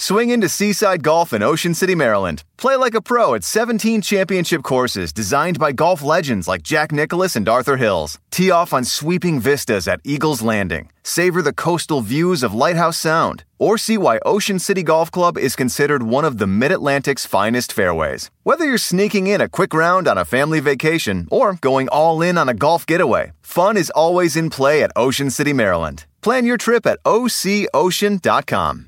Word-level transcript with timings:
Swing 0.00 0.30
into 0.30 0.48
Seaside 0.48 1.02
Golf 1.02 1.32
in 1.32 1.42
Ocean 1.42 1.74
City, 1.74 1.96
Maryland. 1.96 2.44
Play 2.56 2.76
like 2.76 2.94
a 2.94 3.00
pro 3.00 3.34
at 3.34 3.42
17 3.42 4.00
championship 4.00 4.62
courses 4.62 5.12
designed 5.12 5.58
by 5.58 5.72
golf 5.72 6.04
legends 6.04 6.46
like 6.46 6.62
Jack 6.62 6.92
Nicklaus 6.92 7.34
and 7.34 7.48
Arthur 7.48 7.76
Hills. 7.76 8.20
Tee 8.30 8.52
off 8.52 8.72
on 8.72 8.84
sweeping 8.84 9.40
vistas 9.40 9.88
at 9.88 9.98
Eagles 10.04 10.40
Landing. 10.40 10.92
Savor 11.02 11.42
the 11.42 11.52
coastal 11.52 12.00
views 12.00 12.44
of 12.44 12.54
Lighthouse 12.54 12.96
Sound. 12.96 13.42
Or 13.58 13.76
see 13.76 13.98
why 13.98 14.20
Ocean 14.24 14.60
City 14.60 14.84
Golf 14.84 15.10
Club 15.10 15.36
is 15.36 15.56
considered 15.56 16.04
one 16.04 16.24
of 16.24 16.38
the 16.38 16.46
Mid 16.46 16.70
Atlantic's 16.70 17.26
finest 17.26 17.72
fairways. 17.72 18.30
Whether 18.44 18.66
you're 18.66 18.78
sneaking 18.78 19.26
in 19.26 19.40
a 19.40 19.48
quick 19.48 19.74
round 19.74 20.06
on 20.06 20.16
a 20.16 20.24
family 20.24 20.60
vacation 20.60 21.26
or 21.28 21.54
going 21.54 21.88
all 21.88 22.22
in 22.22 22.38
on 22.38 22.48
a 22.48 22.54
golf 22.54 22.86
getaway, 22.86 23.32
fun 23.42 23.76
is 23.76 23.90
always 23.96 24.36
in 24.36 24.48
play 24.48 24.84
at 24.84 24.92
Ocean 24.94 25.28
City, 25.28 25.52
Maryland. 25.52 26.04
Plan 26.22 26.44
your 26.44 26.56
trip 26.56 26.86
at 26.86 27.02
OCOcean.com. 27.02 28.87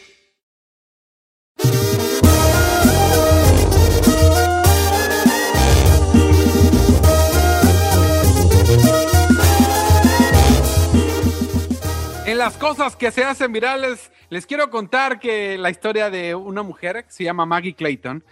Las 12.41 12.57
cosas 12.57 12.95
que 12.95 13.11
se 13.11 13.23
hacen 13.23 13.53
virales, 13.53 14.11
les 14.31 14.47
quiero 14.47 14.71
contar 14.71 15.19
que 15.19 15.59
la 15.59 15.69
historia 15.69 16.09
de 16.09 16.33
una 16.33 16.63
mujer 16.63 17.05
que 17.05 17.11
se 17.11 17.23
llama 17.23 17.45
Maggie 17.45 17.75
Clayton, 17.75 18.23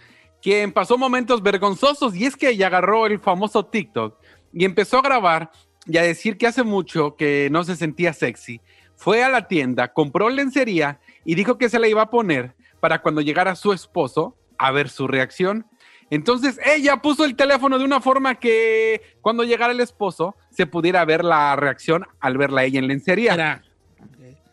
quien 0.42 0.72
pasó 0.72 0.98
momentos 0.98 1.40
vergonzosos 1.44 2.16
y 2.16 2.26
es 2.26 2.34
que 2.34 2.48
ella 2.48 2.66
agarró 2.66 3.06
el 3.06 3.20
famoso 3.20 3.66
TikTok 3.66 4.18
y 4.52 4.64
empezó 4.64 4.98
a 4.98 5.02
grabar 5.02 5.52
y 5.86 5.96
a 5.96 6.02
decir 6.02 6.36
que 6.38 6.48
hace 6.48 6.64
mucho 6.64 7.14
que 7.14 7.50
no 7.52 7.62
se 7.62 7.76
sentía 7.76 8.12
sexy. 8.12 8.60
Fue 8.96 9.22
a 9.22 9.28
la 9.28 9.46
tienda, 9.46 9.92
compró 9.92 10.28
lencería 10.28 10.98
y 11.24 11.36
dijo 11.36 11.56
que 11.56 11.68
se 11.68 11.78
la 11.78 11.86
iba 11.86 12.02
a 12.02 12.10
poner 12.10 12.56
para 12.80 13.02
cuando 13.02 13.20
llegara 13.20 13.54
su 13.54 13.72
esposo 13.72 14.36
a 14.58 14.72
ver 14.72 14.88
su 14.88 15.06
reacción. 15.06 15.66
Entonces 16.10 16.58
ella 16.66 16.96
puso 16.96 17.24
el 17.24 17.36
teléfono 17.36 17.78
de 17.78 17.84
una 17.84 18.00
forma 18.00 18.34
que 18.40 19.02
cuando 19.20 19.44
llegara 19.44 19.72
el 19.72 19.78
esposo 19.78 20.34
se 20.50 20.66
pudiera 20.66 21.04
ver 21.04 21.24
la 21.24 21.54
reacción 21.54 22.08
al 22.18 22.38
verla 22.38 22.64
ella 22.64 22.80
en 22.80 22.88
lencería. 22.88 23.34
Era- 23.34 23.62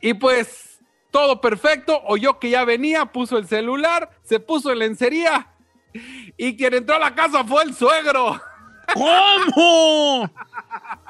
Y 0.02 0.14
pues 0.14 0.80
todo 1.12 1.42
perfecto, 1.42 2.02
oyó 2.06 2.40
que 2.40 2.50
ya 2.50 2.64
venía, 2.66 3.06
puso 3.06 3.38
el 3.38 3.48
celular, 3.48 4.10
se 4.24 4.40
puso 4.40 4.72
en 4.72 4.80
lencería 4.80 5.48
y 6.38 6.56
quien 6.56 6.74
entró 6.76 6.96
a 6.96 7.00
la 7.00 7.16
casa 7.16 7.44
fue 7.44 7.64
el 7.64 7.74
suegro. 7.74 8.40
¿Cómo? 8.94 10.30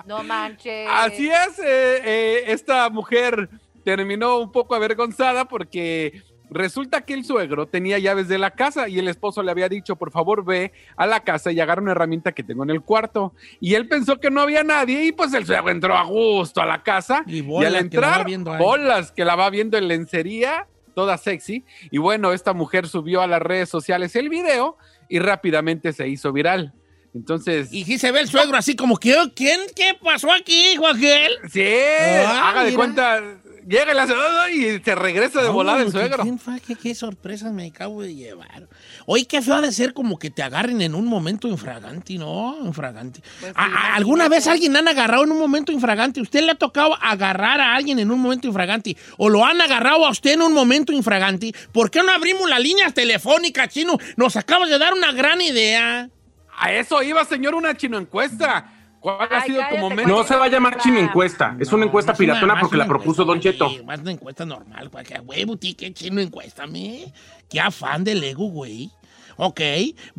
No 0.05 0.23
manches. 0.23 0.87
Así 0.89 1.29
es, 1.29 1.59
eh, 1.59 2.01
eh, 2.03 2.43
esta 2.47 2.89
mujer 2.89 3.49
terminó 3.83 4.39
un 4.39 4.51
poco 4.51 4.75
avergonzada 4.75 5.45
porque 5.45 6.23
resulta 6.49 7.01
que 7.01 7.13
el 7.13 7.25
suegro 7.25 7.67
tenía 7.67 7.99
llaves 7.99 8.27
de 8.27 8.37
la 8.37 8.51
casa 8.51 8.87
y 8.87 8.99
el 8.99 9.07
esposo 9.07 9.43
le 9.43 9.51
había 9.51 9.69
dicho, 9.69 9.95
por 9.95 10.11
favor 10.11 10.45
ve 10.45 10.71
a 10.95 11.05
la 11.05 11.21
casa 11.21 11.51
y 11.51 11.59
agarra 11.59 11.81
una 11.81 11.91
herramienta 11.91 12.31
que 12.31 12.43
tengo 12.43 12.63
en 12.63 12.69
el 12.69 12.81
cuarto. 12.81 13.33
Y 13.59 13.73
él 13.75 13.87
pensó 13.87 14.19
que 14.19 14.29
no 14.31 14.41
había 14.41 14.63
nadie 14.63 15.05
y 15.05 15.11
pues 15.11 15.33
el 15.33 15.45
suegro 15.45 15.69
entró 15.71 15.95
a 15.97 16.03
gusto 16.03 16.61
a 16.61 16.65
la 16.65 16.83
casa 16.83 17.23
Y 17.27 17.37
y, 17.37 17.41
bola 17.41 17.67
al 17.67 17.73
la 17.73 17.79
va 17.79 17.81
entrar, 17.83 18.57
bolas 18.59 19.11
que 19.11 19.25
la 19.25 19.35
va 19.35 19.49
viendo 19.49 19.77
en 19.77 19.87
lencería, 19.87 20.67
toda 20.95 21.17
sexy. 21.17 21.63
Y 21.91 21.97
bueno, 21.99 22.33
esta 22.33 22.53
mujer 22.53 22.87
subió 22.87 23.21
a 23.21 23.27
las 23.27 23.41
redes 23.41 23.69
sociales 23.69 24.15
el 24.15 24.29
video 24.29 24.77
y 25.09 25.19
rápidamente 25.19 25.93
se 25.93 26.07
hizo 26.07 26.31
viral. 26.33 26.73
Entonces, 27.13 27.71
Y 27.73 27.83
sí 27.85 27.97
se 27.97 28.11
ve 28.11 28.19
el 28.19 28.27
suegro 28.27 28.57
así 28.57 28.75
como 28.75 28.97
que, 28.97 29.15
"Oh, 29.15 29.31
¿quién? 29.35 29.59
¿Qué 29.75 29.97
pasó 30.03 30.31
aquí, 30.31 30.75
Joaquín? 30.75 31.29
Sí, 31.49 31.63
haga 31.63 32.59
de 32.63 32.65
mira. 32.71 32.75
cuenta, 32.75 33.21
llega 33.67 34.03
hace 34.03 34.13
"Ay", 34.41 34.65
y 34.65 34.79
se 34.83 34.95
regresa 34.95 35.41
de 35.41 35.49
volada 35.49 35.81
el 35.81 35.91
suegro. 35.91 36.23
¿quién 36.23 36.39
fue? 36.39 36.59
¿Qué, 36.61 36.75
qué 36.75 36.95
sorpresas 36.95 37.51
me 37.51 37.67
acabo 37.67 38.01
de 38.01 38.15
llevar. 38.15 38.67
Oye, 39.05 39.25
qué 39.25 39.41
feo 39.41 39.55
ha 39.55 39.61
de 39.61 39.71
ser 39.71 39.93
como 39.93 40.17
que 40.17 40.29
te 40.29 40.41
agarren 40.43 40.81
en 40.81 40.95
un 40.95 41.05
momento 41.05 41.47
infraganti, 41.47 42.17
¿no? 42.17 42.57
Infraganti. 42.63 43.21
Pues 43.39 43.51
sí, 43.51 43.55
¿A- 43.55 43.63
a- 43.63 43.67
imagínate. 43.67 43.95
¿Alguna 43.97 44.29
vez 44.29 44.47
alguien 44.47 44.75
han 44.75 44.87
agarrado 44.87 45.23
en 45.23 45.31
un 45.31 45.39
momento 45.39 45.71
infraganti? 45.71 46.21
¿Usted 46.21 46.41
le 46.43 46.51
ha 46.51 46.55
tocado 46.55 46.95
agarrar 47.01 47.59
a 47.61 47.75
alguien 47.75 47.99
en 47.99 48.11
un 48.11 48.19
momento 48.19 48.47
infraganti? 48.47 48.95
¿O 49.17 49.29
lo 49.29 49.45
han 49.45 49.59
agarrado 49.61 50.05
a 50.05 50.09
usted 50.11 50.31
en 50.31 50.41
un 50.41 50.53
momento 50.53 50.91
infraganti? 50.93 51.53
¿Por 51.71 51.91
qué 51.91 52.01
no 52.03 52.11
abrimos 52.11 52.49
las 52.49 52.59
líneas 52.59 52.93
telefónicas, 52.93 53.69
chino? 53.69 53.97
Nos 54.15 54.35
acabas 54.37 54.69
de 54.69 54.77
dar 54.79 54.93
una 54.93 55.11
gran 55.11 55.41
idea. 55.41 56.09
A 56.59 56.71
eso 56.73 57.03
iba, 57.03 57.23
señor, 57.25 57.53
una 57.53 57.75
chino 57.77 57.97
encuesta. 57.99 58.73
¿Cuál 58.99 59.27
ha 59.31 59.41
Ay, 59.41 59.49
sido 59.51 59.61
tu 59.69 59.77
momento? 59.77 60.07
No 60.09 60.23
se 60.23 60.35
va 60.35 60.45
a 60.45 60.49
llamar 60.49 60.77
chino 60.77 60.99
encuesta. 60.99 61.55
Es 61.59 61.71
una 61.71 61.85
encuesta 61.85 62.13
piratona 62.13 62.53
más 62.53 62.61
porque 62.61 62.75
una 62.75 62.85
la 62.85 62.87
propuso 62.87 63.23
Don 63.23 63.37
encuesta, 63.37 63.65
Cheto. 63.65 63.69
güey, 63.69 63.85
Más 63.85 63.99
una 63.99 64.11
encuesta 64.11 64.45
normal, 64.45 64.89
huevo, 65.21 65.57
qué 65.59 65.93
chino 65.93 66.19
encuéstame. 66.21 67.13
Qué 67.49 67.59
afán 67.59 68.03
del 68.03 68.23
ego, 68.23 68.49
güey. 68.49 68.91
Ok. 69.37 69.59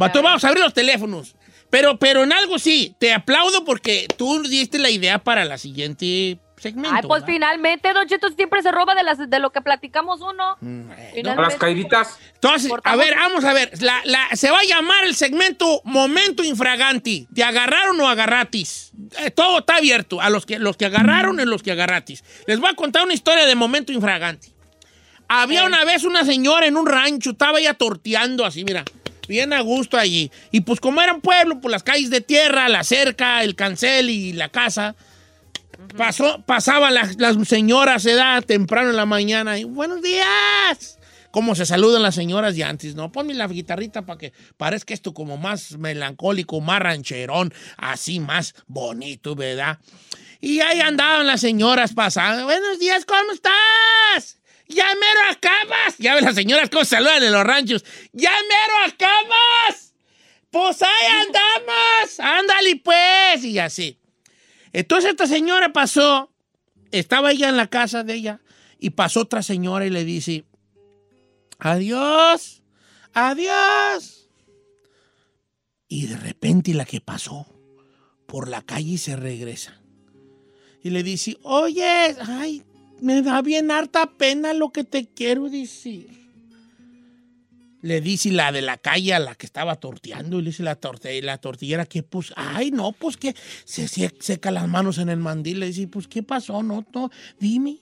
Va, 0.00 0.06
entonces 0.06 0.22
vamos 0.22 0.44
a 0.44 0.48
abrir 0.48 0.64
los 0.64 0.74
teléfonos. 0.74 1.34
Pero, 1.70 1.98
pero 1.98 2.22
en 2.24 2.32
algo 2.32 2.58
sí, 2.58 2.94
te 2.98 3.12
aplaudo 3.12 3.64
porque 3.64 4.06
tú 4.16 4.42
diste 4.42 4.78
la 4.78 4.90
idea 4.90 5.18
para 5.18 5.44
la 5.44 5.58
siguiente 5.58 6.38
segmento. 6.60 6.90
Ay, 6.94 7.02
pues 7.06 7.22
¿verdad? 7.22 7.34
finalmente, 7.34 7.92
Don 7.92 8.06
Cheto 8.06 8.28
siempre 8.30 8.62
se 8.62 8.70
roba 8.72 8.94
de, 8.94 9.02
las, 9.02 9.30
de 9.30 9.38
lo 9.38 9.50
que 9.50 9.60
platicamos 9.60 10.20
uno. 10.20 10.56
Mm, 10.60 10.90
eh, 11.14 11.22
las 11.24 11.56
caíditas. 11.56 12.18
Entonces, 12.34 12.70
a 12.84 12.96
ver, 12.96 13.14
vamos 13.16 13.44
a 13.44 13.52
ver. 13.52 13.70
La- 13.82 14.00
la- 14.04 14.28
se 14.36 14.50
va 14.50 14.58
a 14.60 14.64
llamar 14.64 15.04
el 15.04 15.14
segmento 15.14 15.80
Momento 15.84 16.42
Infraganti. 16.44 17.28
¿Te 17.34 17.42
agarraron 17.44 18.00
o 18.00 18.08
agarratis? 18.08 18.92
Eh, 19.18 19.30
todo 19.30 19.60
está 19.60 19.76
abierto. 19.76 20.20
A 20.20 20.30
los 20.30 20.46
que, 20.46 20.58
los 20.58 20.76
que 20.76 20.86
agarraron 20.86 21.40
y 21.40 21.44
los 21.44 21.62
que 21.62 21.72
agarratis. 21.72 22.24
Les 22.46 22.58
voy 22.60 22.70
a 22.70 22.74
contar 22.74 23.04
una 23.04 23.14
historia 23.14 23.46
de 23.46 23.54
Momento 23.54 23.92
Infraganti. 23.92 24.52
Había 25.28 25.64
una 25.64 25.84
vez 25.84 26.04
una 26.04 26.24
señora 26.24 26.66
en 26.66 26.76
un 26.76 26.86
rancho, 26.86 27.30
estaba 27.32 27.58
ella 27.58 27.74
torteando 27.74 28.46
así, 28.46 28.64
mira, 28.64 28.82
bien 29.28 29.52
a 29.52 29.60
gusto 29.60 29.98
allí. 29.98 30.30
Y 30.52 30.62
pues 30.62 30.80
como 30.80 31.02
era 31.02 31.12
un 31.12 31.20
pueblo, 31.20 31.60
pues 31.60 31.70
las 31.70 31.82
calles 31.82 32.08
de 32.08 32.22
tierra, 32.22 32.66
la 32.70 32.82
cerca, 32.82 33.42
el 33.42 33.54
cancel 33.54 34.08
y 34.08 34.32
la 34.32 34.48
casa, 34.48 34.94
pasó, 35.96 36.42
pasaban 36.46 36.94
las, 36.94 37.16
las 37.18 37.36
señoras, 37.48 38.04
edad, 38.06 38.42
temprano 38.44 38.90
en 38.90 38.96
la 38.96 39.06
mañana, 39.06 39.58
y 39.58 39.64
buenos 39.64 40.02
días. 40.02 40.98
Como 41.30 41.54
se 41.54 41.66
saludan 41.66 42.02
las 42.02 42.14
señoras 42.14 42.56
de 42.56 42.64
antes, 42.64 42.94
¿no? 42.94 43.12
Ponme 43.12 43.34
la 43.34 43.46
guitarrita 43.46 44.06
para 44.06 44.18
que 44.18 44.32
parezca 44.56 44.94
esto 44.94 45.12
como 45.12 45.36
más 45.36 45.76
melancólico, 45.76 46.60
más 46.60 46.80
rancherón, 46.80 47.52
así 47.76 48.18
más 48.18 48.54
bonito, 48.66 49.34
¿verdad? 49.34 49.78
Y 50.40 50.60
ahí 50.60 50.80
andaban 50.80 51.26
las 51.26 51.40
señoras 51.40 51.92
pasando. 51.92 52.44
Buenos 52.44 52.78
días, 52.78 53.04
¿cómo 53.04 53.32
estás? 53.32 54.38
¡Ya 54.68 54.86
mero 54.86 55.20
acabas! 55.30 55.96
Ya 55.98 56.14
ven 56.14 56.24
las 56.24 56.34
señoras 56.34 56.70
cómo 56.70 56.84
se 56.84 56.96
saludan 56.96 57.22
en 57.22 57.32
los 57.32 57.44
ranchos. 57.44 57.84
¡Ya 58.12 58.30
mero 58.30 58.94
acabas! 58.94 59.94
Pues 60.50 60.82
ahí 60.82 61.06
andamos. 61.20 62.20
Ándale 62.20 62.76
pues. 62.76 63.44
Y 63.44 63.58
así. 63.58 63.98
Entonces 64.72 65.10
esta 65.10 65.26
señora 65.26 65.72
pasó, 65.72 66.30
estaba 66.90 67.32
ella 67.32 67.48
en 67.48 67.56
la 67.56 67.68
casa 67.68 68.04
de 68.04 68.14
ella, 68.14 68.40
y 68.78 68.90
pasó 68.90 69.20
otra 69.20 69.42
señora 69.42 69.86
y 69.86 69.90
le 69.90 70.04
dice, 70.04 70.44
adiós, 71.58 72.62
adiós. 73.12 74.28
Y 75.88 76.06
de 76.06 76.16
repente 76.16 76.74
la 76.74 76.84
que 76.84 77.00
pasó 77.00 77.46
por 78.26 78.48
la 78.48 78.62
calle 78.62 78.98
se 78.98 79.16
regresa. 79.16 79.80
Y 80.82 80.90
le 80.90 81.02
dice, 81.02 81.38
oye, 81.42 82.16
ay, 82.20 82.62
me 83.00 83.22
da 83.22 83.42
bien 83.42 83.70
harta 83.70 84.12
pena 84.12 84.52
lo 84.52 84.70
que 84.70 84.84
te 84.84 85.08
quiero 85.08 85.48
decir. 85.48 86.17
Le 87.80 88.00
dice 88.00 88.32
la 88.32 88.50
de 88.50 88.60
la 88.60 88.76
calle 88.76 89.14
a 89.14 89.20
la 89.20 89.34
que 89.36 89.46
estaba 89.46 89.76
torteando, 89.76 90.38
y 90.38 90.42
le 90.42 90.50
dice 90.50 90.64
la, 90.64 90.74
torte, 90.74 91.22
la 91.22 91.38
tortillera 91.38 91.86
que 91.86 92.02
pues, 92.02 92.32
ay, 92.34 92.70
no, 92.72 92.90
pues 92.92 93.16
que 93.16 93.34
se, 93.64 93.86
se- 93.86 94.12
seca 94.18 94.50
las 94.50 94.66
manos 94.66 94.98
en 94.98 95.08
el 95.08 95.18
mandil. 95.18 95.60
Le 95.60 95.66
dice, 95.66 95.86
pues, 95.86 96.08
¿qué 96.08 96.22
pasó? 96.24 96.62
No, 96.62 96.84
no, 96.92 97.10
dime. 97.38 97.78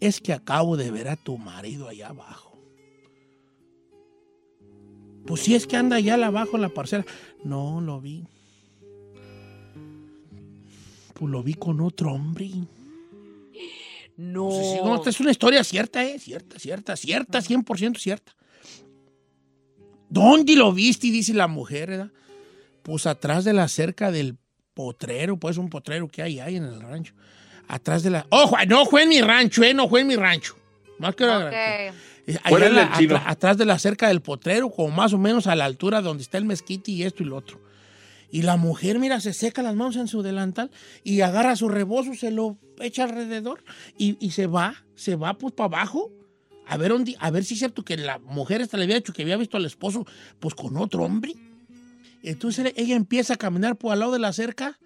Es 0.00 0.20
que 0.20 0.32
acabo 0.32 0.76
de 0.76 0.90
ver 0.90 1.08
a 1.08 1.16
tu 1.16 1.38
marido 1.38 1.88
allá 1.88 2.08
abajo. 2.08 2.58
Pues 5.26 5.42
sí, 5.42 5.54
es 5.54 5.66
que 5.66 5.76
anda 5.76 5.96
allá 5.96 6.14
abajo 6.26 6.56
en 6.56 6.62
la 6.62 6.70
parcela. 6.70 7.04
No, 7.44 7.80
lo 7.80 8.00
vi. 8.00 8.24
Pues 11.14 11.30
lo 11.30 11.42
vi 11.42 11.54
con 11.54 11.80
otro 11.82 12.12
hombre. 12.14 12.50
No, 14.16 14.96
esta 14.96 15.10
es 15.10 15.20
una 15.20 15.30
historia 15.30 15.62
cierta, 15.64 16.02
¿eh? 16.04 16.18
Cierta, 16.18 16.58
cierta, 16.58 16.96
cierta, 16.96 17.38
100% 17.40 17.98
cierta. 17.98 18.32
¿Dónde 20.10 20.56
lo 20.56 20.72
viste? 20.72 21.06
Y 21.06 21.10
dice 21.10 21.32
la 21.32 21.46
mujer, 21.48 21.88
¿verdad? 21.90 22.10
Pues 22.82 23.06
atrás 23.06 23.44
de 23.44 23.52
la 23.54 23.68
cerca 23.68 24.10
del 24.10 24.36
potrero, 24.74 25.36
pues 25.38 25.56
un 25.56 25.70
potrero 25.70 26.08
que 26.08 26.22
hay 26.22 26.40
ahí 26.40 26.56
en 26.56 26.64
el 26.64 26.80
rancho. 26.80 27.14
Atrás 27.68 28.02
de 28.02 28.10
la... 28.10 28.26
¡Ojo! 28.30 28.56
No 28.66 28.84
fue 28.86 29.04
en 29.04 29.08
mi 29.10 29.20
rancho, 29.20 29.62
¿eh? 29.62 29.72
No 29.72 29.88
fue 29.88 30.00
en 30.00 30.08
mi 30.08 30.16
rancho. 30.16 30.56
Más 30.98 31.14
que. 31.14 31.24
Eh, 31.24 31.92
el 32.26 32.74
la- 32.74 32.92
chino. 32.98 33.16
atra- 33.16 33.22
atrás 33.26 33.56
de 33.56 33.64
la 33.64 33.78
cerca 33.78 34.08
del 34.08 34.20
potrero, 34.20 34.70
como 34.70 34.94
más 34.94 35.12
o 35.12 35.18
menos 35.18 35.46
a 35.46 35.54
la 35.54 35.64
altura 35.64 36.00
donde 36.02 36.22
está 36.22 36.36
el 36.38 36.44
mezquite 36.44 36.90
y 36.90 37.02
esto 37.04 37.22
y 37.22 37.26
lo 37.26 37.36
otro. 37.36 37.60
Y 38.30 38.42
la 38.42 38.56
mujer, 38.56 38.98
mira, 38.98 39.18
se 39.20 39.32
seca 39.32 39.62
las 39.62 39.74
manos 39.74 39.96
en 39.96 40.06
su 40.08 40.22
delantal 40.22 40.70
y 41.02 41.20
agarra 41.22 41.56
su 41.56 41.68
rebozo, 41.68 42.14
se 42.14 42.30
lo 42.30 42.58
echa 42.80 43.04
alrededor 43.04 43.64
y, 43.98 44.16
y 44.24 44.30
se 44.32 44.46
va, 44.46 44.84
se 44.94 45.16
va 45.16 45.34
pues 45.38 45.54
para 45.54 45.78
abajo. 45.78 46.12
A 46.70 46.76
ver, 46.76 46.90
dónde- 46.92 47.16
a 47.18 47.30
ver 47.30 47.44
si 47.44 47.54
es 47.54 47.58
cierto 47.60 47.84
que 47.84 47.96
la 47.96 48.18
mujer 48.20 48.60
esta 48.60 48.76
le 48.76 48.84
había 48.84 48.94
dicho 48.96 49.12
que 49.12 49.22
había 49.22 49.36
visto 49.36 49.56
al 49.56 49.66
esposo 49.66 50.06
pues 50.38 50.54
con 50.54 50.76
otro 50.76 51.02
hombre. 51.04 51.34
Entonces 52.22 52.72
ella 52.76 52.94
empieza 52.94 53.34
a 53.34 53.36
caminar 53.36 53.76
por 53.76 53.92
al 53.92 53.98
lado 54.00 54.12
de 54.12 54.18
la 54.20 54.32
cerca 54.32 54.78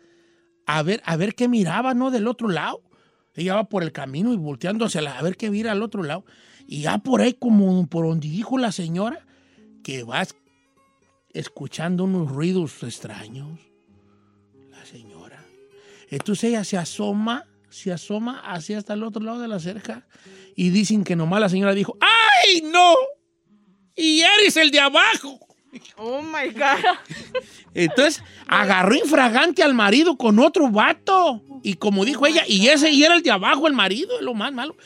a 0.67 0.83
ver, 0.83 1.03
a 1.05 1.17
ver 1.17 1.35
qué 1.35 1.47
miraba, 1.47 1.93
¿no? 1.93 2.11
Del 2.11 2.27
otro 2.27 2.49
lado. 2.49 2.81
Ella 3.35 3.57
va 3.57 3.65
por 3.69 3.83
el 3.83 3.93
camino 3.93 4.33
y 4.33 4.37
volteando 4.37 4.87
hacia 4.87 5.03
la, 5.03 5.19
a 5.19 5.23
ver 5.23 5.37
qué 5.37 5.51
mira 5.51 5.73
al 5.73 5.83
otro 5.83 6.03
lado. 6.03 6.25
Y 6.67 6.83
ya 6.83 6.99
por 6.99 7.21
ahí, 7.21 7.35
como 7.35 7.87
por 7.89 8.07
donde 8.07 8.29
dijo 8.29 8.57
la 8.57 8.73
señora, 8.73 9.27
que 9.83 10.05
va 10.05 10.23
es- 10.23 10.35
escuchando 11.35 12.05
unos 12.05 12.31
ruidos 12.31 12.83
extraños. 12.83 13.59
La 14.71 14.87
señora. 14.87 15.45
Entonces 16.09 16.45
ella 16.45 16.65
se 16.65 16.79
asoma, 16.79 17.45
se 17.69 17.93
asoma 17.93 18.39
hacia 18.41 18.79
hasta 18.79 18.95
el 18.95 19.03
otro 19.03 19.23
lado 19.23 19.41
de 19.41 19.49
la 19.49 19.59
cerca. 19.59 20.07
Y 20.56 20.71
dicen 20.71 21.05
que 21.05 21.17
nomás 21.17 21.41
la 21.41 21.49
señora 21.49 21.75
dijo, 21.75 21.97
¡ay, 22.01 22.62
no! 22.62 22.95
Y 23.97 24.21
eres 24.23 24.56
el 24.56 24.71
de 24.71 24.81
abajo. 24.81 25.39
Oh 25.97 26.23
my 26.23 26.51
God. 26.53 26.85
Entonces 27.75 28.23
agarró 28.47 28.95
infragante 28.95 29.62
al 29.62 29.75
marido 29.75 30.17
con 30.17 30.39
otro 30.39 30.71
vato. 30.71 31.43
Y 31.62 31.75
como 31.75 32.05
dijo 32.05 32.27
ella, 32.27 32.45
y 32.47 32.69
ese 32.69 32.91
y 32.91 33.03
era 33.05 33.15
el 33.17 33.23
de 33.23 33.31
abajo, 33.33 33.67
el 33.67 33.73
marido, 33.73 34.17
es 34.19 34.25
lo 34.25 34.35
más 34.35 34.53
malo. 34.53 34.77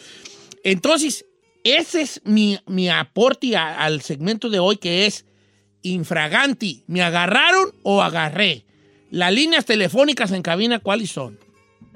Entonces, 0.65 1.27
ese 1.65 2.01
es 2.03 2.21
mi, 2.25 2.59
mi 2.67 2.89
aporte 2.89 3.57
a- 3.57 3.85
al 3.85 4.01
segmento 4.01 4.49
de 4.49 4.59
hoy, 4.61 4.77
que 4.77 5.05
es 5.07 5.27
infraganti. 5.83 6.85
¿Me 6.87 7.03
agarraron 7.03 7.73
o 7.83 8.03
agarré? 8.03 8.65
Las 9.11 9.33
líneas 9.33 9.65
telefónicas 9.65 10.33
en 10.33 10.43
cabina, 10.43 10.79
¿cuáles 10.79 11.11
son? 11.11 11.39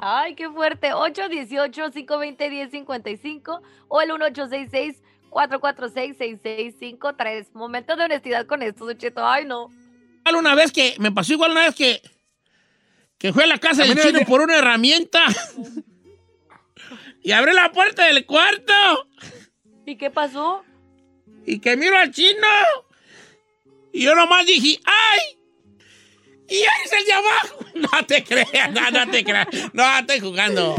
Ay, 0.04 0.34
qué 0.34 0.50
fuerte. 0.50 0.92
818-520-1055 0.92 3.62
o 3.88 4.00
el 4.00 4.10
1866-446-6653. 5.30 7.52
Momento 7.52 7.94
de 7.94 8.02
honestidad 8.04 8.46
con 8.46 8.62
esto, 8.62 8.84
Don 8.84 8.98
Cheto. 8.98 9.24
Ay, 9.24 9.44
no. 9.44 9.70
Igual 10.26 10.36
Una 10.36 10.56
vez 10.56 10.72
que, 10.72 10.96
me 10.98 11.12
pasó 11.12 11.34
igual 11.34 11.52
una 11.52 11.66
vez 11.66 11.76
que, 11.76 12.02
que 13.16 13.32
fue 13.32 13.44
a 13.44 13.46
la 13.46 13.58
casa 13.58 13.84
del 13.84 13.96
chino 13.96 14.18
por 14.26 14.40
una 14.40 14.56
herramienta. 14.56 15.24
y 17.22 17.30
abrió 17.30 17.54
la 17.54 17.70
puerta 17.70 18.06
del 18.06 18.26
cuarto. 18.26 18.72
¿Y 19.86 19.94
qué 19.96 20.10
pasó? 20.10 20.64
y 21.46 21.58
que 21.58 21.76
miro 21.76 21.96
al 21.96 22.10
chino. 22.10 22.46
Y 23.92 24.04
yo 24.04 24.14
nomás 24.14 24.46
dije, 24.46 24.80
¡ay! 24.84 25.38
¡Y 26.52 26.56
eres 26.56 26.92
el 26.92 27.04
de 27.06 27.12
abajo! 27.14 27.56
No 27.74 27.88
te 28.06 28.22
creas, 28.22 28.70
no, 28.70 28.90
no 28.90 29.10
te 29.10 29.24
creas. 29.24 29.48
No, 29.72 29.98
estoy 29.98 30.20
jugando. 30.20 30.76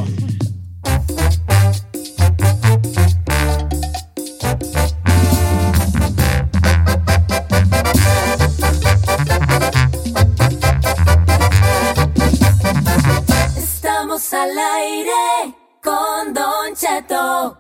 Estamos 13.58 14.34
al 14.34 14.58
aire 14.58 15.12
con 15.82 16.34
Don 16.34 16.76
Cheto. 16.76 17.58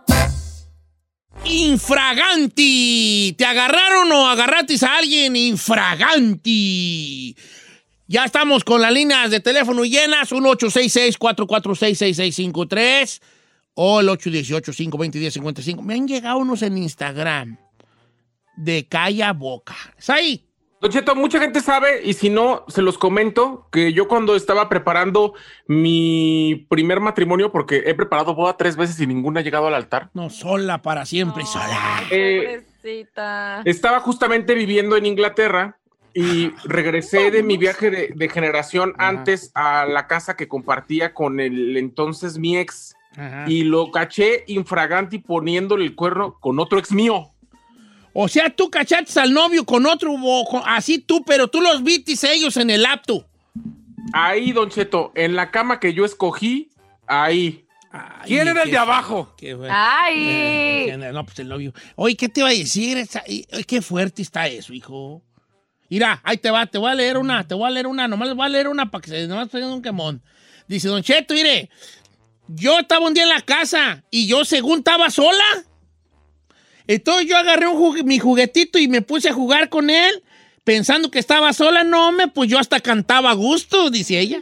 Infraganti. 1.45 3.35
¿Te 3.37 3.45
agarraron 3.45 4.11
o 4.11 4.27
agarratis 4.27 4.83
a 4.83 4.97
alguien? 4.97 5.35
Infraganti. 5.35 7.35
Ya 8.07 8.25
estamos 8.25 8.63
con 8.63 8.81
las 8.81 8.91
líneas 8.91 9.31
de 9.31 9.39
teléfono 9.39 9.83
llenas. 9.85 10.31
1-866-446-6653 10.31 13.21
o 13.75 14.01
el 14.01 14.09
818-520-1055. 14.09 15.81
Me 15.81 15.95
han 15.95 16.07
llegado 16.07 16.37
unos 16.37 16.61
en 16.61 16.77
Instagram 16.77 17.57
de 18.55 18.87
calla 18.87 19.33
boca. 19.33 19.75
¿Es 19.97 20.09
ahí? 20.09 20.45
Don 20.81 20.91
Cheto, 20.91 21.15
mucha 21.15 21.39
gente 21.39 21.61
sabe, 21.61 22.01
y 22.03 22.11
si 22.11 22.29
no, 22.29 22.65
se 22.67 22.81
los 22.81 22.97
comento, 22.97 23.69
que 23.71 23.93
yo 23.93 24.09
cuando 24.09 24.35
estaba 24.35 24.67
preparando 24.67 25.33
mi 25.65 26.67
primer 26.69 26.99
matrimonio, 26.99 27.53
porque 27.53 27.83
he 27.85 27.95
preparado 27.95 28.35
boda 28.35 28.57
tres 28.57 28.75
veces 28.75 28.99
y 28.99 29.07
ninguna 29.07 29.39
ha 29.39 29.43
llegado 29.43 29.67
al 29.67 29.75
altar, 29.75 30.09
No, 30.13 30.29
sola 30.29 30.81
para 30.81 31.05
siempre, 31.05 31.45
sola. 31.45 32.03
Eh, 32.11 32.65
Pobrecita. 32.81 33.61
estaba 33.63 34.01
justamente 34.01 34.55
viviendo 34.55 34.97
en 34.97 35.05
Inglaterra 35.05 35.79
y 36.13 36.51
regresé 36.65 37.31
de 37.31 37.43
mi 37.43 37.57
viaje 37.57 37.89
de, 37.89 38.11
de 38.15 38.29
generación 38.29 38.93
Ajá. 38.97 39.09
antes 39.09 39.51
a 39.55 39.85
la 39.85 40.07
casa 40.07 40.35
que 40.35 40.47
compartía 40.47 41.13
con 41.13 41.39
el 41.39 41.75
entonces 41.77 42.37
mi 42.37 42.57
ex 42.57 42.95
Ajá. 43.15 43.45
y 43.47 43.63
lo 43.63 43.91
caché 43.91 44.43
infraganti 44.47 45.19
poniéndole 45.19 45.85
el 45.85 45.95
cuerno 45.95 46.37
con 46.39 46.59
otro 46.59 46.79
ex 46.79 46.91
mío. 46.91 47.29
O 48.13 48.27
sea, 48.27 48.51
tú 48.51 48.69
cachaste 48.69 49.19
al 49.19 49.33
novio 49.33 49.65
con 49.65 49.87
otro, 49.87 50.15
así 50.65 50.99
tú, 50.99 51.23
pero 51.25 51.47
tú 51.47 51.61
los 51.61 51.83
vistes 51.83 52.23
ellos 52.23 52.57
en 52.57 52.69
el 52.69 52.85
apto. 52.85 53.25
Ahí, 54.13 54.51
Don 54.51 54.69
Cheto, 54.69 55.11
en 55.15 55.35
la 55.35 55.49
cama 55.49 55.79
que 55.79 55.93
yo 55.93 56.05
escogí, 56.05 56.69
ahí. 57.07 57.65
Ay, 57.91 58.27
¿Quién 58.27 58.47
era 58.47 58.63
el 58.63 58.71
de 58.71 58.77
abajo? 58.77 59.33
Qué 59.35 59.57
Ay. 59.69 60.89
Eh, 60.89 61.11
no, 61.11 61.25
pues 61.25 61.39
el 61.39 61.47
novio. 61.47 61.73
Oye, 61.95 62.15
¿qué 62.15 62.29
te 62.29 62.41
iba 62.41 62.49
a 62.49 62.53
decir? 62.53 63.07
Qué 63.67 63.81
fuerte 63.81 64.21
está 64.21 64.47
eso, 64.47 64.73
hijo. 64.73 65.23
Mira, 65.93 66.19
ahí 66.23 66.37
te 66.37 66.49
va, 66.49 66.65
te 66.65 66.79
voy 66.79 66.89
a 66.89 66.95
leer 66.95 67.19
una, 67.19 67.47
te 67.47 67.53
voy 67.53 67.67
a 67.67 67.69
leer 67.69 67.85
una, 67.85 68.07
nomás 68.07 68.27
les 68.27 68.35
voy 68.35 68.47
a 68.47 68.49
leer 68.49 68.67
una 68.67 68.89
para 68.89 69.03
que 69.03 69.11
se 69.11 69.27
nomás 69.27 69.49
tengan 69.49 69.69
un 69.69 69.83
quemón. 69.83 70.23
Dice, 70.67 70.87
Don 70.87 71.03
Cheto, 71.03 71.35
mire, 71.35 71.69
yo 72.47 72.79
estaba 72.79 73.05
un 73.05 73.13
día 73.13 73.21
en 73.21 73.29
la 73.29 73.41
casa 73.41 74.03
y 74.09 74.25
yo 74.25 74.43
según 74.43 74.79
estaba 74.79 75.11
sola. 75.11 75.43
Entonces 76.87 77.27
yo 77.27 77.37
agarré 77.37 77.67
un 77.67 78.07
mi 78.07 78.17
juguetito 78.17 78.79
y 78.79 78.87
me 78.87 79.03
puse 79.03 79.29
a 79.29 79.33
jugar 79.33 79.69
con 79.69 79.91
él, 79.91 80.23
pensando 80.63 81.11
que 81.11 81.19
estaba 81.19 81.53
sola. 81.53 81.83
No, 81.83 82.11
me, 82.11 82.27
pues 82.27 82.49
yo 82.49 82.57
hasta 82.57 82.79
cantaba 82.79 83.29
a 83.29 83.35
gusto, 83.35 83.91
dice 83.91 84.19
ella. 84.19 84.41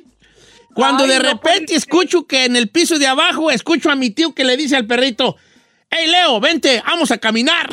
Cuando 0.73 1.03
Ay, 1.03 1.09
de 1.09 1.17
no 1.17 1.23
repente 1.23 1.75
escucho 1.75 2.27
que 2.27 2.45
en 2.45 2.55
el 2.55 2.69
piso 2.69 2.97
de 2.97 3.07
abajo, 3.07 3.51
escucho 3.51 3.91
a 3.91 3.95
mi 3.95 4.09
tío 4.09 4.33
que 4.33 4.45
le 4.45 4.55
dice 4.55 4.77
al 4.77 4.87
perrito, 4.87 5.35
hey 5.89 6.07
Leo, 6.07 6.39
vente, 6.39 6.81
vamos 6.85 7.11
a 7.11 7.17
caminar. 7.17 7.67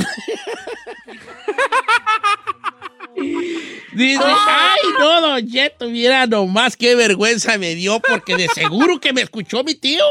Dice, 3.92 4.22
ay, 4.24 4.80
no, 4.98 5.20
Don 5.20 5.48
Cheto, 5.48 5.88
mira 5.88 6.26
nomás 6.26 6.76
qué 6.76 6.94
vergüenza 6.94 7.58
me 7.58 7.74
dio 7.74 8.00
porque 8.00 8.36
de 8.36 8.48
seguro 8.48 9.00
que 9.00 9.12
me 9.12 9.22
escuchó 9.22 9.64
mi 9.64 9.74
tío. 9.74 10.04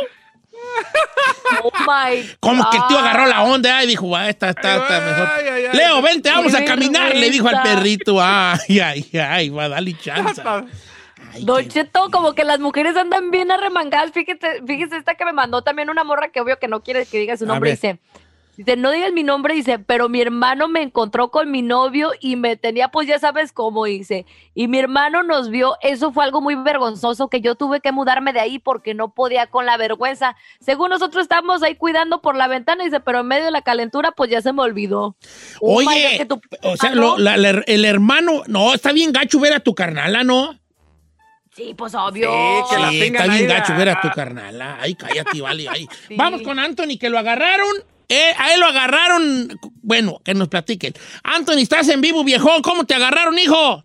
Oh 1.63 1.71
my 1.79 2.27
Como 2.39 2.69
que 2.69 2.77
el 2.77 2.87
tío 2.87 2.99
agarró 2.99 3.25
la 3.25 3.43
onda 3.43 3.83
y 3.83 3.87
dijo, 3.87 4.15
ah, 4.15 4.29
está, 4.29 4.49
está, 4.49 4.77
está 4.77 4.99
mejor. 4.99 5.27
Ay, 5.27 5.45
ay, 5.47 5.65
ay. 5.65 5.77
Leo, 5.77 6.01
vente, 6.01 6.29
vamos 6.29 6.53
a 6.55 6.65
caminar, 6.65 7.15
le 7.15 7.29
dijo 7.29 7.47
al 7.47 7.61
perrito. 7.61 8.17
Ay, 8.19 8.79
ay, 8.79 9.09
ay, 9.13 9.49
va 9.49 9.65
a 9.65 9.69
darle 9.69 9.95
chance. 9.97 10.41
Don 11.41 11.67
Cheto, 11.67 12.09
como 12.11 12.33
que 12.33 12.43
las 12.43 12.59
mujeres 12.59 12.95
andan 12.95 13.31
bien 13.31 13.51
arremangadas. 13.51 14.11
Fíjate, 14.11 14.61
fíjese 14.65 14.97
esta 14.97 15.15
que 15.15 15.25
me 15.25 15.33
mandó 15.33 15.61
también 15.61 15.89
una 15.89 16.03
morra 16.03 16.29
que 16.29 16.41
obvio 16.41 16.57
que 16.57 16.67
no 16.67 16.81
quiere 16.81 17.05
que 17.05 17.19
diga 17.19 17.37
su 17.37 17.45
nombre. 17.45 17.71
Dice, 17.71 17.99
dice, 18.57 18.75
no 18.75 18.91
digas 18.91 19.13
mi 19.13 19.23
nombre, 19.23 19.53
dice, 19.53 19.79
pero 19.79 20.09
mi 20.09 20.19
hermano 20.19 20.67
me 20.67 20.81
encontró 20.81 21.29
con 21.31 21.49
mi 21.51 21.61
novio 21.61 22.11
y 22.19 22.35
me 22.35 22.57
tenía, 22.57 22.89
pues 22.89 23.07
ya 23.07 23.19
sabes 23.19 23.51
cómo, 23.53 23.85
dice. 23.85 24.25
Y 24.53 24.67
mi 24.67 24.79
hermano 24.79 25.23
nos 25.23 25.49
vio, 25.49 25.75
eso 25.81 26.11
fue 26.11 26.23
algo 26.25 26.41
muy 26.41 26.55
vergonzoso 26.55 27.29
que 27.29 27.39
yo 27.39 27.55
tuve 27.55 27.79
que 27.79 27.91
mudarme 27.91 28.33
de 28.33 28.39
ahí 28.39 28.59
porque 28.59 28.93
no 28.93 29.13
podía 29.13 29.47
con 29.47 29.65
la 29.65 29.77
vergüenza. 29.77 30.35
Según 30.59 30.89
nosotros 30.89 31.21
estábamos 31.21 31.63
ahí 31.63 31.75
cuidando 31.75 32.21
por 32.21 32.35
la 32.35 32.47
ventana, 32.47 32.83
dice, 32.83 32.99
pero 32.99 33.19
en 33.21 33.27
medio 33.27 33.45
de 33.45 33.51
la 33.51 33.61
calentura, 33.61 34.11
pues 34.11 34.29
ya 34.31 34.41
se 34.41 34.51
me 34.51 34.61
olvidó. 34.63 35.15
Oh 35.61 35.77
Oye, 35.77 36.15
que 36.17 36.25
tu- 36.25 36.41
o 36.63 36.75
sea, 36.77 36.89
Ah, 36.89 36.95
lo- 36.95 37.01
¿no? 37.01 37.17
la- 37.19 37.37
la- 37.37 37.63
el 37.67 37.85
hermano, 37.85 38.41
no, 38.47 38.73
está 38.73 38.91
bien 38.91 39.11
gacho 39.13 39.39
ver 39.39 39.53
a 39.53 39.59
tu 39.59 39.75
carnala, 39.75 40.23
¿no? 40.23 40.57
Sí, 41.55 41.73
pues 41.75 41.95
obvio. 41.95 42.29
Sí, 42.31 42.75
que 42.75 42.79
la 42.81 42.89
Sí, 42.91 43.01
está 43.01 43.27
bien 43.27 43.47
gacho 43.47 43.75
ver 43.75 43.89
a 43.89 43.99
tu 43.99 44.09
carnala. 44.11 44.77
Ay, 44.79 44.93
cállate, 44.93 45.41
vale, 45.41 45.67
ay. 45.67 45.87
Sí. 46.07 46.15
Vamos 46.15 46.43
con 46.43 46.59
Anthony, 46.59 46.97
que 46.99 47.09
lo 47.09 47.17
agarraron. 47.17 47.67
Eh, 48.09 48.31
a 48.37 48.53
él 48.53 48.59
lo 48.59 48.67
agarraron. 48.67 49.59
Bueno, 49.81 50.19
que 50.23 50.33
nos 50.33 50.47
platiquen. 50.47 50.93
Anthony, 51.23 51.59
estás 51.59 51.89
en 51.89 52.01
vivo, 52.01 52.23
viejón. 52.23 52.61
¿Cómo 52.61 52.85
te 52.85 52.93
agarraron, 52.93 53.37
hijo? 53.37 53.83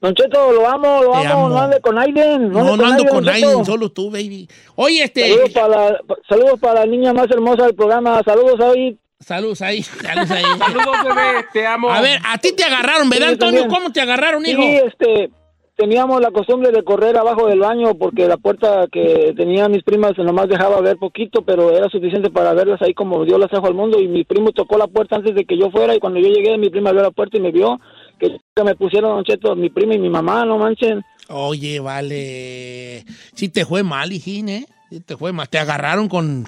Don 0.00 0.14
Cheto, 0.14 0.50
lo 0.50 0.68
amo, 0.68 1.02
lo 1.02 1.14
amo, 1.14 1.32
amo. 1.32 1.48
no 1.48 1.60
ande 1.60 1.80
con 1.80 1.96
Aiden. 1.96 2.50
No, 2.50 2.64
no 2.64 2.72
ando 2.72 2.86
Aiden, 2.86 3.08
con 3.08 3.24
nadie, 3.24 3.64
solo 3.64 3.92
tú, 3.92 4.10
baby. 4.10 4.48
Oye, 4.74 5.04
este. 5.04 5.28
Saludos 5.28 5.50
para, 5.52 5.68
la, 5.68 6.00
saludos 6.28 6.60
para 6.60 6.80
la 6.80 6.86
niña 6.86 7.12
más 7.12 7.30
hermosa 7.30 7.66
del 7.66 7.74
programa. 7.76 8.20
Saludos 8.24 8.58
ahí. 8.60 8.98
Saludos 9.20 9.62
ahí, 9.62 9.82
saludos 9.84 10.30
ahí. 10.32 10.42
Saludos, 10.58 10.96
bebé, 11.04 11.46
te 11.52 11.64
amo. 11.64 11.88
A 11.88 12.00
ver, 12.00 12.18
a 12.24 12.38
ti 12.38 12.50
te 12.52 12.64
agarraron, 12.64 13.08
¿verdad, 13.08 13.26
Sí, 13.28 13.32
Antonio? 13.34 13.60
también. 13.60 13.80
¿Cómo 13.80 13.92
te 13.92 14.00
agarraron, 14.00 14.44
hijo? 14.44 14.60
Sí, 14.60 14.80
este, 14.84 15.30
teníamos 15.76 16.20
la 16.20 16.30
costumbre 16.30 16.70
de 16.70 16.84
correr 16.84 17.16
abajo 17.16 17.46
del 17.46 17.60
baño 17.60 17.94
porque 17.94 18.28
la 18.28 18.36
puerta 18.36 18.86
que 18.90 19.32
tenían 19.36 19.72
mis 19.72 19.82
primas 19.82 20.12
nomás 20.18 20.48
dejaba 20.48 20.80
ver 20.80 20.96
poquito, 20.96 21.42
pero 21.42 21.70
era 21.70 21.88
suficiente 21.88 22.30
para 22.30 22.54
verlas 22.54 22.80
ahí 22.82 22.94
como 22.94 23.24
Dios 23.24 23.38
las 23.38 23.50
trajo 23.50 23.66
al 23.66 23.74
mundo. 23.74 24.00
Y 24.00 24.08
mi 24.08 24.24
primo 24.24 24.52
tocó 24.52 24.78
la 24.78 24.86
puerta 24.86 25.16
antes 25.16 25.34
de 25.34 25.44
que 25.44 25.58
yo 25.58 25.70
fuera 25.70 25.94
y 25.94 25.98
cuando 25.98 26.20
yo 26.20 26.28
llegué, 26.28 26.56
mi 26.58 26.70
prima 26.70 26.90
abrió 26.90 27.02
la 27.02 27.10
puerta 27.10 27.36
y 27.36 27.40
me 27.40 27.50
vio 27.50 27.80
que 28.18 28.38
que 28.54 28.64
me 28.64 28.74
pusieron, 28.74 29.16
Don 29.16 29.24
Cheto, 29.24 29.56
mi 29.56 29.70
prima 29.70 29.94
y 29.94 29.98
mi 29.98 30.10
mamá, 30.10 30.44
no 30.44 30.58
manchen. 30.58 31.02
Oye, 31.28 31.80
vale. 31.80 33.04
Sí 33.34 33.48
te 33.48 33.64
fue 33.64 33.82
mal, 33.82 34.12
hijín, 34.12 34.48
¿eh? 34.48 34.66
Sí 34.90 35.00
te 35.00 35.16
fue 35.16 35.32
mal. 35.32 35.48
Te 35.48 35.58
agarraron 35.58 36.08
con... 36.08 36.46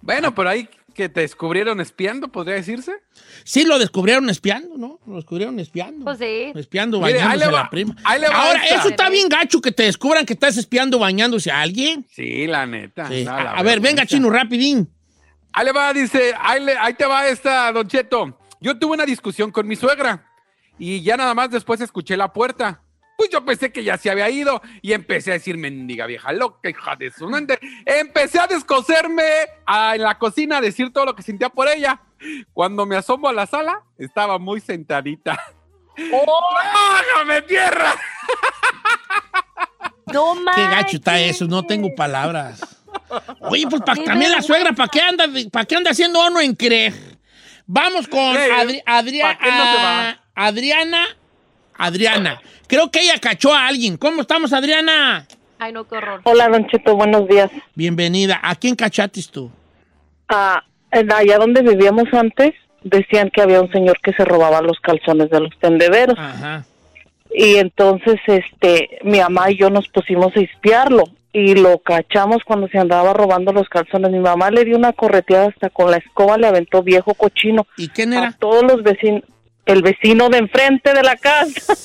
Bueno, 0.00 0.34
pero 0.34 0.50
ahí 0.50 0.68
que 0.94 1.08
te 1.08 1.20
descubrieron 1.20 1.80
espiando, 1.80 2.28
podría 2.28 2.54
decirse. 2.54 2.92
Sí, 3.44 3.64
lo 3.64 3.78
descubrieron 3.78 4.30
espiando, 4.30 4.78
¿no? 4.78 5.00
Lo 5.06 5.16
descubrieron 5.16 5.58
espiando. 5.60 6.04
Pues 6.04 6.18
sí. 6.18 6.52
Espiando, 6.54 7.00
Mire, 7.00 7.14
ahí 7.20 7.24
bañándose 7.24 7.46
le 7.46 7.52
va- 7.52 7.62
la 7.64 7.70
prima. 7.70 7.96
ahí 8.04 8.20
le 8.20 8.28
va 8.28 8.34
Ahora, 8.34 8.62
esta. 8.64 8.76
eso 8.76 8.88
está 8.88 9.10
bien 9.10 9.28
gacho 9.28 9.60
que 9.60 9.72
te 9.72 9.82
descubran 9.82 10.24
que 10.24 10.32
estás 10.32 10.56
espiando 10.56 10.98
bañándose 10.98 11.50
a 11.50 11.60
alguien. 11.60 12.06
Sí, 12.10 12.46
la 12.46 12.64
neta. 12.64 13.08
Sí. 13.08 13.24
No, 13.24 13.32
la 13.32 13.50
A, 13.50 13.58
a 13.58 13.62
ver, 13.62 13.80
venga, 13.80 14.06
chino, 14.06 14.30
rapidín. 14.30 14.88
Ahí 15.52 15.66
le 15.66 15.72
va, 15.72 15.92
dice, 15.92 16.32
ahí, 16.40 16.64
le- 16.64 16.78
ahí 16.78 16.94
te 16.94 17.04
va 17.06 17.28
esta, 17.28 17.70
Don 17.72 17.86
Cheto. 17.86 18.38
Yo 18.60 18.78
tuve 18.78 18.94
una 18.94 19.04
discusión 19.04 19.50
con 19.50 19.66
mi 19.66 19.76
suegra 19.76 20.24
y 20.78 21.02
ya 21.02 21.16
nada 21.16 21.34
más 21.34 21.50
después 21.50 21.80
escuché 21.80 22.16
la 22.16 22.32
puerta. 22.32 22.80
Pues 23.24 23.32
yo 23.32 23.42
pensé 23.42 23.72
que 23.72 23.82
ya 23.82 23.96
se 23.96 24.10
había 24.10 24.28
ido 24.28 24.60
y 24.82 24.92
empecé 24.92 25.30
a 25.30 25.34
decir, 25.34 25.56
mendiga 25.56 26.04
vieja 26.04 26.30
loca, 26.30 26.68
hija 26.68 26.94
de 26.94 27.10
su 27.10 27.26
mente. 27.26 27.58
Empecé 27.86 28.38
a 28.38 28.46
descoserme 28.46 29.22
a- 29.64 29.94
en 29.94 30.02
la 30.02 30.18
cocina, 30.18 30.58
a 30.58 30.60
decir 30.60 30.92
todo 30.92 31.06
lo 31.06 31.16
que 31.16 31.22
sentía 31.22 31.48
por 31.48 31.66
ella. 31.68 32.02
Cuando 32.52 32.84
me 32.84 32.96
asomo 32.96 33.28
a 33.28 33.32
la 33.32 33.46
sala, 33.46 33.80
estaba 33.96 34.38
muy 34.38 34.60
sentadita. 34.60 35.40
¡Bájame 35.96 37.40
tierra! 37.42 37.94
No 40.12 40.34
Qué 40.54 40.60
gacho 40.60 40.96
está 40.98 41.18
eso, 41.18 41.46
no 41.46 41.64
tengo 41.64 41.94
palabras. 41.94 42.60
Oye, 43.40 43.66
pues 43.68 43.80
pa- 43.82 43.94
también 43.94 44.30
la 44.32 44.42
suegra, 44.42 44.72
¿para 44.72 44.88
qué 44.90 45.00
anda, 45.00 45.24
para 45.50 45.64
qué 45.64 45.76
anda 45.76 45.90
haciendo 45.92 46.24
uno 46.26 46.40
en 46.40 46.54
creer? 46.54 46.92
Vamos 47.66 48.06
con 48.06 48.20
Adri- 48.20 48.82
¿pa' 49.22 49.38
qué 49.38 49.50
no 49.50 49.64
se 49.64 49.82
va? 49.82 50.08
ah, 50.10 50.18
Adriana. 50.34 51.06
Adriana. 51.76 52.40
Creo 52.66 52.90
que 52.90 53.00
ella 53.00 53.18
cachó 53.20 53.54
a 53.54 53.66
alguien. 53.66 53.96
¿Cómo 53.96 54.22
estamos, 54.22 54.52
Adriana? 54.52 55.26
Ay, 55.58 55.72
no, 55.72 55.84
qué 55.84 55.96
horror. 55.96 56.20
Hola, 56.24 56.48
Don 56.48 56.66
Cheto, 56.66 56.96
buenos 56.96 57.28
días. 57.28 57.50
Bienvenida. 57.74 58.40
¿A 58.42 58.54
quién 58.54 58.74
cachatis 58.74 59.30
tú? 59.30 59.50
Ah, 60.28 60.62
en 60.90 61.12
allá 61.12 61.38
donde 61.38 61.62
vivíamos 61.62 62.12
antes, 62.12 62.52
decían 62.82 63.30
que 63.30 63.42
había 63.42 63.60
un 63.60 63.70
señor 63.70 63.98
que 64.02 64.12
se 64.12 64.24
robaba 64.24 64.60
los 64.62 64.78
calzones 64.80 65.30
de 65.30 65.40
los 65.40 65.58
tendederos. 65.58 66.16
Ajá. 66.18 66.64
Y 67.32 67.56
entonces, 67.56 68.16
este, 68.26 68.98
mi 69.02 69.18
mamá 69.18 69.50
y 69.50 69.56
yo 69.56 69.70
nos 69.70 69.88
pusimos 69.88 70.36
a 70.36 70.40
espiarlo 70.40 71.04
y 71.32 71.56
lo 71.56 71.78
cachamos 71.80 72.44
cuando 72.44 72.68
se 72.68 72.78
andaba 72.78 73.12
robando 73.12 73.52
los 73.52 73.68
calzones. 73.68 74.12
Mi 74.12 74.20
mamá 74.20 74.50
le 74.50 74.64
dio 74.64 74.76
una 74.76 74.92
correteada 74.92 75.48
hasta 75.48 75.68
con 75.68 75.90
la 75.90 75.96
escoba, 75.96 76.38
le 76.38 76.46
aventó 76.46 76.82
viejo 76.82 77.14
cochino 77.14 77.66
¿Y 77.76 77.88
quién 77.88 78.12
a 78.12 78.18
era? 78.18 78.32
todos 78.38 78.62
los 78.62 78.84
vecinos, 78.84 79.22
el 79.66 79.82
vecino 79.82 80.28
de 80.28 80.38
enfrente 80.38 80.92
de 80.94 81.02
la 81.02 81.16
casa. 81.16 81.74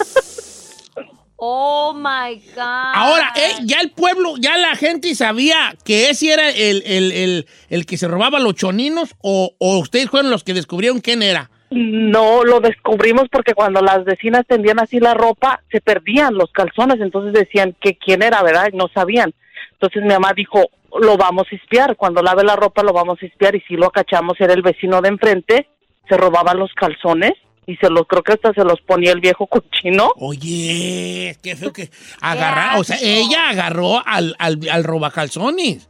Oh 1.42 1.94
my 1.94 2.36
God. 2.54 2.58
Ahora, 2.96 3.32
eh, 3.38 3.62
ya 3.64 3.80
el 3.80 3.92
pueblo, 3.92 4.34
ya 4.38 4.58
la 4.58 4.76
gente 4.76 5.16
sabía 5.16 5.74
que 5.86 6.10
ese 6.10 6.34
era 6.34 6.50
el, 6.50 6.84
el- 6.86 7.12
el- 7.14 7.48
el 7.70 7.86
que 7.86 7.96
se 7.96 8.10
robaba 8.10 8.40
los 8.40 8.56
choninos 8.56 9.16
o, 9.22 9.52
o 9.58 9.78
ustedes 9.78 10.10
fueron 10.10 10.32
los 10.32 10.44
que 10.44 10.54
descubrieron 10.54 11.00
quién 11.00 11.24
era. 11.24 11.50
No 11.72 12.44
lo 12.44 12.60
descubrimos 12.60 13.30
porque 13.32 13.54
cuando 13.54 13.80
las 13.82 14.04
vecinas 14.04 14.46
tendían 14.48 14.82
así 14.82 15.00
la 15.00 15.14
ropa, 15.14 15.62
se 15.72 15.80
perdían 15.80 16.34
los 16.34 16.52
calzones, 16.52 17.00
entonces 17.00 17.32
decían 17.32 17.74
que 17.80 17.96
quién 17.98 18.22
era, 18.22 18.44
¿verdad? 18.44 18.68
Y 18.74 18.76
no 18.76 18.90
sabían. 18.94 19.34
Entonces 19.74 20.02
mi 20.04 20.10
mamá 20.10 20.34
dijo, 20.36 20.62
lo 21.00 21.16
vamos 21.16 21.48
a 21.50 21.56
espiar, 21.56 21.96
cuando 21.96 22.22
lave 22.22 22.44
la 22.44 22.58
ropa 22.58 22.84
lo 22.84 22.92
vamos 22.92 23.18
a 23.22 23.26
espiar 23.26 23.56
y 23.56 23.62
si 23.62 23.76
lo 23.76 23.92
cachamos 23.92 24.36
era 24.42 24.52
el 24.52 24.62
vecino 24.62 25.00
de 25.02 25.08
enfrente, 25.08 25.70
se 26.10 26.18
robaba 26.18 26.54
los 26.54 26.74
calzones 26.74 27.32
y 27.70 27.76
se 27.78 27.90
los, 27.90 28.08
creo 28.08 28.24
que 28.24 28.34
hasta 28.34 28.54
se 28.54 28.64
los 28.64 28.82
ponía 28.82 29.12
el 29.12 29.20
viejo 29.22 29.46
cochino. 29.48 30.12
Oye, 30.18 31.38
qué 31.44 31.56
feo 31.56 31.72
que 31.72 31.90
agarrar, 32.22 32.78
o 32.80 32.84
sea, 32.84 32.98
ella 33.02 33.50
agarró 33.50 34.06
al, 34.08 34.36
al, 34.40 34.60
al 34.72 34.84
robacalzones. 34.84 35.88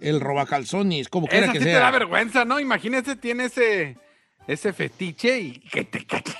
El 0.00 0.20
robacalzones, 0.20 1.08
como 1.08 1.26
quiera 1.26 1.52
que 1.52 1.58
sí 1.58 1.64
te 1.64 1.72
da 1.72 1.80
sea. 1.80 1.90
vergüenza, 1.90 2.44
¿no? 2.44 2.58
Imagínese, 2.58 3.16
tiene 3.16 3.44
ese, 3.44 3.96
ese 4.46 4.72
fetiche 4.72 5.38
y 5.40 5.52
que 5.60 5.84
te 5.84 6.04
cachen. 6.06 6.34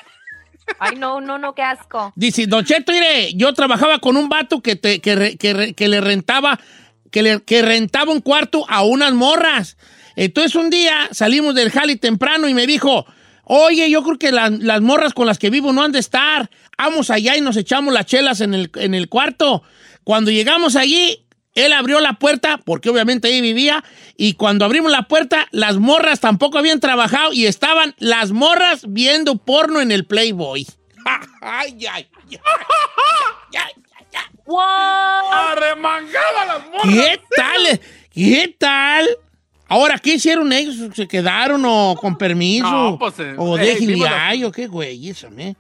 Ay, 0.79 0.97
no, 0.97 1.21
no, 1.21 1.37
no, 1.39 1.55
qué 1.55 1.63
asco. 1.63 2.13
Dice, 2.17 2.47
Don 2.47 2.65
Cheto, 2.65 2.93
mire, 2.93 3.33
yo 3.35 3.53
trabajaba 3.55 3.99
con 3.99 4.17
un 4.17 4.29
vato 4.29 4.61
que, 4.63 4.77
te- 4.77 5.01
que, 5.01 5.15
re- 5.15 5.37
que 5.37 5.53
re- 5.53 5.75
que 5.75 5.89
le 5.89 6.01
rentaba, 6.01 6.59
que 7.11 7.23
le 7.23 7.43
que 7.43 7.61
rentaba 7.63 8.13
un 8.13 8.21
cuarto 8.21 8.65
a 8.69 8.83
unas 8.83 9.13
morras. 9.13 9.77
Entonces 10.17 10.55
un 10.55 10.71
día 10.71 11.09
salimos 11.13 11.55
del 11.55 11.71
jali 11.71 11.97
temprano 11.97 12.49
y 12.49 12.55
me 12.55 12.67
dijo, 12.67 13.05
oye, 13.52 13.90
yo 13.90 14.02
creo 14.04 14.16
que 14.19 14.30
la- 14.30 14.49
las 14.50 14.80
morras 14.80 15.12
con 15.12 15.26
las 15.26 15.38
que 15.38 15.50
vivo 15.50 15.73
no 15.73 15.83
han 15.83 15.90
de 15.92 15.99
estar. 15.99 16.50
Vamos 16.78 17.11
allá 17.11 17.37
y 17.37 17.40
nos 17.40 17.57
echamos 17.57 17.92
las 17.92 18.07
chelas 18.07 18.40
en 18.40 18.54
el, 18.54 18.71
en 18.76 18.95
el 18.95 19.09
cuarto. 19.09 19.62
Cuando 20.04 20.30
llegamos 20.30 20.76
allí, 20.76 21.26
él 21.57 21.73
abrió 21.73 22.00
la 22.00 22.14
puerta, 22.14 22.59
porque 22.64 22.90
obviamente 22.90 23.26
ahí 23.26 23.40
vivía, 23.40 23.83
y 24.16 24.35
cuando 24.35 24.64
abrimos 24.64 24.92
la 24.92 25.02
puerta, 25.09 25.49
las 25.50 25.78
morras 25.78 26.21
tampoco 26.21 26.59
habían 26.59 26.78
trabajado 26.78 27.33
y 27.33 27.47
estaban 27.47 27.95
las 27.99 28.30
morras 28.30 28.83
viendo 28.88 29.37
porno 29.37 29.80
en 29.80 29.90
el 29.90 30.07
Playboy. 30.07 30.66
ay, 31.42 31.87
ay, 31.87 31.87
ay, 31.87 32.09
ay, 32.30 32.38
ay, 33.59 33.73
ay. 34.14 34.25
¡Wow! 34.47 35.33
¡Arremangada 35.33 36.47
las 36.47 36.66
morras! 36.69 36.83
¿Qué 36.95 37.21
tal? 37.37 37.80
¿Qué 38.12 38.57
tal? 38.59 39.09
Ahora, 39.71 39.99
¿qué 39.99 40.15
hicieron 40.15 40.53
ellos? 40.53 40.77
¿Se 40.95 41.07
quedaron 41.07 41.62
o 41.65 41.95
con 41.99 42.19
permiso? 42.19 42.69
No, 42.71 42.99
pues, 42.99 43.19
eh, 43.21 43.35
¿O 43.39 43.57
eh, 43.57 43.73
hicimos 43.81 44.11
la- 44.11 44.27
ay, 44.29 44.43
o 44.45 44.50
qué 44.50 44.67
güey? 44.67 45.09
Eso, 45.09 45.31
¿me? 45.31 45.55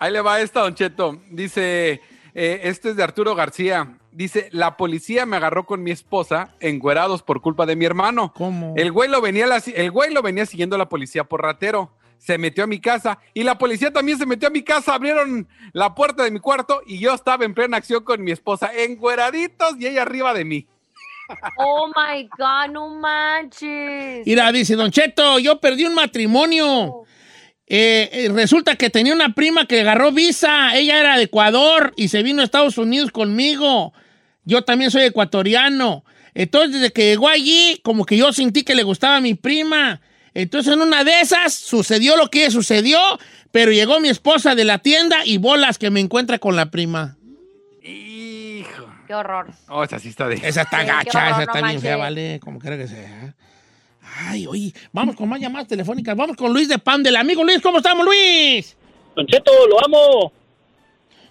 Ahí 0.00 0.12
le 0.12 0.20
va 0.20 0.40
esta, 0.40 0.60
Don 0.62 0.74
Cheto. 0.74 1.20
Dice, 1.30 2.00
eh, 2.34 2.60
este 2.64 2.90
es 2.90 2.96
de 2.96 3.02
Arturo 3.04 3.34
García. 3.36 3.96
Dice, 4.10 4.48
la 4.50 4.76
policía 4.76 5.26
me 5.26 5.36
agarró 5.36 5.64
con 5.64 5.82
mi 5.84 5.92
esposa 5.92 6.54
encuerados 6.58 7.22
por 7.22 7.40
culpa 7.40 7.66
de 7.66 7.76
mi 7.76 7.84
hermano. 7.84 8.32
¿Cómo? 8.34 8.74
El 8.76 8.90
güey 8.90 9.08
lo 9.08 9.20
venía, 9.20 9.46
la- 9.46 9.62
el 9.74 9.90
güey 9.92 10.12
lo 10.12 10.22
venía 10.22 10.44
siguiendo 10.44 10.76
la 10.76 10.88
policía 10.88 11.22
por 11.22 11.40
ratero. 11.42 11.92
Se 12.18 12.36
metió 12.36 12.64
a 12.64 12.66
mi 12.66 12.80
casa 12.80 13.18
y 13.32 13.44
la 13.44 13.56
policía 13.56 13.92
también 13.92 14.18
se 14.18 14.26
metió 14.26 14.48
a 14.48 14.50
mi 14.50 14.62
casa. 14.62 14.94
Abrieron 14.94 15.46
la 15.72 15.94
puerta 15.94 16.24
de 16.24 16.30
mi 16.32 16.40
cuarto 16.40 16.82
y 16.84 16.98
yo 16.98 17.14
estaba 17.14 17.44
en 17.44 17.54
plena 17.54 17.76
acción 17.76 18.02
con 18.02 18.22
mi 18.24 18.32
esposa, 18.32 18.70
encueraditos 18.76 19.76
y 19.78 19.86
ella 19.86 20.02
arriba 20.02 20.34
de 20.34 20.44
mí. 20.44 20.66
Oh 21.56 21.88
my 21.88 22.28
God, 22.38 22.72
no 22.72 22.90
manches. 22.90 24.26
Mira, 24.26 24.50
dice, 24.52 24.76
Don 24.76 24.90
Cheto, 24.90 25.38
yo 25.38 25.60
perdí 25.60 25.84
un 25.84 25.94
matrimonio. 25.94 27.04
Eh, 27.66 28.10
eh, 28.12 28.28
resulta 28.34 28.74
que 28.74 28.90
tenía 28.90 29.14
una 29.14 29.34
prima 29.34 29.66
que 29.66 29.80
agarró 29.80 30.10
visa. 30.10 30.76
Ella 30.76 30.98
era 30.98 31.16
de 31.16 31.24
Ecuador 31.24 31.92
y 31.96 32.08
se 32.08 32.22
vino 32.22 32.42
a 32.42 32.44
Estados 32.44 32.78
Unidos 32.78 33.12
conmigo. 33.12 33.92
Yo 34.44 34.62
también 34.62 34.90
soy 34.90 35.04
ecuatoriano. 35.04 36.04
Entonces, 36.34 36.72
desde 36.72 36.92
que 36.92 37.06
llegó 37.06 37.28
allí, 37.28 37.80
como 37.84 38.04
que 38.04 38.16
yo 38.16 38.32
sentí 38.32 38.64
que 38.64 38.74
le 38.74 38.82
gustaba 38.82 39.16
a 39.16 39.20
mi 39.20 39.34
prima. 39.34 40.00
Entonces, 40.34 40.72
en 40.72 40.80
una 40.80 41.04
de 41.04 41.20
esas, 41.20 41.54
sucedió 41.54 42.16
lo 42.16 42.28
que 42.28 42.50
sucedió, 42.50 42.98
pero 43.52 43.72
llegó 43.72 44.00
mi 44.00 44.08
esposa 44.08 44.54
de 44.54 44.64
la 44.64 44.78
tienda 44.78 45.24
y 45.24 45.38
bolas 45.38 45.78
que 45.78 45.90
me 45.90 46.00
encuentra 46.00 46.38
con 46.38 46.56
la 46.56 46.70
prima. 46.70 47.18
Hijo. 49.10 49.22
Qué 49.22 49.28
horror. 49.28 49.46
Oh, 49.68 49.82
esa 49.84 49.98
sí 49.98 50.08
está 50.08 50.28
de... 50.28 50.36
Esa 50.36 50.62
está 50.62 50.80
Sí, 50.80 50.86
gacha, 50.86 51.18
horror, 51.18 51.28
esa 51.28 51.36
no 51.36 51.40
está 51.42 51.52
bien 51.54 51.64
manches. 51.64 51.82
fea, 51.82 51.96
vale, 51.96 52.40
como 52.40 52.58
quiera 52.60 52.76
que 52.78 52.86
sea. 52.88 53.34
Ay, 54.28 54.46
oye, 54.46 54.72
vamos 54.92 55.16
con 55.16 55.28
más 55.28 55.40
llamadas 55.40 55.68
telefónicas. 55.68 56.16
Vamos 56.16 56.36
con 56.36 56.52
Luis 56.52 56.68
de 56.68 56.78
Pan 56.78 57.02
del 57.02 57.16
amigo 57.16 57.42
Luis. 57.44 57.60
¿Cómo 57.60 57.78
estamos, 57.78 58.04
Luis? 58.04 58.76
Don 59.16 59.26
Cheto, 59.26 59.52
lo 59.68 59.84
amo. 59.84 60.32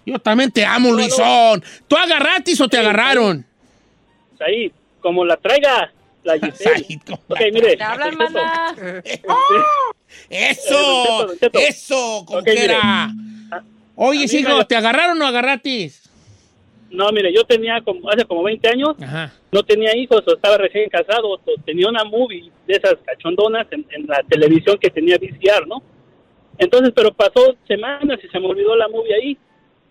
Yo 0.06 0.18
también 0.18 0.50
te 0.50 0.64
amo, 0.64 0.90
Luisón. 0.92 1.62
¿Tú 1.88 1.96
agarratis 1.96 2.60
o 2.60 2.68
te 2.68 2.78
agarraron? 2.78 3.44
Ahí, 4.46 4.72
como 5.00 5.24
la 5.24 5.36
traiga, 5.36 5.92
la 6.24 6.34
Giselle. 6.38 6.84
Said, 6.86 7.00
¿cómo 7.06 7.20
Ok, 7.28 7.38
la- 7.40 7.46
mire. 7.52 7.76
Te 7.76 7.82
hablan, 7.84 8.10
Cheto, 8.10 8.30
mana. 8.30 8.74
Eso, 10.30 10.74
Don 10.76 11.06
Cheto, 11.08 11.26
Don 11.26 11.38
Cheto. 11.38 11.58
eso, 11.58 12.24
como 12.26 12.38
Ok, 12.40 12.46
mire. 12.46 12.58
quiera. 12.60 13.10
Oye, 13.94 14.24
a 14.24 14.28
sí, 14.28 14.38
mí 14.38 14.42
me- 14.44 14.64
¿te 14.64 14.76
agarraron 14.76 15.20
o 15.20 15.26
agarratis? 15.26 16.09
No, 16.90 17.10
mire, 17.12 17.32
yo 17.32 17.44
tenía 17.44 17.80
como, 17.82 18.10
hace 18.10 18.24
como 18.24 18.42
20 18.42 18.68
años, 18.68 18.96
Ajá. 19.00 19.32
no 19.52 19.62
tenía 19.62 19.96
hijos, 19.96 20.22
o 20.26 20.34
estaba 20.34 20.58
recién 20.58 20.90
casado, 20.90 21.30
o 21.30 21.38
tenía 21.64 21.88
una 21.88 22.04
movie 22.04 22.50
de 22.66 22.74
esas 22.74 22.96
cachondonas 23.04 23.66
en, 23.70 23.86
en 23.90 24.06
la 24.06 24.22
televisión 24.28 24.76
que 24.78 24.90
tenía 24.90 25.16
VCR, 25.16 25.66
¿no? 25.68 25.82
Entonces, 26.58 26.92
pero 26.94 27.12
pasó 27.12 27.56
semanas 27.66 28.18
y 28.22 28.28
se 28.28 28.40
me 28.40 28.46
olvidó 28.46 28.76
la 28.76 28.88
movie 28.88 29.14
ahí. 29.14 29.38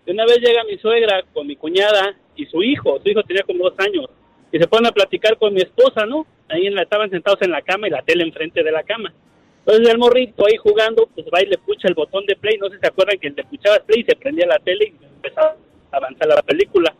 Y 0.06 0.10
una 0.10 0.24
vez 0.24 0.38
llega 0.38 0.62
mi 0.64 0.78
suegra 0.78 1.24
con 1.32 1.46
mi 1.46 1.56
cuñada 1.56 2.16
y 2.36 2.46
su 2.46 2.62
hijo, 2.62 3.00
su 3.02 3.08
hijo 3.08 3.22
tenía 3.22 3.42
como 3.42 3.64
dos 3.64 3.78
años, 3.78 4.06
y 4.52 4.58
se 4.58 4.68
ponen 4.68 4.86
a 4.86 4.92
platicar 4.92 5.36
con 5.38 5.54
mi 5.54 5.62
esposa, 5.62 6.06
¿no? 6.06 6.26
Ahí 6.48 6.66
en 6.66 6.74
la, 6.74 6.82
estaban 6.82 7.10
sentados 7.10 7.40
en 7.42 7.50
la 7.50 7.62
cama 7.62 7.88
y 7.88 7.90
la 7.90 8.02
tele 8.02 8.24
enfrente 8.24 8.62
de 8.62 8.72
la 8.72 8.82
cama. 8.82 9.12
Entonces 9.60 9.88
el 9.88 9.98
morrito 9.98 10.46
ahí 10.46 10.56
jugando, 10.56 11.08
pues 11.14 11.26
va 11.32 11.42
y 11.42 11.46
le 11.46 11.58
pucha 11.58 11.88
el 11.88 11.94
botón 11.94 12.24
de 12.26 12.36
play, 12.36 12.58
no 12.58 12.68
sé 12.68 12.76
si 12.76 12.80
se 12.80 12.88
acuerdan 12.88 13.18
que 13.18 13.30
le 13.30 13.44
puchaba 13.44 13.78
play 13.80 14.00
y 14.00 14.04
se 14.04 14.16
prendía 14.16 14.46
la 14.46 14.58
tele 14.58 14.94
y 15.00 15.04
empezaba 15.04 15.56
a 15.92 15.96
avanzar 15.96 16.28
la 16.28 16.42
película. 16.42 16.94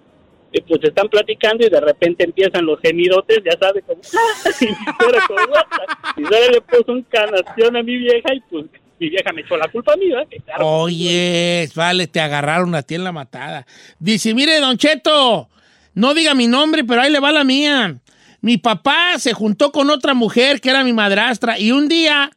Y 0.53 0.61
pues 0.63 0.83
están 0.83 1.09
platicando 1.09 1.65
y 1.65 1.71
de 1.71 1.81
repente 1.81 2.25
empiezan 2.25 2.67
los 2.67 2.81
gemidotes, 2.81 3.41
ya 3.45 3.57
sabes, 3.59 3.85
como... 3.87 4.01
y 4.61 4.67
"What 4.67 5.67
the-?" 6.17 6.21
Mi 6.21 6.27
suegra 6.27 6.53
le 6.53 6.61
puso 6.61 6.93
un 6.93 7.03
canación 7.03 7.77
a 7.77 7.83
mi 7.83 7.97
vieja 7.97 8.35
y 8.35 8.41
pues 8.51 8.67
mi 8.99 9.09
vieja 9.09 9.33
me 9.33 9.43
echó 9.43 9.57
la 9.57 9.69
culpa 9.69 9.95
a 9.95 9.97
mí, 9.97 10.09
¿verdad? 10.09 10.29
Que 10.29 10.41
claro, 10.41 10.67
Oye, 10.67 11.69
vale, 11.75 12.07
te 12.07 12.21
agarraron 12.21 12.75
a 12.75 12.83
ti 12.83 12.97
en 12.97 13.05
la 13.05 13.13
matada. 13.13 13.67
Dice, 13.99 14.35
mire, 14.35 14.59
Don 14.61 14.77
Cheto, 14.77 15.49
no 15.95 16.15
diga 16.15 16.35
mi 16.35 16.49
nombre, 16.49 16.85
pero 16.85 17.01
ahí 17.01 17.13
le 17.13 17.21
va 17.21 17.33
la 17.33 17.45
mía. 17.45 17.99
Mi 18.41 18.59
papá 18.59 19.19
se 19.19 19.33
juntó 19.33 19.71
con 19.71 19.89
otra 19.91 20.15
mujer 20.15 20.61
que 20.61 20.71
era 20.71 20.83
mi 20.85 20.93
madrastra 20.93 21.59
y 21.59 21.73
un 21.73 21.89
día 21.89 22.31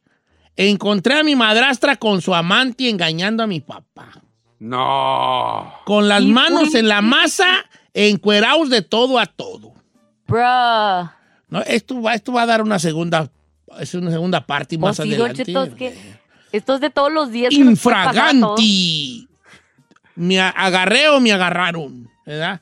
encontré 0.55 1.15
a 1.15 1.23
mi 1.23 1.35
madrastra 1.35 1.95
con 1.95 2.21
su 2.21 2.33
amante 2.35 2.89
engañando 2.89 3.43
a 3.43 3.47
mi 3.47 3.59
papá. 3.59 4.21
No. 4.63 5.73
Con 5.83 6.07
las 6.07 6.21
¿Y 6.23 6.27
manos 6.27 6.73
en 6.73 6.87
la 6.87 7.01
masa, 7.01 7.65
encuerados 7.93 8.69
de 8.69 8.81
todo 8.81 9.19
a 9.19 9.25
todo. 9.25 9.73
Bruh. 10.25 11.09
No, 11.49 11.59
esto, 11.67 12.01
va, 12.01 12.13
esto 12.13 12.31
va 12.31 12.43
a 12.43 12.45
dar 12.45 12.61
una 12.61 12.79
segunda, 12.79 13.29
es 13.77 13.93
una 13.93 14.09
segunda 14.09 14.45
parte 14.45 14.77
más 14.77 14.95
Pues 14.95 15.09
sí, 15.09 15.13
adelante. 15.15 15.43
Cheto, 15.43 15.63
es 15.63 15.73
que 15.75 15.93
esto 16.53 16.75
es 16.75 16.79
de 16.79 16.89
todos 16.89 17.11
los 17.11 17.29
días. 17.29 17.51
Infraganti. 17.53 19.27
Me 20.15 20.39
agarré 20.39 21.09
o 21.09 21.19
me 21.19 21.33
agarraron, 21.33 22.09
¿verdad? 22.25 22.61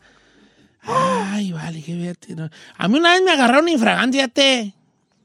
Ay, 0.82 1.52
vale, 1.52 1.84
que 1.84 1.94
fíjate. 1.94 2.36
no. 2.36 2.50
A 2.80 2.88
mí 2.88 2.98
una 2.98 3.12
vez 3.12 3.22
me 3.22 3.30
agarraron 3.32 3.70
infraganti, 3.70 4.18
fíjate. 4.18 4.74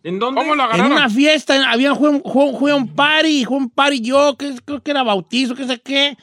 ¿En 0.04 0.18
dónde? 0.18 0.42
¿Cómo 0.42 0.54
lo 0.54 0.62
En 0.62 0.68
agarraron? 0.68 0.92
una 0.92 1.08
fiesta, 1.08 1.70
había 1.70 1.94
fue, 1.94 2.20
fue, 2.20 2.52
fue 2.58 2.74
un 2.74 2.86
party, 2.94 3.46
fue 3.46 3.56
un 3.56 3.70
party 3.70 4.02
yo, 4.02 4.36
que 4.36 4.54
creo 4.62 4.82
que 4.82 4.90
era 4.90 5.02
bautizo, 5.02 5.54
que 5.54 5.66
sé 5.66 5.80
qué. 5.80 6.18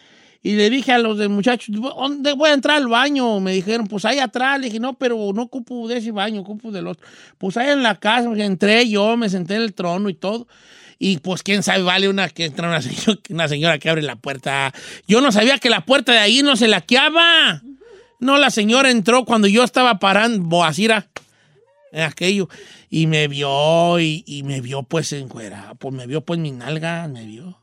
Y 0.45 0.55
le 0.55 0.69
dije 0.69 0.91
a 0.91 0.97
los 0.97 1.17
muchachos, 1.29 1.73
¿dónde 1.73 2.33
voy 2.33 2.49
a 2.49 2.53
entrar 2.53 2.75
al 2.75 2.89
baño? 2.89 3.39
Me 3.39 3.53
dijeron, 3.53 3.87
pues 3.87 4.03
ahí 4.03 4.19
atrás. 4.19 4.59
Le 4.59 4.65
dije, 4.65 4.79
no, 4.79 4.93
pero 4.93 5.31
no 5.33 5.43
ocupo 5.43 5.87
de 5.87 5.97
ese 5.97 6.11
baño, 6.11 6.41
ocupo 6.41 6.69
del 6.69 6.87
otro. 6.87 7.07
Pues 7.37 7.55
ahí 7.55 7.69
en 7.69 7.81
la 7.81 7.95
casa, 7.95 8.29
entré 8.35 8.89
yo, 8.89 9.15
me 9.15 9.29
senté 9.29 9.55
en 9.55 9.61
el 9.61 9.73
trono 9.73 10.09
y 10.09 10.13
todo. 10.13 10.47
Y 10.99 11.17
pues 11.17 11.43
quién 11.43 11.63
sabe, 11.63 11.83
vale 11.83 12.09
una 12.09 12.27
que 12.29 12.45
entra 12.45 12.67
una 12.67 12.81
señora, 12.81 13.21
una 13.29 13.47
señora 13.47 13.79
que 13.79 13.89
abre 13.89 14.01
la 14.01 14.17
puerta. 14.17 14.73
Yo 15.07 15.21
no 15.21 15.31
sabía 15.31 15.59
que 15.59 15.69
la 15.69 15.85
puerta 15.85 16.11
de 16.11 16.19
ahí 16.19 16.41
no 16.43 16.57
se 16.57 16.67
laqueaba. 16.67 17.61
No, 18.19 18.37
la 18.37 18.49
señora 18.49 18.91
entró 18.91 19.25
cuando 19.25 19.47
yo 19.47 19.63
estaba 19.63 19.99
parando, 19.99 20.43
boacira, 20.43 21.07
aquello, 21.91 22.47
y 22.89 23.07
me 23.07 23.27
vio, 23.27 23.99
y, 23.99 24.43
me 24.45 24.61
vio 24.61 24.83
pues 24.83 25.11
en 25.13 25.27
cuera, 25.27 25.73
pues 25.77 25.93
me 25.93 26.07
vio 26.07 26.21
pues 26.21 26.39
mi 26.39 26.51
nalga, 26.51 27.07
me 27.07 27.25
vio. 27.25 27.62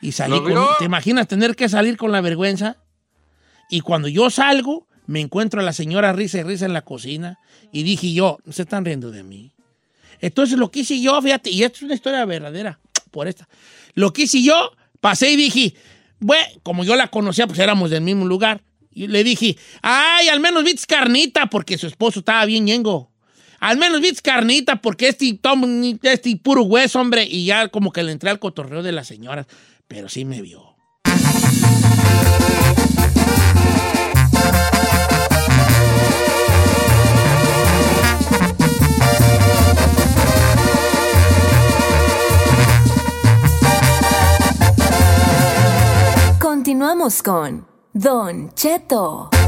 Y 0.00 0.12
salí 0.12 0.34
¿Lo 0.36 0.44
con? 0.44 0.66
¿te 0.78 0.84
imaginas 0.84 1.28
tener 1.28 1.54
que 1.56 1.68
salir 1.68 1.96
con 1.96 2.12
la 2.12 2.20
vergüenza? 2.20 2.76
Y 3.68 3.80
cuando 3.80 4.08
yo 4.08 4.30
salgo, 4.30 4.86
me 5.06 5.20
encuentro 5.20 5.60
a 5.60 5.64
la 5.64 5.72
señora 5.72 6.12
risa 6.12 6.38
y 6.38 6.42
risa 6.42 6.66
en 6.66 6.72
la 6.72 6.82
cocina, 6.82 7.38
y 7.72 7.82
dije 7.82 8.12
yo, 8.12 8.38
no 8.44 8.52
se 8.52 8.62
están 8.62 8.84
riendo 8.84 9.10
de 9.10 9.22
mí. 9.22 9.52
Entonces 10.20 10.58
lo 10.58 10.70
que 10.70 10.80
hice 10.80 11.00
yo, 11.00 11.20
fíjate, 11.20 11.50
y 11.50 11.62
esto 11.62 11.78
es 11.78 11.82
una 11.82 11.94
historia 11.94 12.24
verdadera, 12.24 12.80
por 13.10 13.28
esta. 13.28 13.48
Lo 13.94 14.12
que 14.12 14.22
hice 14.22 14.42
yo, 14.42 14.72
pasé 15.00 15.30
y 15.32 15.36
dije, 15.36 15.74
bueno, 16.18 16.44
como 16.62 16.84
yo 16.84 16.96
la 16.96 17.08
conocía, 17.08 17.46
pues 17.46 17.58
éramos 17.58 17.90
del 17.90 18.02
mismo 18.02 18.26
lugar. 18.26 18.62
Y 18.92 19.06
le 19.06 19.22
dije, 19.24 19.56
ay, 19.82 20.28
al 20.28 20.40
menos 20.40 20.64
viste 20.64 20.86
carnita, 20.86 21.46
porque 21.46 21.78
su 21.78 21.86
esposo 21.86 22.20
estaba 22.20 22.44
bien 22.44 22.64
ñengo. 22.64 23.10
Al 23.60 23.78
menos 23.78 24.00
viste 24.00 24.20
carnita, 24.22 24.80
porque 24.82 25.08
este, 25.08 25.32
tom- 25.34 25.98
este 26.02 26.36
puro 26.36 26.62
hueso, 26.62 27.00
hombre. 27.00 27.24
Y 27.24 27.44
ya 27.44 27.68
como 27.68 27.92
que 27.92 28.02
le 28.02 28.12
entré 28.12 28.30
al 28.30 28.38
cotorreo 28.38 28.82
de 28.82 28.92
las 28.92 29.06
señoras. 29.06 29.46
Pero 29.90 30.08
sí 30.08 30.24
me 30.24 30.40
vio. 30.40 30.76
Continuamos 46.38 47.20
con 47.24 47.66
Don 47.92 48.54
Cheto. 48.54 49.39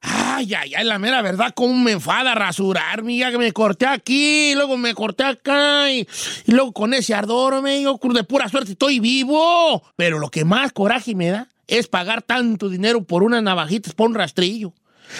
Ay, 0.00 0.54
ay, 0.54 0.74
ay, 0.74 0.84
la 0.84 0.98
mera 0.98 1.22
verdad, 1.22 1.52
cómo 1.54 1.74
me 1.74 1.92
enfada 1.92 2.34
rasurar, 2.34 3.02
mía, 3.02 3.30
que 3.30 3.38
me 3.38 3.52
corté 3.52 3.86
aquí, 3.86 4.54
luego 4.54 4.76
me 4.76 4.94
corté 4.94 5.24
acá, 5.24 5.90
y, 5.90 6.06
y 6.46 6.52
luego 6.52 6.72
con 6.72 6.94
ese 6.94 7.14
ardor, 7.14 7.62
me 7.62 7.78
digo, 7.78 7.98
de 8.02 8.24
pura 8.24 8.48
suerte 8.48 8.72
estoy 8.72 9.00
vivo. 9.00 9.82
Pero 9.96 10.18
lo 10.18 10.30
que 10.30 10.44
más 10.44 10.72
coraje 10.72 11.14
me 11.14 11.30
da 11.30 11.48
es 11.66 11.88
pagar 11.88 12.22
tanto 12.22 12.68
dinero 12.68 13.02
por 13.02 13.22
unas 13.22 13.42
navajitas, 13.42 13.94
por 13.94 14.08
un 14.08 14.14
rastrillo. 14.14 14.72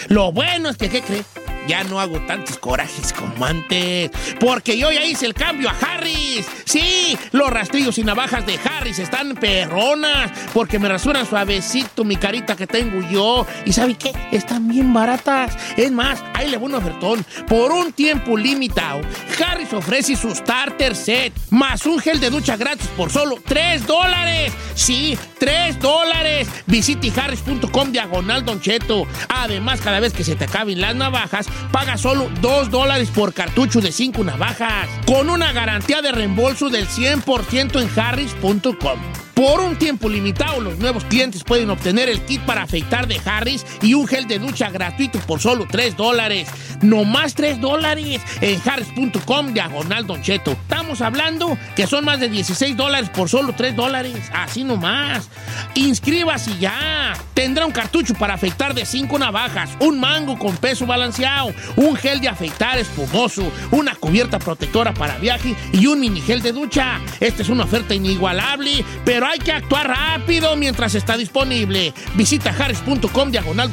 Lo 0.07 0.31
bueno 0.31 0.69
es 0.69 0.77
que, 0.77 0.89
¿qué 0.89 1.01
crees? 1.01 1.25
Ya 1.67 1.83
no 1.83 1.99
hago 1.99 2.19
tantos 2.21 2.57
corajes 2.57 3.13
como 3.13 3.45
antes. 3.45 4.11
Porque 4.39 4.77
yo 4.77 4.91
ya 4.91 5.03
hice 5.03 5.25
el 5.25 5.33
cambio 5.33 5.69
a 5.69 5.75
Harris. 5.79 6.45
Sí, 6.65 7.17
los 7.31 7.49
rastrillos 7.49 7.97
y 7.97 8.03
navajas 8.03 8.45
de 8.45 8.59
Harris 8.63 8.99
están 8.99 9.35
perronas. 9.35 10.31
Porque 10.53 10.79
me 10.79 10.87
rasuran 10.87 11.25
suavecito 11.25 12.03
mi 12.03 12.17
carita 12.17 12.55
que 12.55 12.67
tengo 12.67 13.01
yo. 13.09 13.47
¿Y 13.65 13.73
sabe 13.73 13.95
qué? 13.95 14.13
Están 14.31 14.67
bien 14.67 14.93
baratas. 14.93 15.57
Es 15.75 15.91
más, 15.91 16.23
ahí 16.33 16.49
le 16.49 16.57
voy 16.57 16.67
un 16.67 16.75
ofertón. 16.75 17.25
Por 17.47 17.71
un 17.71 17.93
tiempo 17.93 18.37
limitado, 18.37 19.01
Harris 19.43 19.73
ofrece 19.73 20.15
su 20.15 20.33
starter 20.33 20.95
set. 20.95 21.33
Más 21.49 21.85
un 21.85 21.99
gel 21.99 22.19
de 22.19 22.29
ducha 22.29 22.57
gratis 22.57 22.87
por 22.95 23.09
solo 23.09 23.37
3 23.45 23.87
dólares. 23.87 24.53
Sí, 24.75 25.17
3 25.39 25.79
dólares. 25.79 26.47
Visite 26.65 27.11
harris.com 27.15 27.91
diagonal 27.91 28.45
Don 28.45 28.61
Cheto. 28.61 29.07
Además, 29.29 29.81
cada 29.81 29.99
vez 29.99 30.13
que 30.13 30.23
se 30.23 30.35
te 30.35 30.45
acaben 30.45 30.81
las 30.81 30.95
navajas, 30.95 31.47
paga 31.71 31.97
solo 31.97 32.29
2 32.41 32.71
dólares 32.71 33.09
por 33.09 33.33
cartucho 33.33 33.81
de 33.81 33.91
5 33.91 34.23
navajas. 34.23 34.89
Con 35.05 35.29
una 35.29 35.51
garantía 35.51 36.01
de 36.01 36.11
reembolso 36.11 36.69
del 36.69 36.87
100% 36.87 37.81
en 37.81 37.99
harris.com. 37.99 39.26
Por 39.37 39.59
un 39.59 39.75
tiempo 39.75 40.09
limitado, 40.09 40.59
los 40.61 40.79
nuevos 40.79 41.05
clientes 41.05 41.43
pueden 41.43 41.69
obtener 41.69 42.09
el 42.09 42.21
kit 42.21 42.41
para 42.41 42.63
afeitar 42.63 43.05
de 43.07 43.21
Harris 43.23 43.63
y 43.83 43.93
un 43.93 44.07
gel 44.07 44.27
de 44.27 44.39
ducha 44.39 44.71
gratuito 44.71 45.19
por 45.19 45.39
solo 45.39 45.67
3 45.69 45.95
dólares. 45.95 46.47
No 46.81 47.03
más 47.03 47.35
3 47.35 47.61
dólares 47.61 48.19
en 48.41 48.59
harris.com 48.65 49.53
diagonal 49.53 50.07
Don 50.07 50.23
Cheto. 50.23 50.53
Estamos 50.53 51.01
hablando 51.01 51.55
que 51.75 51.85
son 51.85 52.03
más 52.03 52.19
de 52.19 52.29
16 52.29 52.75
dólares 52.75 53.11
por 53.11 53.29
solo 53.29 53.53
3 53.55 53.75
dólares. 53.75 54.15
Así 54.33 54.63
nomás. 54.63 55.29
Inscríbase 55.75 56.57
ya. 56.57 57.13
Tendrá 57.35 57.67
un 57.67 57.71
cartucho 57.71 58.15
para 58.15 58.33
afeitar 58.33 58.73
de 58.73 58.87
5 58.87 59.19
navajas, 59.19 59.69
un 59.79 59.99
mango 59.99 60.39
con 60.39 60.57
peso 60.57 60.87
balanceado, 60.87 61.53
un 61.75 61.95
gel 61.95 62.19
de 62.21 62.27
afeitar 62.27 62.79
espumoso, 62.79 63.51
una 63.69 63.93
cubierta 63.93 64.39
protectora 64.39 64.95
para 64.95 65.19
viaje 65.19 65.55
y 65.73 65.85
un 65.85 65.99
mini 65.99 66.21
gel 66.21 66.41
de 66.41 66.53
ducha. 66.53 66.99
Esta 67.19 67.43
es 67.43 67.49
una 67.49 67.65
oferta 67.65 67.93
inigualable, 67.93 68.83
pero 69.05 69.26
hay 69.27 69.39
que 69.39 69.51
actuar 69.51 69.87
rápido 69.87 70.55
mientras 70.55 70.95
está 70.95 71.17
disponible. 71.17 71.93
Visita 72.15 72.49
harris.com 72.49 73.31
diagonal 73.31 73.69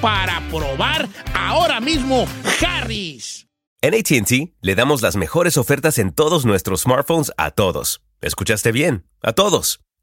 para 0.00 0.40
probar 0.50 1.08
ahora 1.34 1.80
mismo 1.80 2.26
Harris. 2.60 3.46
En 3.82 3.94
ATT 3.94 4.54
le 4.62 4.74
damos 4.74 5.02
las 5.02 5.16
mejores 5.16 5.58
ofertas 5.58 5.98
en 5.98 6.12
todos 6.12 6.46
nuestros 6.46 6.82
smartphones 6.82 7.32
a 7.36 7.50
todos. 7.50 8.00
¿Escuchaste 8.22 8.72
bien? 8.72 9.06
A 9.22 9.34
todos. 9.34 9.83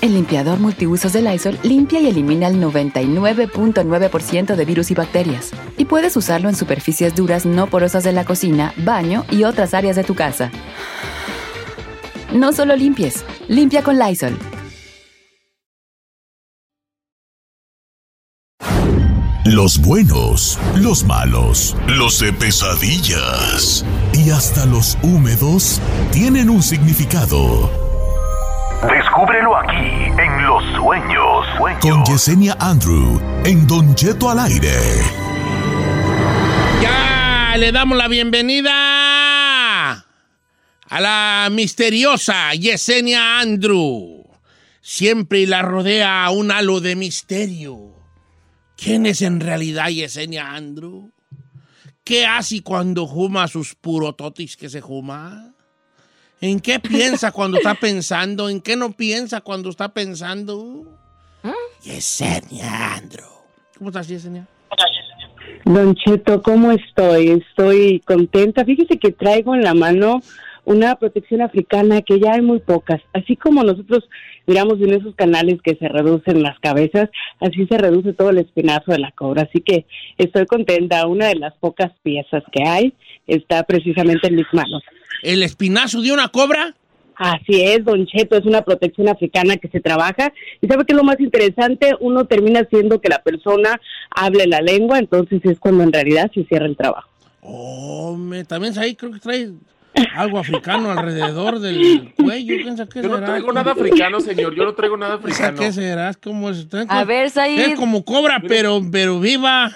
El 0.00 0.14
limpiador 0.14 0.58
multiusos 0.58 1.12
de 1.12 1.20
Lysol 1.20 1.58
limpia 1.62 2.00
y 2.00 2.06
elimina 2.06 2.46
el 2.46 2.56
99.9% 2.56 4.56
de 4.56 4.64
virus 4.64 4.90
y 4.90 4.94
bacterias. 4.94 5.50
Y 5.76 5.84
puedes 5.84 6.16
usarlo 6.16 6.48
en 6.48 6.56
superficies 6.56 7.14
duras 7.14 7.44
no 7.44 7.66
porosas 7.66 8.02
de 8.02 8.12
la 8.12 8.24
cocina, 8.24 8.72
baño 8.78 9.26
y 9.30 9.44
otras 9.44 9.74
áreas 9.74 9.96
de 9.96 10.04
tu 10.04 10.14
casa. 10.14 10.50
No 12.32 12.54
solo 12.54 12.76
limpies, 12.76 13.26
limpia 13.48 13.82
con 13.82 13.98
Lysol. 13.98 14.38
Los 19.44 19.82
buenos, 19.82 20.58
los 20.76 21.04
malos, 21.04 21.76
los 21.86 22.20
de 22.20 22.32
pesadillas 22.32 23.84
y 24.14 24.30
hasta 24.30 24.64
los 24.64 24.96
húmedos 25.02 25.78
tienen 26.12 26.48
un 26.48 26.62
significado. 26.62 27.89
Descúbrelo 28.88 29.54
aquí 29.58 29.76
en 29.76 30.46
Los 30.46 30.64
Sueños. 30.74 31.46
Con 31.82 32.02
Yesenia 32.06 32.56
Andrew 32.58 33.20
en 33.44 33.66
Don 33.66 33.94
Cheto 33.94 34.30
al 34.30 34.38
aire. 34.38 34.72
Ya 36.80 37.56
le 37.58 37.72
damos 37.72 37.98
la 37.98 38.08
bienvenida 38.08 39.92
a 39.92 41.00
la 41.00 41.48
misteriosa 41.52 42.54
Yesenia 42.54 43.40
Andrew. 43.40 44.24
Siempre 44.80 45.46
la 45.46 45.60
rodea 45.60 46.30
un 46.30 46.50
halo 46.50 46.80
de 46.80 46.96
misterio. 46.96 47.92
¿Quién 48.78 49.04
es 49.04 49.20
en 49.20 49.40
realidad 49.40 49.88
Yesenia 49.88 50.54
Andrew? 50.54 51.10
¿Qué 52.02 52.26
hace 52.26 52.62
cuando 52.62 53.06
juma 53.06 53.46
sus 53.46 53.74
purototis 53.74 54.56
que 54.56 54.70
se 54.70 54.80
juma? 54.80 55.49
¿En 56.40 56.60
qué 56.60 56.80
piensa 56.80 57.32
cuando 57.32 57.58
está 57.58 57.74
pensando? 57.74 58.48
¿En 58.48 58.62
qué 58.62 58.74
no 58.74 58.92
piensa 58.92 59.42
cuando 59.42 59.68
está 59.68 59.92
pensando? 59.92 60.84
Yesenia 61.82 62.94
Andrew. 62.94 63.26
¿Cómo 63.76 63.90
estás, 63.90 64.08
Yesenia? 64.08 64.46
Don 65.66 65.94
Cheto, 65.94 66.40
¿cómo 66.42 66.72
estoy? 66.72 67.28
Estoy 67.28 68.00
contenta. 68.00 68.64
Fíjese 68.64 68.98
que 68.98 69.12
traigo 69.12 69.54
en 69.54 69.62
la 69.62 69.74
mano 69.74 70.22
una 70.64 70.96
protección 70.96 71.42
africana 71.42 72.00
que 72.00 72.18
ya 72.18 72.32
hay 72.32 72.40
muy 72.40 72.60
pocas. 72.60 73.00
Así 73.12 73.36
como 73.36 73.62
nosotros 73.62 74.08
miramos 74.46 74.80
en 74.80 74.94
esos 74.94 75.14
canales 75.16 75.60
que 75.62 75.74
se 75.76 75.88
reducen 75.88 76.42
las 76.42 76.58
cabezas, 76.60 77.10
así 77.40 77.66
se 77.66 77.76
reduce 77.76 78.14
todo 78.14 78.30
el 78.30 78.38
espinazo 78.38 78.92
de 78.92 78.98
la 78.98 79.12
cobra. 79.12 79.42
Así 79.42 79.60
que 79.60 79.86
estoy 80.16 80.46
contenta. 80.46 81.06
Una 81.06 81.28
de 81.28 81.36
las 81.36 81.54
pocas 81.58 81.92
piezas 82.02 82.42
que 82.50 82.66
hay 82.66 82.94
está 83.26 83.62
precisamente 83.64 84.28
en 84.28 84.36
mis 84.36 84.46
manos. 84.52 84.82
¿El 85.22 85.42
espinazo 85.42 86.02
de 86.02 86.12
una 86.12 86.28
cobra? 86.28 86.74
Así 87.16 87.62
es, 87.62 87.84
Don 87.84 88.06
Cheto, 88.06 88.38
es 88.38 88.46
una 88.46 88.62
protección 88.62 89.08
africana 89.08 89.58
que 89.58 89.68
se 89.68 89.80
trabaja. 89.80 90.32
Y 90.62 90.66
sabe 90.66 90.86
que 90.86 90.94
lo 90.94 91.04
más 91.04 91.20
interesante, 91.20 91.94
uno 92.00 92.24
termina 92.24 92.60
haciendo 92.60 93.00
que 93.02 93.10
la 93.10 93.22
persona 93.22 93.78
hable 94.10 94.46
la 94.46 94.62
lengua, 94.62 94.98
entonces 94.98 95.40
es 95.44 95.58
cuando 95.58 95.84
en 95.84 95.92
realidad 95.92 96.30
se 96.32 96.44
cierra 96.44 96.64
el 96.64 96.78
trabajo. 96.78 97.10
Oh, 97.42 98.16
me, 98.16 98.44
también 98.44 98.78
ahí 98.78 98.94
creo 98.94 99.12
que 99.12 99.18
trae 99.18 99.50
algo 100.16 100.38
africano 100.38 100.90
alrededor 100.90 101.60
del 101.60 102.14
cuello. 102.16 102.54
¿Qué 102.88 103.02
Yo 103.02 103.08
no 103.08 103.22
traigo 103.22 103.52
nada 103.52 103.72
africano, 103.72 104.20
señor. 104.20 104.54
Yo 104.54 104.64
no 104.64 104.74
traigo 104.74 104.96
nada 104.96 105.14
africano. 105.16 105.58
¿Qué 105.58 105.72
será? 105.72 106.10
Es 106.10 106.16
como, 106.16 106.48
es 106.48 106.66
A 106.88 107.04
ver, 107.04 107.28
Said. 107.28 107.58
es 107.58 107.78
como 107.78 108.04
cobra, 108.04 108.42
pero, 108.46 108.80
pero 108.90 109.20
viva. 109.20 109.72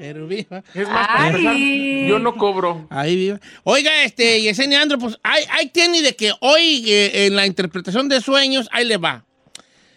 Pero 0.00 0.26
viva. 0.26 0.64
Es 0.74 0.88
más, 0.88 1.06
para 1.06 1.24
Ay. 1.24 1.28
empezar, 1.28 2.08
yo 2.08 2.18
no 2.20 2.34
cobro. 2.34 2.86
Ahí 2.88 3.16
viva. 3.16 3.38
Oiga, 3.64 4.02
este, 4.02 4.40
Yesenia 4.40 4.80
Andro, 4.80 4.98
pues 4.98 5.18
ahí, 5.22 5.44
ahí 5.50 5.66
tiene 5.66 6.00
de 6.00 6.16
que 6.16 6.32
hoy 6.40 6.90
eh, 6.90 7.26
en 7.26 7.36
la 7.36 7.46
interpretación 7.46 8.08
de 8.08 8.22
sueños, 8.22 8.66
ahí 8.72 8.86
le 8.86 8.96
va. 8.96 9.26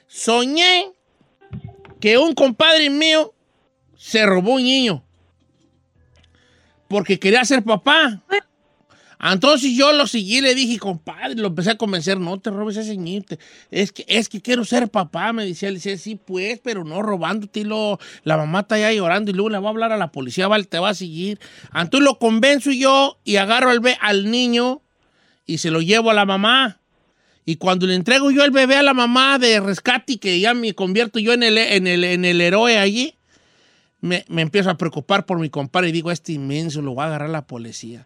Soñé 0.07 0.91
que 2.01 2.17
un 2.17 2.33
compadre 2.33 2.89
mío 2.89 3.33
se 3.95 4.25
robó 4.25 4.55
un 4.55 4.63
niño 4.63 5.05
porque 6.89 7.17
quería 7.17 7.45
ser 7.45 7.63
papá. 7.63 8.21
Entonces 9.31 9.71
yo 9.71 9.93
lo 9.93 10.05
seguí 10.05 10.39
y 10.39 10.41
le 10.41 10.53
dije, 10.53 10.77
compadre, 10.77 11.35
lo 11.35 11.47
empecé 11.47 11.71
a 11.71 11.77
convencer, 11.77 12.19
no 12.19 12.41
te 12.41 12.49
robes 12.49 12.75
ese 12.75 12.97
niño, 12.97 13.23
es 13.71 13.93
que, 13.93 14.03
es 14.09 14.27
que 14.27 14.41
quiero 14.41 14.65
ser 14.65 14.89
papá, 14.89 15.31
me 15.31 15.45
decía, 15.45 15.69
le 15.69 15.75
decía, 15.75 15.97
sí, 15.97 16.15
pues, 16.15 16.59
pero 16.61 16.83
no 16.83 17.01
robándote, 17.01 17.61
y 17.61 17.63
lo, 17.63 17.99
la 18.25 18.35
mamá 18.35 18.61
está 18.61 18.75
allá 18.75 18.91
llorando 18.91 19.31
y 19.31 19.33
luego 19.33 19.49
le 19.49 19.59
va 19.59 19.67
a 19.67 19.71
hablar 19.71 19.93
a 19.93 19.97
la 19.97 20.11
policía, 20.11 20.49
vale, 20.49 20.65
te 20.65 20.77
va 20.77 20.89
a 20.89 20.93
seguir. 20.93 21.39
Entonces 21.73 22.03
lo 22.03 22.19
convenzo 22.19 22.71
yo 22.71 23.17
y 23.23 23.37
agarro 23.37 23.69
al, 23.69 23.81
al 24.01 24.29
niño 24.29 24.81
y 25.45 25.59
se 25.59 25.71
lo 25.71 25.81
llevo 25.81 26.11
a 26.11 26.13
la 26.13 26.25
mamá. 26.25 26.81
Y 27.45 27.55
cuando 27.55 27.87
le 27.87 27.95
entrego 27.95 28.29
yo 28.29 28.43
el 28.43 28.51
bebé 28.51 28.75
a 28.75 28.83
la 28.83 28.93
mamá 28.93 29.39
de 29.39 29.61
rescate, 29.61 30.17
que 30.17 30.37
ya 30.41 30.53
me 30.53 30.73
convierto 30.73 31.19
yo 31.19 31.31
en 31.31 31.43
el, 31.43 31.57
en 31.57 31.87
el, 31.87 32.03
en 32.03 32.25
el 32.25 32.41
héroe 32.41 32.77
allí, 32.77 33.15
me, 34.01 34.25
me 34.27 34.41
empiezo 34.41 34.69
a 34.69 34.77
preocupar 34.77 35.25
por 35.25 35.39
mi 35.39 35.49
compadre 35.49 35.89
y 35.89 35.91
digo, 35.93 36.11
este 36.11 36.33
inmenso 36.33 36.81
lo 36.81 36.93
va 36.93 37.05
a 37.05 37.07
agarrar 37.07 37.29
la 37.29 37.47
policía. 37.47 38.05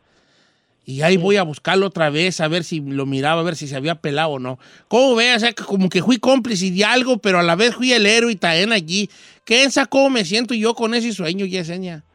Y 0.90 1.02
ahí 1.02 1.18
voy 1.18 1.36
a 1.36 1.44
buscarlo 1.44 1.88
otra 1.88 2.10
vez, 2.10 2.40
a 2.40 2.48
ver 2.48 2.64
si 2.64 2.80
lo 2.80 3.06
miraba, 3.06 3.42
a 3.42 3.44
ver 3.44 3.58
si 3.58 3.68
se 3.68 3.76
había 3.76 3.96
pelado 3.96 4.30
o 4.30 4.40
no. 4.40 4.58
¿Cómo 4.88 5.16
ve? 5.16 5.36
O 5.36 5.40
sea, 5.40 5.52
que 5.52 5.62
como 5.66 5.90
que 5.90 6.02
fui 6.02 6.16
cómplice 6.16 6.72
de 6.72 6.86
algo, 6.86 7.18
pero 7.18 7.40
a 7.40 7.44
la 7.44 7.58
vez 7.58 7.76
fui 7.76 7.92
el 7.92 8.06
héroe 8.06 8.32
y 8.32 8.36
también 8.38 8.72
allí. 8.72 9.10
¿Qué 9.44 9.68
cómo 9.90 10.10
me 10.10 10.24
siento 10.24 10.54
yo 10.54 10.76
con 10.76 10.94
ese 10.94 11.12
sueño, 11.12 11.46
Yesenia? 11.46 12.06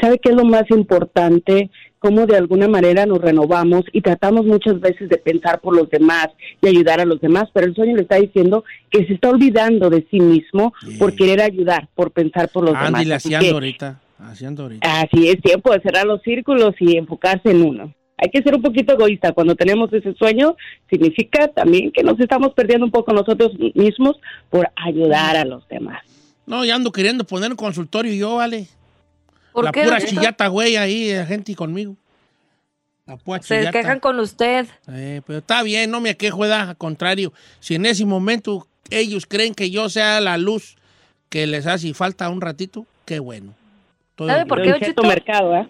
¿Sabe 0.00 0.20
qué 0.20 0.30
es 0.30 0.36
lo 0.36 0.44
más 0.44 0.70
importante? 0.70 1.68
Cómo 1.98 2.26
de 2.26 2.36
alguna 2.36 2.68
manera 2.68 3.06
nos 3.06 3.18
renovamos 3.20 3.86
y 3.92 4.02
tratamos 4.02 4.46
muchas 4.46 4.78
veces 4.78 5.08
de 5.08 5.18
pensar 5.18 5.60
por 5.60 5.74
los 5.76 5.90
demás 5.90 6.28
y 6.60 6.68
ayudar 6.68 7.00
a 7.00 7.04
los 7.04 7.20
demás, 7.20 7.48
pero 7.52 7.66
el 7.66 7.74
sueño 7.74 7.96
le 7.96 8.02
está 8.02 8.16
diciendo 8.16 8.62
que 8.88 9.04
se 9.04 9.14
está 9.14 9.30
olvidando 9.30 9.90
de 9.90 10.06
sí 10.12 10.20
mismo 10.20 10.72
por 10.96 11.16
querer 11.16 11.40
ayudar, 11.40 11.88
por 11.96 12.12
pensar 12.12 12.48
por 12.50 12.62
los 12.64 12.74
demás. 12.74 13.04
Así 13.10 13.30
que- 13.30 13.50
ahorita. 13.50 14.00
Haciendo 14.22 14.64
ahorita. 14.64 15.00
Así 15.00 15.28
es 15.28 15.40
tiempo 15.42 15.72
de 15.72 15.80
cerrar 15.80 16.06
los 16.06 16.22
círculos 16.22 16.74
y 16.80 16.96
enfocarse 16.96 17.50
en 17.50 17.62
uno. 17.62 17.94
hay 18.18 18.30
que 18.30 18.42
ser 18.42 18.54
un 18.54 18.62
poquito 18.62 18.92
egoísta. 18.92 19.32
Cuando 19.32 19.56
tenemos 19.56 19.92
ese 19.92 20.14
sueño, 20.14 20.56
significa 20.88 21.48
también 21.48 21.90
que 21.90 22.02
nos 22.04 22.18
estamos 22.20 22.54
perdiendo 22.54 22.86
un 22.86 22.92
poco 22.92 23.12
nosotros 23.12 23.52
mismos 23.74 24.16
por 24.48 24.68
ayudar 24.76 25.36
a 25.36 25.44
los 25.44 25.66
demás. 25.68 26.02
No, 26.46 26.64
ya 26.64 26.76
ando 26.76 26.92
queriendo 26.92 27.24
poner 27.24 27.50
un 27.50 27.56
consultorio 27.56 28.12
yo, 28.14 28.36
vale. 28.36 28.68
¿Por 29.52 29.64
la 29.64 29.72
qué, 29.72 29.82
pura 29.82 30.00
chillata, 30.00 30.46
güey, 30.46 30.76
ahí, 30.76 31.12
la 31.12 31.26
gente 31.26 31.54
conmigo. 31.54 31.96
La 33.06 33.16
pura 33.16 33.42
Se 33.42 33.58
chillata. 33.58 33.72
quejan 33.72 34.00
con 34.00 34.18
usted. 34.20 34.66
Eh, 34.88 35.20
pero 35.26 35.40
está 35.40 35.62
bien, 35.62 35.90
no 35.90 36.00
me 36.00 36.16
quejo, 36.16 36.46
da, 36.46 36.70
al 36.70 36.76
contrario. 36.76 37.32
Si 37.60 37.74
en 37.74 37.86
ese 37.86 38.04
momento 38.06 38.66
ellos 38.90 39.26
creen 39.26 39.54
que 39.54 39.70
yo 39.70 39.88
sea 39.88 40.20
la 40.20 40.38
luz 40.38 40.76
que 41.28 41.46
les 41.46 41.66
hace 41.66 41.92
falta 41.92 42.28
un 42.28 42.40
ratito, 42.40 42.86
qué 43.04 43.18
bueno. 43.18 43.54
¿Sabe 44.18 44.46
por 44.46 44.62
qué, 44.62 44.74
Cheto? 44.78 45.02
Mercado, 45.02 45.56
¿eh? 45.56 45.68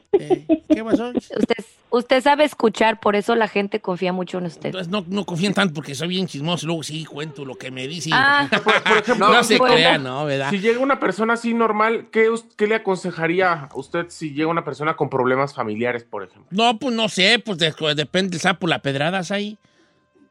¿Qué 0.68 0.82
pasó? 0.84 1.08
Usted, 1.14 1.64
usted 1.90 2.22
sabe 2.22 2.44
escuchar, 2.44 2.98
por 3.00 3.14
eso 3.16 3.34
la 3.36 3.46
gente 3.48 3.80
confía 3.80 4.12
mucho 4.12 4.38
en 4.38 4.46
usted. 4.46 4.66
Entonces 4.66 4.88
no, 4.90 5.04
no 5.08 5.24
confíen 5.24 5.54
tanto 5.54 5.74
porque 5.74 5.94
soy 5.94 6.08
bien 6.08 6.26
chismoso. 6.26 6.66
Luego 6.66 6.82
sí 6.82 7.04
cuento 7.04 7.44
lo 7.44 7.54
que 7.54 7.70
me 7.70 7.86
dicen. 7.86 8.12
Ah, 8.14 8.48
Por 8.64 8.98
ejemplo, 8.98 9.28
no 9.32 9.44
se 9.44 9.58
crean, 9.58 10.02
¿no? 10.02 10.24
¿Verdad? 10.24 10.50
Si 10.50 10.58
llega 10.58 10.80
una 10.80 10.98
persona 10.98 11.34
así 11.34 11.54
normal, 11.54 12.08
¿qué, 12.10 12.28
qué 12.56 12.66
le 12.66 12.74
aconsejaría 12.76 13.52
a 13.52 13.68
usted 13.74 14.06
si 14.08 14.32
llega 14.34 14.48
una 14.48 14.64
persona 14.64 14.94
con 14.96 15.08
problemas 15.08 15.54
familiares, 15.54 16.02
por 16.04 16.24
ejemplo? 16.24 16.46
No, 16.50 16.78
pues 16.78 16.94
no 16.94 17.08
sé, 17.08 17.38
pues 17.44 17.58
de- 17.58 17.72
depende 17.94 18.30
del 18.32 18.40
sapo, 18.40 18.66
la 18.66 18.80
pedradas 18.80 19.30
ahí. 19.30 19.56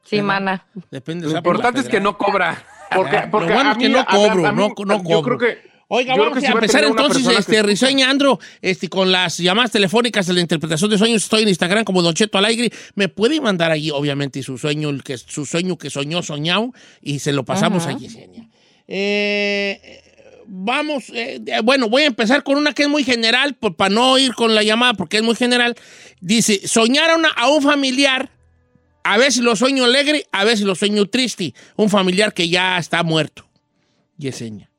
Sí, 0.04 0.18
¿verdad? 0.18 0.28
mana. 0.28 0.66
Depende 0.90 1.22
del 1.26 1.32
Lo 1.34 1.38
sapo. 1.38 1.50
importante 1.50 1.80
es 1.82 1.88
que 1.90 2.00
no 2.02 2.18
cobra. 2.18 2.62
Porque, 2.94 3.18
Ah, 3.18 3.28
porque 3.32 3.54
bueno 3.54 3.70
a 3.70 3.72
es 3.74 3.78
que 3.78 3.88
mí- 3.88 3.94
no 3.94 4.00
a- 4.02 4.06
cobro, 4.06 4.46
a 4.48 4.52
mí- 4.52 4.58
no, 4.78 4.86
no 4.86 4.98
Yo 4.98 5.04
cobro. 5.04 5.38
creo 5.38 5.38
que. 5.38 5.71
Oiga, 5.94 6.16
yo 6.16 6.22
vamos 6.22 6.38
a 6.38 6.42
si 6.42 6.48
empezar 6.48 6.86
entonces, 6.86 7.28
este, 7.38 7.62
Risueña 7.64 8.10
Andro, 8.10 8.40
este, 8.62 8.88
con 8.88 9.12
las 9.12 9.38
llamadas 9.40 9.72
telefónicas 9.72 10.26
de 10.26 10.32
la 10.34 10.40
interpretación 10.40 10.90
de 10.90 10.98
sueños. 10.98 11.24
Estoy 11.24 11.44
en 11.44 11.50
Instagram 11.50 11.84
como 11.84 12.02
Don 12.02 12.14
Cheto 12.14 12.38
Alegre. 12.38 12.72
Me 12.96 13.10
puede 13.10 13.42
mandar 13.42 13.72
allí, 13.72 13.92
obviamente, 13.92 14.42
su 14.42 14.58
sueño, 14.58 14.88
el 14.90 15.04
que, 15.04 15.18
su 15.18 15.46
sueño 15.46 15.78
que 15.78 15.90
soñó, 15.90 16.24
soñado, 16.24 16.72
y 17.02 17.20
se 17.20 17.34
lo 17.34 17.44
pasamos 17.44 17.84
Ajá. 17.84 17.96
a 17.96 17.98
Yesenia. 18.00 18.48
Eh, 18.88 20.02
vamos, 20.48 21.10
eh, 21.14 21.42
eh, 21.46 21.60
bueno, 21.62 21.90
voy 21.90 22.04
a 22.04 22.08
empezar 22.08 22.42
con 22.44 22.56
una 22.58 22.72
que 22.74 22.84
es 22.84 22.90
muy 22.90 23.04
general, 23.04 23.56
por- 23.56 23.76
para 23.76 23.94
no 23.94 24.18
ir 24.18 24.34
con 24.34 24.56
la 24.56 24.64
llamada, 24.64 24.94
porque 24.94 25.18
es 25.18 25.24
muy 25.24 25.36
general. 25.36 25.76
Dice, 26.22 26.66
soñar 26.70 27.10
a, 27.10 27.18
una- 27.18 27.32
a 27.36 27.50
un 27.50 27.62
familiar, 27.62 28.32
a 29.04 29.18
veces 29.18 29.44
lo 29.44 29.58
sueño 29.58 29.84
alegre, 29.84 30.26
a 30.32 30.46
veces 30.46 30.62
lo 30.66 30.76
sueño 30.76 31.06
triste. 31.08 31.54
Un 31.76 31.90
familiar 31.90 32.34
que 32.34 32.48
ya 32.48 32.78
está 32.78 33.04
muerto. 33.04 33.46
Yesenia. 34.18 34.71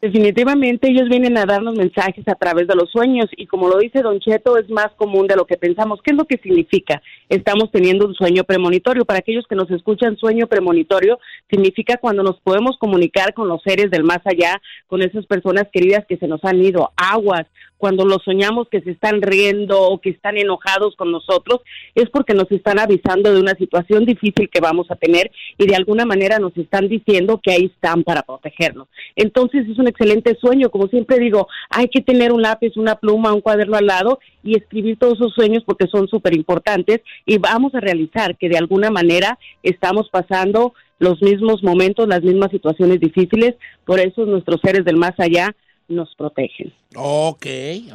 Definitivamente 0.00 0.88
ellos 0.88 1.08
vienen 1.08 1.36
a 1.38 1.44
darnos 1.44 1.74
mensajes 1.74 2.22
a 2.28 2.36
través 2.36 2.68
de 2.68 2.76
los 2.76 2.88
sueños 2.88 3.26
y 3.36 3.46
como 3.46 3.68
lo 3.68 3.78
dice 3.78 4.00
Don 4.00 4.20
Cheto 4.20 4.56
es 4.56 4.70
más 4.70 4.90
común 4.96 5.26
de 5.26 5.34
lo 5.34 5.44
que 5.44 5.56
pensamos. 5.56 6.00
¿Qué 6.04 6.12
es 6.12 6.16
lo 6.16 6.24
que 6.24 6.38
significa? 6.38 7.02
Estamos 7.28 7.72
teniendo 7.72 8.06
un 8.06 8.14
sueño 8.14 8.44
premonitorio. 8.44 9.04
Para 9.04 9.18
aquellos 9.18 9.44
que 9.48 9.56
nos 9.56 9.68
escuchan, 9.72 10.16
sueño 10.16 10.46
premonitorio 10.46 11.18
significa 11.50 11.96
cuando 11.96 12.22
nos 12.22 12.38
podemos 12.40 12.78
comunicar 12.78 13.34
con 13.34 13.48
los 13.48 13.60
seres 13.62 13.90
del 13.90 14.04
más 14.04 14.20
allá, 14.24 14.60
con 14.86 15.02
esas 15.02 15.26
personas 15.26 15.64
queridas 15.72 16.06
que 16.08 16.16
se 16.16 16.28
nos 16.28 16.44
han 16.44 16.62
ido, 16.62 16.92
aguas. 16.96 17.46
Cuando 17.78 18.04
los 18.04 18.22
soñamos 18.24 18.68
que 18.68 18.80
se 18.80 18.90
están 18.90 19.22
riendo 19.22 19.80
o 19.80 20.00
que 20.00 20.10
están 20.10 20.36
enojados 20.36 20.96
con 20.96 21.10
nosotros, 21.10 21.60
es 21.94 22.10
porque 22.10 22.34
nos 22.34 22.50
están 22.50 22.78
avisando 22.78 23.32
de 23.32 23.40
una 23.40 23.54
situación 23.54 24.04
difícil 24.04 24.50
que 24.50 24.60
vamos 24.60 24.90
a 24.90 24.96
tener 24.96 25.30
y 25.56 25.66
de 25.66 25.76
alguna 25.76 26.04
manera 26.04 26.38
nos 26.38 26.56
están 26.56 26.88
diciendo 26.88 27.40
que 27.42 27.52
ahí 27.52 27.70
están 27.72 28.04
para 28.04 28.22
protegernos. 28.22 28.88
Entonces 29.16 29.66
es 29.68 29.78
un 29.78 29.88
excelente 29.88 30.36
sueño, 30.40 30.70
como 30.70 30.88
siempre 30.88 31.18
digo, 31.18 31.48
hay 31.70 31.88
que 31.88 32.02
tener 32.02 32.32
un 32.32 32.42
lápiz, 32.42 32.76
una 32.76 32.96
pluma, 32.96 33.32
un 33.32 33.40
cuaderno 33.40 33.76
al 33.76 33.86
lado 33.86 34.18
y 34.42 34.56
escribir 34.56 34.98
todos 34.98 35.14
esos 35.14 35.32
sueños 35.34 35.62
porque 35.64 35.86
son 35.86 36.08
súper 36.08 36.34
importantes 36.34 37.00
y 37.24 37.38
vamos 37.38 37.74
a 37.74 37.80
realizar 37.80 38.36
que 38.36 38.48
de 38.48 38.58
alguna 38.58 38.90
manera 38.90 39.38
estamos 39.62 40.08
pasando 40.10 40.74
los 40.98 41.22
mismos 41.22 41.62
momentos, 41.62 42.08
las 42.08 42.22
mismas 42.22 42.50
situaciones 42.50 43.00
difíciles, 43.00 43.54
por 43.84 44.00
eso 44.00 44.26
nuestros 44.26 44.60
seres 44.60 44.84
del 44.84 44.96
más 44.96 45.14
allá 45.18 45.54
nos 45.88 46.14
protegen. 46.14 46.72
Ok, 46.94 47.46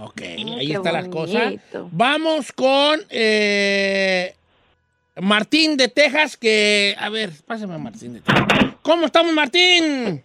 ok, 0.02 0.22
ahí 0.22 0.68
qué 0.68 0.74
está 0.74 0.92
la 0.92 1.10
cosa. 1.10 1.46
bonito. 1.46 1.90
Vamos 1.92 2.52
con 2.52 3.00
eh, 3.10 4.34
Martín 5.22 5.78
de 5.78 5.88
Texas, 5.88 6.36
que, 6.36 6.96
a 6.98 7.10
ver, 7.10 7.32
pásame 7.46 7.76
a 7.76 7.78
Martín 7.78 8.14
de 8.14 8.22
Texas. 8.22 8.76
¿Cómo 8.82 9.06
estamos, 9.06 9.34
Martín? 9.34 10.24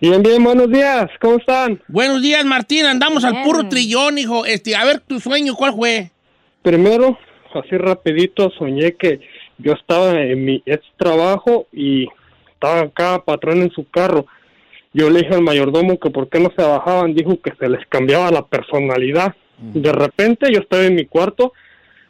Bien, 0.00 0.20
bien, 0.20 0.42
buenos 0.42 0.68
días, 0.68 1.08
¿cómo 1.20 1.36
están? 1.36 1.80
Buenos 1.86 2.20
días, 2.20 2.44
Martín, 2.44 2.86
andamos 2.86 3.22
al 3.24 3.44
puro 3.44 3.68
trillón, 3.68 4.18
hijo. 4.18 4.44
Este, 4.44 4.74
a 4.74 4.84
ver, 4.84 4.98
tu 4.98 5.20
sueño, 5.20 5.54
¿cuál 5.54 5.74
fue? 5.74 6.10
Primero, 6.62 7.16
así 7.54 7.76
rapidito, 7.78 8.50
soñé 8.58 8.94
que 8.94 9.20
yo 9.58 9.74
estaba 9.74 10.20
en 10.20 10.44
mi 10.44 10.60
ex 10.66 10.84
trabajo 10.96 11.68
y 11.72 12.08
estaba 12.54 12.90
cada 12.90 13.24
patrón 13.24 13.62
en 13.62 13.70
su 13.70 13.88
carro. 13.88 14.26
Yo 14.94 15.08
le 15.08 15.20
dije 15.20 15.34
al 15.34 15.42
mayordomo 15.42 15.98
que 15.98 16.10
por 16.10 16.28
qué 16.28 16.38
no 16.38 16.50
se 16.56 16.62
bajaban, 16.62 17.14
dijo 17.14 17.40
que 17.40 17.52
se 17.58 17.68
les 17.68 17.86
cambiaba 17.86 18.30
la 18.30 18.46
personalidad. 18.46 19.34
De 19.58 19.92
repente 19.92 20.52
yo 20.52 20.60
estaba 20.60 20.84
en 20.84 20.96
mi 20.96 21.06
cuarto, 21.06 21.52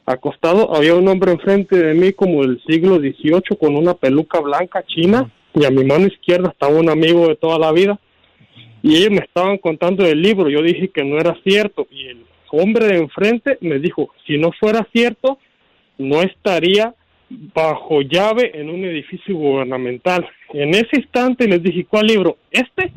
acostado, 0.07 0.75
había 0.75 0.95
un 0.95 1.07
hombre 1.07 1.33
enfrente 1.33 1.77
de 1.77 1.95
mí 1.95 2.13
como 2.13 2.43
del 2.43 2.61
siglo 2.67 2.97
XVIII 2.97 3.57
con 3.61 3.77
una 3.77 3.95
peluca 3.95 4.41
blanca 4.41 4.83
china 4.85 5.31
y 5.55 5.65
a 5.65 5.71
mi 5.71 5.85
mano 5.85 6.07
izquierda 6.07 6.51
estaba 6.51 6.75
un 6.75 6.89
amigo 6.89 7.29
de 7.29 7.37
toda 7.37 7.59
la 7.59 7.71
vida 7.73 8.01
y 8.83 8.97
ellos 8.97 9.11
me 9.11 9.19
estaban 9.19 9.59
contando 9.59 10.03
del 10.03 10.21
libro. 10.21 10.49
Yo 10.49 10.63
dije 10.63 10.89
que 10.89 11.05
no 11.05 11.19
era 11.19 11.37
cierto 11.45 11.87
y 11.91 12.09
el 12.09 12.25
hombre 12.51 12.87
de 12.87 12.99
enfrente 12.99 13.59
me 13.61 13.79
dijo, 13.79 14.11
si 14.27 14.39
no 14.39 14.51
fuera 14.59 14.87
cierto, 14.93 15.39
no 15.99 16.23
estaría 16.23 16.95
bajo 17.55 18.03
llave 18.03 18.53
en 18.55 18.71
un 18.71 18.85
edificio 18.85 19.35
gubernamental. 19.37 20.29
En 20.53 20.71
ese 20.71 20.97
instante 20.97 21.47
les 21.49 21.63
dije, 21.63 21.85
¿cuál 21.89 22.07
libro? 22.07 22.37
Este. 22.51 22.93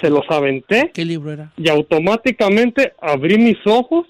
Se 0.00 0.10
los 0.10 0.24
aventé 0.28 0.90
¿Qué 0.92 1.04
libro 1.04 1.30
era? 1.32 1.52
y 1.56 1.68
automáticamente 1.70 2.92
abrí 3.00 3.38
mis 3.38 3.58
ojos, 3.64 4.06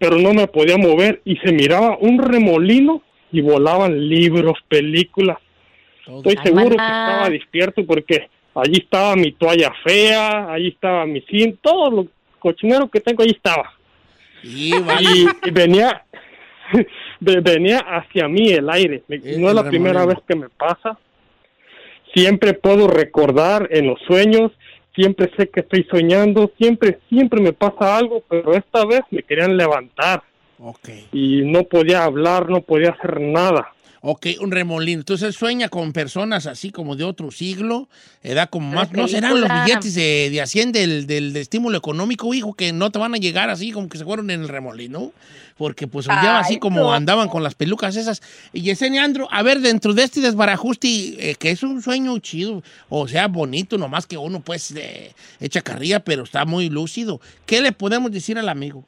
pero 0.00 0.16
no 0.16 0.32
me 0.32 0.46
podía 0.46 0.78
mover 0.78 1.20
y 1.24 1.36
se 1.36 1.52
miraba 1.52 1.98
un 2.00 2.18
remolino 2.18 3.02
y 3.30 3.42
volaban 3.42 4.08
libros, 4.08 4.58
películas. 4.68 5.36
Estoy 6.06 6.36
seguro 6.42 6.70
que 6.70 6.74
estaba 6.76 7.28
despierto 7.30 7.84
porque 7.86 8.28
allí 8.54 8.78
estaba 8.78 9.14
mi 9.14 9.32
toalla 9.32 9.72
fea, 9.84 10.50
allí 10.52 10.68
estaba 10.68 11.04
mi 11.06 11.20
cin, 11.22 11.58
todo 11.60 11.90
lo 11.90 12.06
cochinero 12.38 12.88
que 12.88 13.00
tengo 13.00 13.22
allí 13.22 13.32
estaba. 13.32 13.72
Y, 14.42 14.72
vale. 14.80 15.06
Y, 15.08 15.48
y 15.48 15.50
venía 15.52 16.02
ve- 16.72 16.86
venía 17.22 17.78
hacia 17.78 18.28
mí 18.28 18.50
el 18.52 18.68
aire. 18.70 19.02
Me- 19.08 19.16
Es 19.16 19.38
No 19.38 19.48
es 19.48 19.54
la 19.54 19.62
primera 19.70 20.04
vez 20.06 20.18
que 20.26 20.34
me 20.36 20.48
pasa. 20.48 20.98
Siempre 22.14 22.52
puedo 22.54 22.88
recordar 22.88 23.68
en 23.70 23.86
los 23.86 23.98
sueños, 24.02 24.52
siempre 24.94 25.30
sé 25.36 25.48
que 25.48 25.60
estoy 25.60 25.86
soñando, 25.90 26.50
siempre 26.58 26.98
siempre 27.08 27.40
me 27.40 27.52
pasa 27.54 27.96
algo, 27.96 28.22
pero 28.28 28.52
esta 28.54 28.84
vez 28.84 29.00
me 29.10 29.22
querían 29.22 29.56
levantar 29.56 30.22
y 31.12 31.42
no 31.42 31.62
podía 31.64 32.04
hablar, 32.04 32.50
no 32.50 32.60
podía 32.60 32.90
hacer 32.90 33.18
nada. 33.20 33.72
Ok, 34.02 34.26
un 34.40 34.50
remolino. 34.50 35.00
Entonces 35.00 35.28
él 35.28 35.32
sueña 35.32 35.68
con 35.68 35.92
personas 35.92 36.46
así 36.46 36.70
como 36.70 36.96
de 36.96 37.04
otro 37.04 37.30
siglo, 37.30 37.88
edad 38.22 38.50
como 38.50 38.72
más... 38.72 38.92
¿No 38.92 39.08
serán 39.08 39.40
los 39.40 39.48
billetes 39.48 39.94
de, 39.94 40.28
de 40.30 40.42
Hacienda 40.42 40.80
del, 40.80 41.06
del, 41.06 41.32
de 41.32 41.40
estímulo 41.40 41.78
económico, 41.78 42.34
hijo, 42.34 42.54
que 42.54 42.72
no 42.72 42.90
te 42.90 42.98
van 42.98 43.14
a 43.14 43.18
llegar 43.18 43.48
así 43.48 43.70
como 43.70 43.88
que 43.88 43.98
se 43.98 44.04
fueron 44.04 44.30
en 44.30 44.42
el 44.42 44.48
remolino? 44.48 45.12
Porque 45.56 45.86
pues 45.86 46.06
soñaba 46.06 46.40
así 46.40 46.58
como 46.58 46.80
no. 46.80 46.92
andaban 46.92 47.28
con 47.28 47.44
las 47.44 47.54
pelucas 47.54 47.94
esas. 47.94 48.22
Y 48.52 48.62
Yesenia 48.62 49.04
Andro, 49.04 49.28
a 49.30 49.42
ver, 49.42 49.60
dentro 49.60 49.94
de 49.94 50.02
este 50.02 50.20
desbarajuste, 50.20 51.30
eh, 51.30 51.34
que 51.36 51.50
es 51.50 51.62
un 51.62 51.80
sueño 51.80 52.18
chido, 52.18 52.64
o 52.88 53.06
sea, 53.06 53.28
bonito, 53.28 53.78
nomás 53.78 54.06
que 54.06 54.16
uno 54.16 54.40
pues 54.40 54.72
eh, 54.72 55.14
echa 55.38 55.60
carrilla, 55.60 56.00
pero 56.00 56.24
está 56.24 56.44
muy 56.44 56.68
lúcido. 56.68 57.20
¿Qué 57.46 57.60
le 57.60 57.70
podemos 57.70 58.10
decir 58.10 58.38
al 58.38 58.48
amigo? 58.48 58.84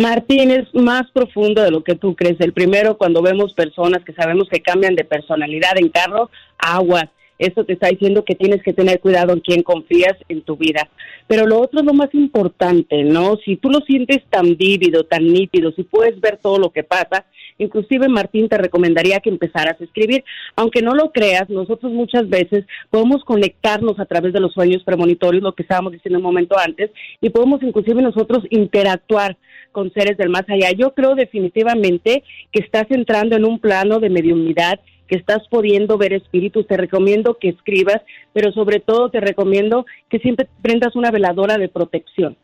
Martín 0.00 0.52
es 0.52 0.72
más 0.74 1.10
profundo 1.10 1.60
de 1.60 1.72
lo 1.72 1.82
que 1.82 1.96
tú 1.96 2.14
crees. 2.14 2.40
El 2.40 2.52
primero, 2.52 2.96
cuando 2.96 3.20
vemos 3.20 3.52
personas 3.54 4.04
que 4.04 4.12
sabemos 4.12 4.48
que 4.48 4.62
cambian 4.62 4.94
de 4.94 5.04
personalidad 5.04 5.76
en 5.76 5.88
carro, 5.88 6.30
aguas. 6.56 7.06
Esto 7.38 7.64
te 7.64 7.74
está 7.74 7.88
diciendo 7.88 8.24
que 8.24 8.34
tienes 8.34 8.62
que 8.62 8.72
tener 8.72 9.00
cuidado 9.00 9.32
en 9.32 9.40
quién 9.40 9.62
confías 9.62 10.16
en 10.28 10.42
tu 10.42 10.56
vida. 10.56 10.88
Pero 11.26 11.46
lo 11.46 11.60
otro 11.60 11.80
es 11.80 11.86
lo 11.86 11.94
más 11.94 12.12
importante, 12.14 13.04
¿no? 13.04 13.36
Si 13.44 13.56
tú 13.56 13.70
lo 13.70 13.80
sientes 13.80 14.18
tan 14.30 14.56
vívido, 14.56 15.04
tan 15.04 15.26
nítido, 15.26 15.72
si 15.72 15.84
puedes 15.84 16.20
ver 16.20 16.38
todo 16.38 16.58
lo 16.58 16.70
que 16.70 16.84
pasa, 16.84 17.26
inclusive 17.58 18.08
Martín 18.08 18.48
te 18.48 18.58
recomendaría 18.58 19.20
que 19.20 19.30
empezaras 19.30 19.80
a 19.80 19.84
escribir. 19.84 20.24
Aunque 20.56 20.82
no 20.82 20.94
lo 20.94 21.12
creas, 21.12 21.48
nosotros 21.48 21.92
muchas 21.92 22.28
veces 22.28 22.64
podemos 22.90 23.24
conectarnos 23.24 24.00
a 24.00 24.06
través 24.06 24.32
de 24.32 24.40
los 24.40 24.52
sueños 24.52 24.82
premonitorios, 24.84 25.42
lo 25.42 25.54
que 25.54 25.62
estábamos 25.62 25.92
diciendo 25.92 26.18
un 26.18 26.24
momento 26.24 26.56
antes, 26.58 26.90
y 27.20 27.30
podemos 27.30 27.62
inclusive 27.62 28.02
nosotros 28.02 28.44
interactuar 28.50 29.36
con 29.72 29.92
seres 29.92 30.16
del 30.16 30.30
más 30.30 30.48
allá. 30.48 30.72
Yo 30.72 30.94
creo 30.94 31.14
definitivamente 31.14 32.24
que 32.52 32.60
estás 32.60 32.86
entrando 32.90 33.36
en 33.36 33.44
un 33.44 33.58
plano 33.58 34.00
de 34.00 34.10
mediunidad, 34.10 34.80
que 35.08 35.16
estás 35.16 35.46
pudiendo 35.48 35.98
ver 35.98 36.12
espíritus. 36.12 36.66
Te 36.66 36.76
recomiendo 36.76 37.38
que 37.38 37.48
escribas, 37.48 38.02
pero 38.32 38.52
sobre 38.52 38.80
todo 38.80 39.10
te 39.10 39.20
recomiendo 39.20 39.86
que 40.08 40.18
siempre 40.18 40.48
prendas 40.62 40.94
una 40.94 41.10
veladora 41.10 41.58
de 41.58 41.68
protección. 41.68 42.36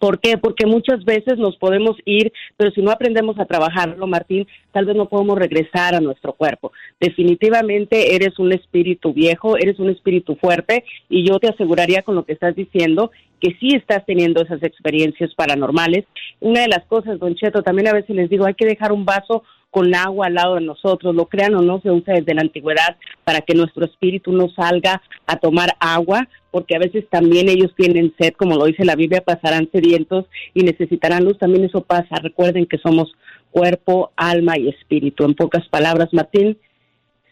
¿Por 0.00 0.18
qué? 0.18 0.38
Porque 0.38 0.64
muchas 0.66 1.04
veces 1.04 1.36
nos 1.36 1.56
podemos 1.56 1.96
ir, 2.06 2.32
pero 2.56 2.70
si 2.70 2.80
no 2.80 2.90
aprendemos 2.90 3.38
a 3.38 3.44
trabajarlo, 3.44 4.06
Martín, 4.06 4.46
tal 4.72 4.86
vez 4.86 4.96
no 4.96 5.10
podemos 5.10 5.38
regresar 5.38 5.94
a 5.94 6.00
nuestro 6.00 6.32
cuerpo. 6.32 6.72
Definitivamente 6.98 8.14
eres 8.14 8.38
un 8.38 8.52
espíritu 8.52 9.12
viejo, 9.12 9.58
eres 9.58 9.78
un 9.78 9.90
espíritu 9.90 10.36
fuerte 10.36 10.84
y 11.10 11.28
yo 11.28 11.38
te 11.38 11.48
aseguraría 11.48 12.02
con 12.02 12.14
lo 12.14 12.24
que 12.24 12.32
estás 12.32 12.56
diciendo 12.56 13.10
que 13.40 13.56
sí 13.60 13.74
estás 13.74 14.06
teniendo 14.06 14.42
esas 14.42 14.62
experiencias 14.62 15.34
paranormales. 15.34 16.06
Una 16.40 16.62
de 16.62 16.68
las 16.68 16.84
cosas, 16.86 17.18
Don 17.18 17.34
Cheto, 17.34 17.62
también 17.62 17.88
a 17.88 17.92
veces 17.92 18.16
les 18.16 18.30
digo, 18.30 18.46
hay 18.46 18.54
que 18.54 18.66
dejar 18.66 18.90
un 18.90 19.04
vaso 19.04 19.44
con 19.74 19.92
agua 19.92 20.28
al 20.28 20.34
lado 20.34 20.54
de 20.54 20.60
nosotros, 20.60 21.16
lo 21.16 21.26
crean 21.26 21.56
o 21.56 21.60
no, 21.60 21.80
se 21.80 21.90
usa 21.90 22.14
desde 22.14 22.32
la 22.32 22.42
antigüedad 22.42 22.96
para 23.24 23.40
que 23.40 23.56
nuestro 23.56 23.84
espíritu 23.84 24.30
no 24.30 24.48
salga 24.50 25.02
a 25.26 25.36
tomar 25.36 25.74
agua, 25.80 26.28
porque 26.52 26.76
a 26.76 26.78
veces 26.78 27.04
también 27.10 27.48
ellos 27.48 27.72
tienen 27.76 28.14
sed, 28.16 28.34
como 28.34 28.54
lo 28.54 28.66
dice 28.66 28.84
la 28.84 28.94
Biblia, 28.94 29.24
pasarán 29.24 29.68
sedientos 29.72 30.26
y 30.54 30.62
necesitarán 30.62 31.24
luz, 31.24 31.38
también 31.38 31.64
eso 31.64 31.80
pasa. 31.80 32.14
Recuerden 32.22 32.66
que 32.66 32.78
somos 32.78 33.12
cuerpo, 33.50 34.12
alma 34.14 34.56
y 34.56 34.68
espíritu. 34.68 35.24
En 35.24 35.34
pocas 35.34 35.66
palabras, 35.68 36.10
Martín, 36.12 36.56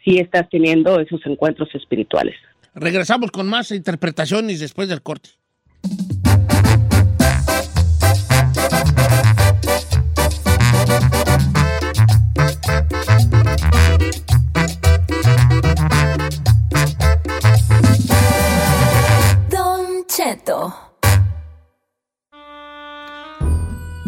sí 0.04 0.18
estás 0.18 0.48
teniendo 0.50 0.98
esos 0.98 1.20
encuentros 1.26 1.72
espirituales. 1.76 2.34
Regresamos 2.74 3.30
con 3.30 3.48
más 3.48 3.70
interpretaciones 3.70 4.58
después 4.58 4.88
del 4.88 5.00
corte. 5.00 5.30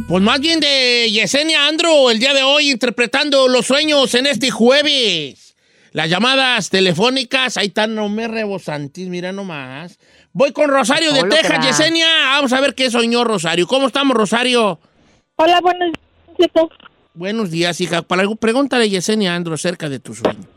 Pues 0.09 0.23
más 0.23 0.41
bien 0.41 0.61
de 0.61 1.09
Yesenia 1.11 1.67
Andro 1.67 2.11
el 2.11 2.19
día 2.19 2.35
de 2.35 2.43
hoy 2.43 2.71
interpretando 2.71 3.49
los 3.49 3.67
sueños 3.67 4.15
en 4.15 4.27
este 4.27 4.51
jueves. 4.51 5.57
Las 5.93 6.11
llamadas 6.11 6.71
telefónicas, 6.71 7.57
ahí 7.57 7.69
están, 7.69 7.95
no 7.95 8.09
me 8.09 8.27
rebosantis, 8.27 9.09
mira 9.09 9.33
nomás. 9.33 9.99
Voy 10.33 10.53
con 10.53 10.69
Rosario 10.69 11.13
de 11.13 11.23
Texas. 11.23 11.65
Yesenia. 11.65 12.07
Vamos 12.31 12.53
a 12.53 12.61
ver 12.61 12.75
qué 12.75 12.91
soñó 12.91 13.23
Rosario. 13.23 13.69
¿Cómo 13.69 13.87
estamos, 13.87 14.17
Rosario? 14.17 14.81
Hola, 15.37 15.61
buenos 15.61 15.93
días. 16.37 16.51
Buenos 17.15 17.51
días, 17.53 17.81
hija. 17.81 18.03
Para, 18.03 18.29
pregúntale 18.35 18.85
a 18.85 18.89
Yesenia 18.89 19.37
Andro 19.37 19.55
acerca 19.55 19.89
de 19.89 20.01
tu 20.01 20.15
sueño. 20.15 20.49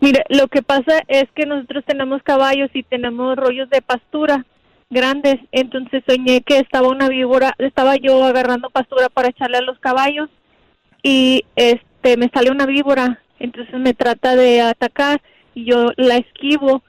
Mire, 0.00 0.24
lo 0.28 0.48
que 0.48 0.62
pasa 0.62 1.04
es 1.06 1.28
que 1.36 1.46
nosotros 1.46 1.84
tenemos 1.86 2.22
caballos 2.24 2.70
y 2.74 2.82
tenemos 2.82 3.36
rollos 3.36 3.70
de 3.70 3.80
pastura 3.80 4.44
grandes. 4.90 5.36
Entonces 5.52 6.02
soñé 6.06 6.42
que 6.42 6.58
estaba 6.58 6.88
una 6.88 7.08
víbora, 7.08 7.54
estaba 7.58 7.96
yo 7.96 8.24
agarrando 8.24 8.70
pastura 8.70 9.08
para 9.08 9.28
echarle 9.28 9.58
a 9.58 9.62
los 9.62 9.78
caballos 9.78 10.28
y 11.02 11.44
este 11.56 12.16
me 12.16 12.30
sale 12.32 12.50
una 12.50 12.66
víbora. 12.66 13.22
Entonces 13.38 13.78
me 13.78 13.94
trata 13.94 14.36
de 14.36 14.60
atacar 14.60 15.20
y 15.54 15.64
yo 15.64 15.90
la 15.96 16.16
esquivo 16.16 16.82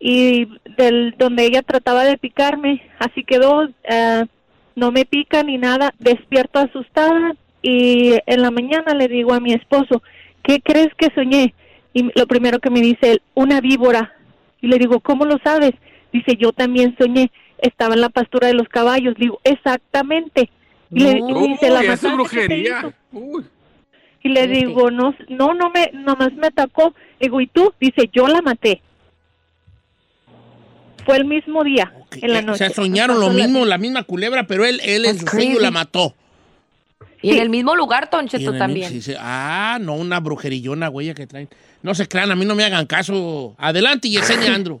y 0.00 0.48
del 0.76 1.14
donde 1.18 1.44
ella 1.46 1.62
trataba 1.62 2.04
de 2.04 2.18
picarme, 2.18 2.82
así 2.98 3.24
quedó. 3.24 3.68
ah, 3.88 4.24
no 4.76 4.90
me 4.90 5.04
pica 5.04 5.42
ni 5.42 5.58
nada. 5.58 5.94
Despierto 5.98 6.58
asustada 6.58 7.34
y 7.62 8.14
en 8.26 8.42
la 8.42 8.50
mañana 8.50 8.94
le 8.94 9.08
digo 9.08 9.32
a 9.32 9.40
mi 9.40 9.52
esposo, 9.52 10.02
¿qué 10.42 10.60
crees 10.60 10.88
que 10.96 11.12
soñé? 11.14 11.54
Y 11.92 12.10
lo 12.18 12.26
primero 12.26 12.58
que 12.58 12.70
me 12.70 12.80
dice 12.80 13.12
él, 13.12 13.22
una 13.34 13.60
víbora. 13.60 14.12
Y 14.60 14.66
le 14.66 14.78
digo, 14.78 15.00
¿cómo 15.00 15.24
lo 15.24 15.38
sabes? 15.44 15.72
Dice, 16.12 16.36
yo 16.36 16.52
también 16.52 16.96
soñé, 16.98 17.30
estaba 17.66 17.94
en 17.94 18.00
la 18.00 18.08
pastura 18.10 18.48
de 18.48 18.54
los 18.54 18.68
caballos. 18.68 19.14
Digo, 19.18 19.40
exactamente. 19.44 20.50
Y 20.90 21.00
le 21.00 21.18
y 21.18 21.22
me 21.22 21.48
dice, 21.48 21.70
¿la 21.70 21.82
es 21.82 22.00
¿Qué 22.00 22.08
brujería. 22.08 22.78
hizo?" 22.78 22.92
Uy. 23.12 23.44
Y 24.22 24.28
le 24.30 24.46
digo, 24.46 24.90
no, 24.90 25.14
no, 25.28 25.52
no 25.54 25.70
me, 25.70 25.90
nomás 25.92 26.32
me 26.34 26.46
atacó. 26.46 26.94
Digo, 27.20 27.40
¿y 27.40 27.46
tú? 27.46 27.72
Dice, 27.80 28.08
yo 28.12 28.26
la 28.28 28.40
maté. 28.40 28.80
Fue 31.04 31.16
el 31.18 31.26
mismo 31.26 31.62
día, 31.64 31.92
en 32.12 32.32
la 32.32 32.38
Eh, 32.38 32.42
O 32.42 32.46
noche. 32.46 32.58
sea, 32.58 32.70
soñaron 32.70 33.20
lo 33.20 33.28
la- 33.28 33.34
mismo, 33.34 33.64
la 33.66 33.76
misma 33.76 34.04
culebra, 34.04 34.46
pero 34.46 34.64
él, 34.64 34.80
él 34.84 35.04
en 35.04 35.18
su 35.18 35.26
sueño 35.26 35.58
la 35.58 35.70
mató. 35.70 36.14
Y 37.20 37.32
en 37.32 37.38
el 37.40 37.50
mismo 37.50 37.74
lugar, 37.74 38.08
Don 38.10 38.24
Y 38.26 38.28
Cheto, 38.28 38.48
en 38.50 38.54
el- 38.54 38.58
también. 38.58 38.90
sí, 38.90 39.02
sí. 39.02 39.14
Ah, 39.18 39.78
no, 39.80 39.94
una 39.96 40.20
brujerillona, 40.20 40.88
güey, 40.88 41.12
que 41.12 41.26
traen. 41.26 41.48
No 41.82 41.94
se 41.94 42.08
crean, 42.08 42.30
a 42.30 42.36
mí 42.36 42.46
no 42.46 42.54
me 42.54 42.64
hagan 42.64 42.86
caso. 42.86 43.54
Adelante, 43.58 44.08
Yesenia 44.08 44.54
Andro. 44.54 44.80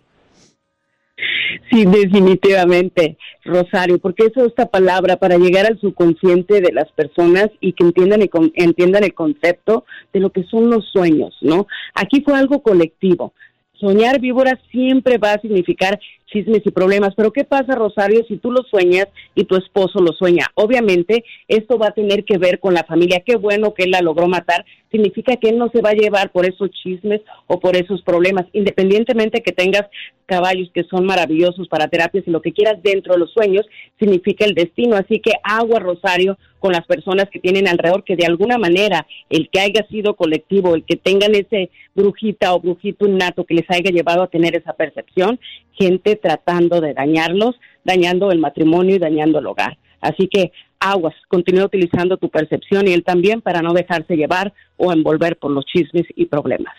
Sí, 1.70 1.84
definitivamente, 1.84 3.16
Rosario, 3.44 3.98
porque 3.98 4.26
eso 4.26 4.46
esta 4.46 4.66
palabra 4.66 5.16
para 5.16 5.36
llegar 5.36 5.66
al 5.66 5.80
subconsciente 5.80 6.60
de 6.60 6.72
las 6.72 6.90
personas 6.92 7.48
y 7.60 7.72
que 7.72 7.84
entiendan 7.84 8.22
el, 8.22 8.30
entiendan 8.54 9.04
el 9.04 9.14
concepto 9.14 9.84
de 10.12 10.20
lo 10.20 10.30
que 10.30 10.44
son 10.44 10.70
los 10.70 10.88
sueños, 10.90 11.36
¿no? 11.40 11.66
Aquí 11.94 12.22
fue 12.22 12.36
algo 12.36 12.62
colectivo. 12.62 13.32
Soñar 13.74 14.20
víboras 14.20 14.58
siempre 14.70 15.18
va 15.18 15.32
a 15.32 15.40
significar 15.40 15.98
chismes 16.34 16.62
y 16.64 16.70
problemas, 16.72 17.14
pero 17.16 17.32
¿qué 17.32 17.44
pasa, 17.44 17.76
Rosario, 17.76 18.24
si 18.26 18.38
tú 18.38 18.50
lo 18.50 18.62
sueñas 18.64 19.06
y 19.36 19.44
tu 19.44 19.56
esposo 19.56 20.00
lo 20.00 20.12
sueña? 20.12 20.46
Obviamente, 20.54 21.24
esto 21.46 21.78
va 21.78 21.88
a 21.88 21.94
tener 21.94 22.24
que 22.24 22.38
ver 22.38 22.58
con 22.58 22.74
la 22.74 22.82
familia. 22.82 23.22
Qué 23.24 23.36
bueno 23.36 23.72
que 23.72 23.84
él 23.84 23.92
la 23.92 24.00
logró 24.00 24.26
matar. 24.26 24.64
Significa 24.90 25.36
que 25.36 25.50
él 25.50 25.58
no 25.58 25.70
se 25.72 25.80
va 25.80 25.90
a 25.90 25.94
llevar 25.94 26.32
por 26.32 26.44
esos 26.44 26.70
chismes 26.70 27.20
o 27.46 27.60
por 27.60 27.76
esos 27.76 28.02
problemas, 28.02 28.46
independientemente 28.52 29.42
que 29.42 29.52
tengas 29.52 29.84
caballos 30.26 30.70
que 30.74 30.84
son 30.84 31.04
maravillosos 31.04 31.68
para 31.68 31.88
terapias 31.88 32.24
y 32.26 32.30
lo 32.30 32.40
que 32.40 32.52
quieras 32.52 32.82
dentro 32.82 33.14
de 33.14 33.20
los 33.20 33.32
sueños, 33.32 33.66
significa 33.98 34.44
el 34.44 34.54
destino. 34.54 34.96
Así 34.96 35.20
que 35.20 35.32
agua, 35.42 35.78
Rosario, 35.78 36.38
con 36.58 36.72
las 36.72 36.86
personas 36.86 37.28
que 37.30 37.40
tienen 37.40 37.68
alrededor, 37.68 38.04
que 38.04 38.16
de 38.16 38.24
alguna 38.24 38.56
manera 38.56 39.06
el 39.28 39.50
que 39.50 39.60
haya 39.60 39.86
sido 39.90 40.14
colectivo, 40.14 40.74
el 40.74 40.84
que 40.84 40.96
tengan 40.96 41.34
ese 41.34 41.70
brujita 41.94 42.54
o 42.54 42.60
brujito 42.60 43.06
innato 43.06 43.44
que 43.44 43.54
les 43.54 43.70
haya 43.70 43.90
llevado 43.90 44.22
a 44.22 44.28
tener 44.28 44.56
esa 44.56 44.72
percepción, 44.72 45.38
gente 45.72 46.16
tratando 46.24 46.80
de 46.80 46.94
dañarlos, 46.94 47.54
dañando 47.84 48.32
el 48.32 48.38
matrimonio 48.38 48.96
y 48.96 48.98
dañando 48.98 49.38
el 49.38 49.46
hogar. 49.46 49.76
Así 50.00 50.26
que 50.26 50.52
aguas, 50.80 51.14
continúa 51.28 51.66
utilizando 51.66 52.16
tu 52.16 52.30
percepción 52.30 52.88
y 52.88 52.94
él 52.94 53.04
también 53.04 53.42
para 53.42 53.60
no 53.60 53.74
dejarse 53.74 54.16
llevar 54.16 54.54
o 54.78 54.90
envolver 54.92 55.36
por 55.36 55.50
los 55.50 55.66
chismes 55.66 56.06
y 56.16 56.24
problemas. 56.26 56.74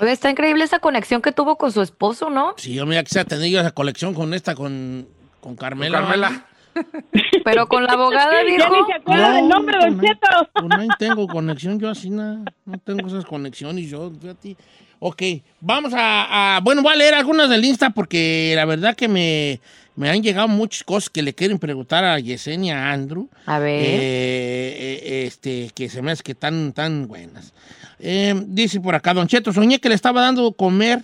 Oye, 0.00 0.12
Está 0.12 0.30
increíble 0.30 0.62
esa 0.62 0.78
conexión 0.78 1.20
que 1.22 1.32
tuvo 1.32 1.56
con 1.56 1.72
su 1.72 1.82
esposo, 1.82 2.30
¿no? 2.30 2.54
Sí, 2.56 2.74
yo 2.74 2.86
me 2.86 3.02
quisiera 3.02 3.24
tener 3.24 3.50
yo 3.50 3.58
esa 3.60 3.72
colección 3.72 4.14
con 4.14 4.32
esta, 4.32 4.54
con, 4.54 5.08
con 5.40 5.56
Carmela. 5.56 5.98
Con 5.98 6.08
Carmela. 6.08 6.46
Pero 7.44 7.66
con 7.66 7.84
la 7.84 7.94
abogada, 7.94 8.32
Ya 8.42 8.44
viejo. 8.44 8.76
ni 8.76 8.86
se 8.86 8.92
acuerda 8.98 9.32
del 9.32 9.48
nombre, 9.48 9.76
Don 9.80 9.96
no, 9.96 10.02
Cheto. 10.02 10.28
no 10.68 10.86
tengo 10.98 11.26
conexión 11.26 11.80
yo 11.80 11.88
así, 11.90 12.10
nada. 12.10 12.44
No 12.64 12.78
tengo 12.78 13.06
esas 13.08 13.24
conexiones 13.24 13.88
yo, 13.88 14.10
fíjate. 14.20 14.56
Ok, 14.98 15.22
vamos 15.60 15.92
a, 15.94 16.56
a- 16.56 16.60
Bueno, 16.60 16.82
voy 16.82 16.92
a 16.92 16.96
leer 16.96 17.14
algunas 17.14 17.48
del 17.50 17.64
Insta 17.64 17.90
porque 17.90 18.52
la 18.56 18.64
verdad 18.64 18.96
que 18.96 19.08
me, 19.08 19.60
me 19.94 20.08
han 20.08 20.22
llegado 20.22 20.48
muchas 20.48 20.84
cosas 20.84 21.10
que 21.10 21.22
le 21.22 21.34
quieren 21.34 21.58
preguntar 21.58 22.04
a 22.04 22.18
Yesenia 22.18 22.90
Andrew. 22.92 23.28
A 23.46 23.58
ver. 23.58 23.80
Eh, 23.82 23.88
eh, 24.78 25.24
este, 25.26 25.70
que 25.74 25.88
se 25.88 26.00
me 26.02 26.12
hace 26.12 26.22
que 26.22 26.34
tan, 26.34 26.72
tan 26.72 27.08
buenas. 27.08 27.52
Eh, 27.98 28.34
dice 28.46 28.80
por 28.80 28.94
acá, 28.94 29.14
Don 29.14 29.26
Cheto, 29.26 29.52
soñé 29.52 29.78
que 29.80 29.88
le 29.88 29.94
estaba 29.94 30.20
dando 30.22 30.52
comer 30.52 31.02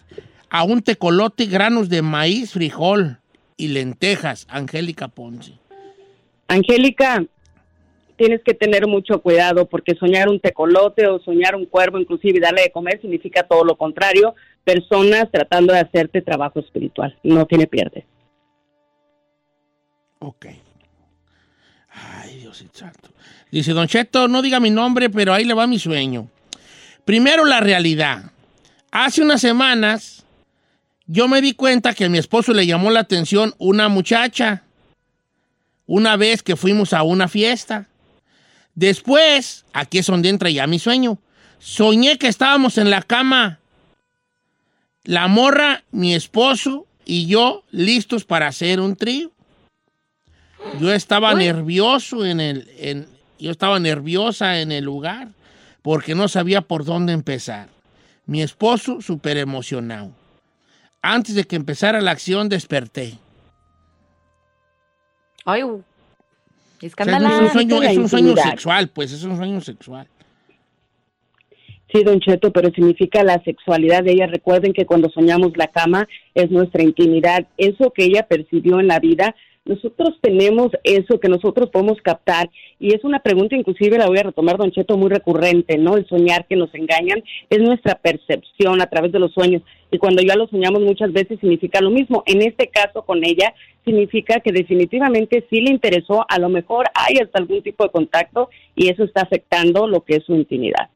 a 0.50 0.64
un 0.64 0.82
tecolote 0.82 1.46
granos 1.46 1.88
de 1.88 2.02
maíz, 2.02 2.52
frijol 2.52 3.18
y 3.56 3.68
lentejas, 3.68 4.46
Angélica 4.50 5.08
Ponce. 5.08 5.52
Angélica, 6.48 7.24
tienes 8.22 8.40
que 8.44 8.54
tener 8.54 8.86
mucho 8.86 9.20
cuidado 9.20 9.68
porque 9.68 9.96
soñar 9.96 10.28
un 10.28 10.38
tecolote 10.38 11.08
o 11.08 11.18
soñar 11.18 11.56
un 11.56 11.66
cuervo, 11.66 11.98
inclusive 11.98 12.38
darle 12.38 12.62
de 12.62 12.70
comer, 12.70 13.00
significa 13.00 13.42
todo 13.42 13.64
lo 13.64 13.76
contrario. 13.76 14.36
Personas 14.62 15.28
tratando 15.32 15.72
de 15.72 15.80
hacerte 15.80 16.22
trabajo 16.22 16.60
espiritual. 16.60 17.18
No 17.24 17.46
tiene 17.46 17.66
pierde. 17.66 18.06
Ok. 20.20 20.46
Ay, 21.88 22.38
Diosito 22.38 22.78
santo. 22.78 23.08
Dice, 23.50 23.72
Don 23.72 23.88
Cheto, 23.88 24.28
no 24.28 24.40
diga 24.40 24.60
mi 24.60 24.70
nombre, 24.70 25.10
pero 25.10 25.34
ahí 25.34 25.44
le 25.44 25.54
va 25.54 25.66
mi 25.66 25.80
sueño. 25.80 26.28
Primero, 27.04 27.44
la 27.44 27.58
realidad. 27.58 28.30
Hace 28.92 29.20
unas 29.20 29.40
semanas, 29.40 30.24
yo 31.08 31.26
me 31.26 31.40
di 31.40 31.54
cuenta 31.54 31.92
que 31.92 32.04
a 32.04 32.08
mi 32.08 32.18
esposo 32.18 32.52
le 32.52 32.66
llamó 32.66 32.92
la 32.92 33.00
atención 33.00 33.52
una 33.58 33.88
muchacha. 33.88 34.62
Una 35.86 36.16
vez 36.16 36.44
que 36.44 36.54
fuimos 36.54 36.92
a 36.92 37.02
una 37.02 37.26
fiesta. 37.26 37.88
Después, 38.74 39.64
aquí 39.72 39.98
es 39.98 40.06
donde 40.06 40.28
entra 40.28 40.50
ya 40.50 40.66
mi 40.66 40.78
sueño. 40.78 41.18
Soñé 41.58 42.18
que 42.18 42.28
estábamos 42.28 42.78
en 42.78 42.90
la 42.90 43.02
cama. 43.02 43.58
La 45.04 45.28
morra, 45.28 45.84
mi 45.90 46.14
esposo 46.14 46.86
y 47.04 47.26
yo 47.26 47.64
listos 47.70 48.24
para 48.24 48.46
hacer 48.46 48.80
un 48.80 48.96
trío. 48.96 49.30
Yo 50.80 50.92
estaba 50.92 51.34
nervioso 51.34 52.24
en 52.24 52.40
el, 52.40 52.70
en- 52.78 53.08
yo 53.38 53.50
estaba 53.50 53.80
nerviosa 53.80 54.60
en 54.60 54.70
el 54.70 54.84
lugar 54.84 55.28
porque 55.82 56.14
no 56.14 56.28
sabía 56.28 56.60
por 56.62 56.84
dónde 56.84 57.12
empezar. 57.12 57.68
Mi 58.26 58.40
esposo 58.42 59.00
súper 59.00 59.36
emocionado. 59.36 60.12
Antes 61.02 61.34
de 61.34 61.44
que 61.44 61.56
empezara 61.56 62.00
la 62.00 62.12
acción 62.12 62.48
desperté. 62.48 63.18
Ay, 65.44 65.62
O 66.82 67.04
sea, 67.04 67.16
es 67.16 67.40
un 67.40 67.50
sueño, 67.50 67.82
es 67.82 67.96
un 67.96 68.08
sueño 68.08 68.36
sexual, 68.36 68.88
pues 68.88 69.12
es 69.12 69.22
un 69.24 69.36
sueño 69.36 69.60
sexual. 69.60 70.06
Sí, 71.92 72.02
Don 72.04 72.20
Cheto, 72.20 72.52
pero 72.52 72.70
significa 72.70 73.22
la 73.22 73.42
sexualidad 73.44 74.02
de 74.02 74.12
ella. 74.12 74.26
Recuerden 74.26 74.72
que 74.72 74.86
cuando 74.86 75.10
soñamos 75.10 75.52
la 75.56 75.68
cama 75.68 76.08
es 76.34 76.50
nuestra 76.50 76.82
intimidad. 76.82 77.46
Eso 77.58 77.92
que 77.92 78.04
ella 78.04 78.26
percibió 78.26 78.80
en 78.80 78.88
la 78.88 78.98
vida, 78.98 79.34
nosotros 79.64 80.18
tenemos 80.20 80.70
eso 80.82 81.20
que 81.20 81.28
nosotros 81.28 81.70
podemos 81.70 81.98
captar. 82.02 82.50
Y 82.80 82.94
es 82.94 83.04
una 83.04 83.20
pregunta, 83.20 83.54
inclusive 83.54 83.96
la 83.96 84.08
voy 84.08 84.18
a 84.18 84.24
retomar, 84.24 84.56
Don 84.56 84.72
Cheto, 84.72 84.96
muy 84.96 85.08
recurrente, 85.08 85.78
¿no? 85.78 85.96
El 85.96 86.06
soñar 86.08 86.46
que 86.46 86.56
nos 86.56 86.74
engañan 86.74 87.22
es 87.48 87.58
nuestra 87.60 87.94
percepción 87.94 88.82
a 88.82 88.86
través 88.88 89.12
de 89.12 89.20
los 89.20 89.32
sueños. 89.32 89.62
Y 89.92 89.98
cuando 89.98 90.22
ya 90.22 90.34
lo 90.34 90.48
soñamos 90.48 90.82
muchas 90.82 91.12
veces 91.12 91.38
significa 91.38 91.80
lo 91.80 91.90
mismo. 91.90 92.24
En 92.26 92.42
este 92.42 92.68
caso 92.68 93.02
con 93.02 93.24
ella 93.24 93.54
significa 93.84 94.40
que 94.40 94.52
definitivamente 94.52 95.46
sí 95.48 95.60
le 95.60 95.70
interesó, 95.70 96.24
a 96.28 96.38
lo 96.38 96.48
mejor 96.48 96.86
hay 96.94 97.18
hasta 97.18 97.38
algún 97.38 97.62
tipo 97.62 97.84
de 97.84 97.90
contacto 97.90 98.48
y 98.74 98.88
eso 98.88 99.04
está 99.04 99.22
afectando 99.22 99.86
lo 99.86 100.02
que 100.02 100.16
es 100.16 100.24
su 100.24 100.34
intimidad. 100.34 100.90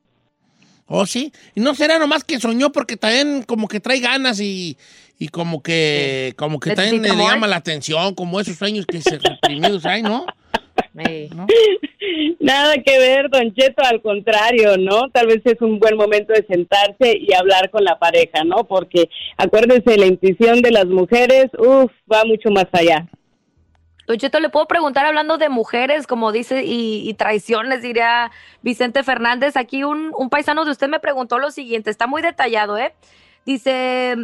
Oh, 0.88 1.04
sí. 1.04 1.32
Y 1.54 1.60
no 1.60 1.74
será 1.74 1.98
nomás 1.98 2.22
que 2.22 2.38
soñó 2.38 2.70
porque 2.70 2.96
también 2.96 3.42
como 3.42 3.66
que 3.66 3.80
trae 3.80 3.98
ganas 3.98 4.40
y, 4.40 4.76
y 5.18 5.28
como 5.28 5.62
que 5.62 6.34
como 6.36 6.60
que 6.60 6.74
también 6.74 7.02
le 7.02 7.08
llama 7.08 7.46
la 7.46 7.56
atención, 7.56 8.14
como 8.14 8.40
esos 8.40 8.56
sueños 8.56 8.86
que 8.86 9.00
se 9.00 9.18
reprimidos 9.18 9.84
hay, 9.86 10.02
¿no? 10.02 10.26
Nada 12.40 12.74
que 12.84 12.98
ver, 12.98 13.28
Don 13.30 13.52
Cheto, 13.54 13.82
al 13.82 14.00
contrario, 14.00 14.76
¿no? 14.78 15.10
Tal 15.10 15.26
vez 15.26 15.40
es 15.44 15.60
un 15.60 15.78
buen 15.78 15.96
momento 15.96 16.32
de 16.32 16.46
sentarse 16.46 17.18
y 17.18 17.32
hablar 17.34 17.70
con 17.70 17.84
la 17.84 17.98
pareja, 17.98 18.44
¿no? 18.44 18.64
Porque 18.64 19.08
acuérdense, 19.36 19.96
la 19.98 20.06
intuición 20.06 20.62
de 20.62 20.70
las 20.70 20.86
mujeres, 20.86 21.46
uff, 21.58 21.90
va 22.10 22.24
mucho 22.24 22.50
más 22.50 22.66
allá. 22.72 23.06
Don 24.06 24.18
Cheto, 24.18 24.38
le 24.38 24.50
puedo 24.50 24.66
preguntar 24.68 25.04
hablando 25.04 25.36
de 25.36 25.48
mujeres, 25.48 26.06
como 26.06 26.30
dice, 26.30 26.64
y, 26.64 27.08
y 27.08 27.14
traiciones, 27.14 27.82
diría 27.82 28.30
Vicente 28.62 29.02
Fernández. 29.02 29.56
Aquí 29.56 29.82
un, 29.82 30.12
un 30.16 30.30
paisano 30.30 30.64
de 30.64 30.70
usted 30.70 30.88
me 30.88 31.00
preguntó 31.00 31.38
lo 31.38 31.50
siguiente, 31.50 31.90
está 31.90 32.06
muy 32.06 32.22
detallado, 32.22 32.78
¿eh? 32.78 32.94
Dice, 33.44 34.16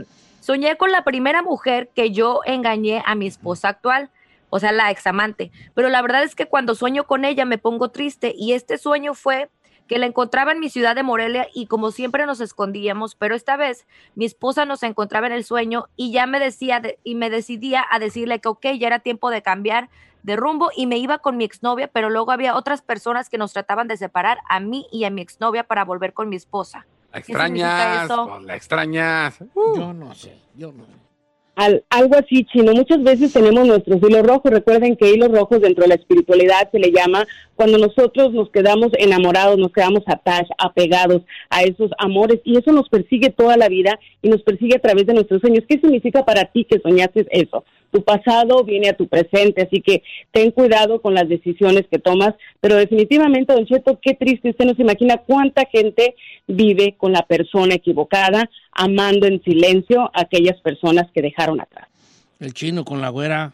soñé 0.42 0.76
con 0.76 0.90
la 0.90 1.04
primera 1.04 1.40
mujer 1.40 1.88
que 1.94 2.10
yo 2.10 2.40
engañé 2.44 3.00
a 3.06 3.14
mi 3.14 3.28
esposa 3.28 3.68
actual, 3.68 4.10
o 4.50 4.58
sea, 4.58 4.72
la 4.72 4.90
examante. 4.90 5.52
Pero 5.72 5.88
la 5.88 6.02
verdad 6.02 6.24
es 6.24 6.34
que 6.34 6.46
cuando 6.46 6.74
sueño 6.74 7.04
con 7.04 7.24
ella 7.24 7.44
me 7.44 7.58
pongo 7.58 7.90
triste 7.90 8.34
y 8.36 8.52
este 8.52 8.76
sueño 8.76 9.14
fue 9.14 9.48
que 9.86 9.98
la 9.98 10.06
encontraba 10.06 10.50
en 10.52 10.60
mi 10.60 10.68
ciudad 10.68 10.96
de 10.96 11.04
Morelia 11.04 11.46
y 11.54 11.66
como 11.66 11.92
siempre 11.92 12.26
nos 12.26 12.40
escondíamos, 12.40 13.14
pero 13.14 13.34
esta 13.34 13.56
vez 13.56 13.86
mi 14.14 14.24
esposa 14.24 14.64
nos 14.64 14.82
encontraba 14.82 15.28
en 15.28 15.32
el 15.32 15.44
sueño 15.44 15.86
y 15.96 16.12
ya 16.12 16.26
me 16.26 16.40
decía 16.40 16.80
de- 16.80 16.98
y 17.04 17.14
me 17.14 17.30
decidía 17.30 17.84
a 17.90 17.98
decirle 17.98 18.40
que 18.40 18.48
ok, 18.48 18.66
ya 18.78 18.88
era 18.88 18.98
tiempo 18.98 19.30
de 19.30 19.42
cambiar 19.42 19.90
de 20.22 20.36
rumbo 20.36 20.70
y 20.76 20.86
me 20.86 20.98
iba 20.98 21.18
con 21.18 21.36
mi 21.36 21.44
exnovia, 21.44 21.88
pero 21.88 22.10
luego 22.10 22.32
había 22.32 22.56
otras 22.56 22.82
personas 22.82 23.28
que 23.28 23.38
nos 23.38 23.52
trataban 23.52 23.88
de 23.88 23.96
separar 23.96 24.38
a 24.48 24.60
mí 24.60 24.86
y 24.92 25.04
a 25.04 25.10
mi 25.10 25.20
exnovia 25.22 25.64
para 25.64 25.84
volver 25.84 26.12
con 26.12 26.28
mi 26.28 26.36
esposa. 26.36 26.86
La 27.12 27.20
¿Qué 27.20 27.24
significa 27.26 27.46
extrañas, 27.46 28.04
eso? 28.04 28.26
pues, 28.28 28.42
la 28.44 28.56
extrañas. 28.56 29.38
Yo 29.54 29.92
no 29.92 30.14
sé, 30.14 30.36
yo 30.56 30.72
no 30.72 30.84
sé. 30.86 30.92
Al- 31.54 31.84
algo 31.90 32.16
así, 32.16 32.44
chino. 32.46 32.72
Muchas 32.72 33.02
veces 33.02 33.30
tenemos 33.30 33.66
nuestros 33.66 33.98
hilos 34.02 34.22
rojos. 34.26 34.50
Recuerden 34.50 34.96
que 34.96 35.10
hilos 35.12 35.30
rojos 35.30 35.60
dentro 35.60 35.82
de 35.82 35.88
la 35.88 35.96
espiritualidad 35.96 36.70
se 36.72 36.78
le 36.78 36.90
llama 36.90 37.26
cuando 37.54 37.76
nosotros 37.76 38.32
nos 38.32 38.48
quedamos 38.50 38.88
enamorados, 38.98 39.58
nos 39.58 39.70
quedamos 39.70 40.02
attached, 40.06 40.48
apegados 40.56 41.20
a 41.50 41.62
esos 41.64 41.90
amores 41.98 42.40
y 42.44 42.56
eso 42.56 42.72
nos 42.72 42.88
persigue 42.88 43.28
toda 43.28 43.58
la 43.58 43.68
vida 43.68 44.00
y 44.22 44.30
nos 44.30 44.42
persigue 44.42 44.76
a 44.76 44.80
través 44.80 45.06
de 45.06 45.12
nuestros 45.12 45.42
sueños. 45.42 45.64
¿Qué 45.68 45.78
significa 45.78 46.24
para 46.24 46.46
ti 46.46 46.64
que 46.64 46.78
soñaste 46.80 47.26
eso? 47.30 47.64
Tu 47.92 48.02
pasado 48.02 48.64
viene 48.64 48.88
a 48.88 48.96
tu 48.96 49.06
presente, 49.06 49.62
así 49.62 49.82
que 49.82 50.02
ten 50.30 50.50
cuidado 50.50 51.02
con 51.02 51.14
las 51.14 51.28
decisiones 51.28 51.84
que 51.90 51.98
tomas, 51.98 52.34
pero 52.60 52.76
definitivamente, 52.76 53.52
Don 53.52 53.66
Cheto, 53.66 54.00
qué 54.00 54.14
triste, 54.14 54.50
usted 54.50 54.64
no 54.64 54.74
se 54.74 54.82
imagina 54.82 55.18
cuánta 55.18 55.66
gente 55.66 56.14
vive 56.46 56.94
con 56.96 57.12
la 57.12 57.22
persona 57.26 57.74
equivocada, 57.74 58.48
amando 58.72 59.26
en 59.26 59.42
silencio 59.42 60.10
a 60.14 60.22
aquellas 60.22 60.58
personas 60.62 61.10
que 61.12 61.20
dejaron 61.20 61.60
atrás. 61.60 61.86
El 62.40 62.54
chino 62.54 62.84
con 62.84 63.00
la 63.00 63.10
güera. 63.10 63.52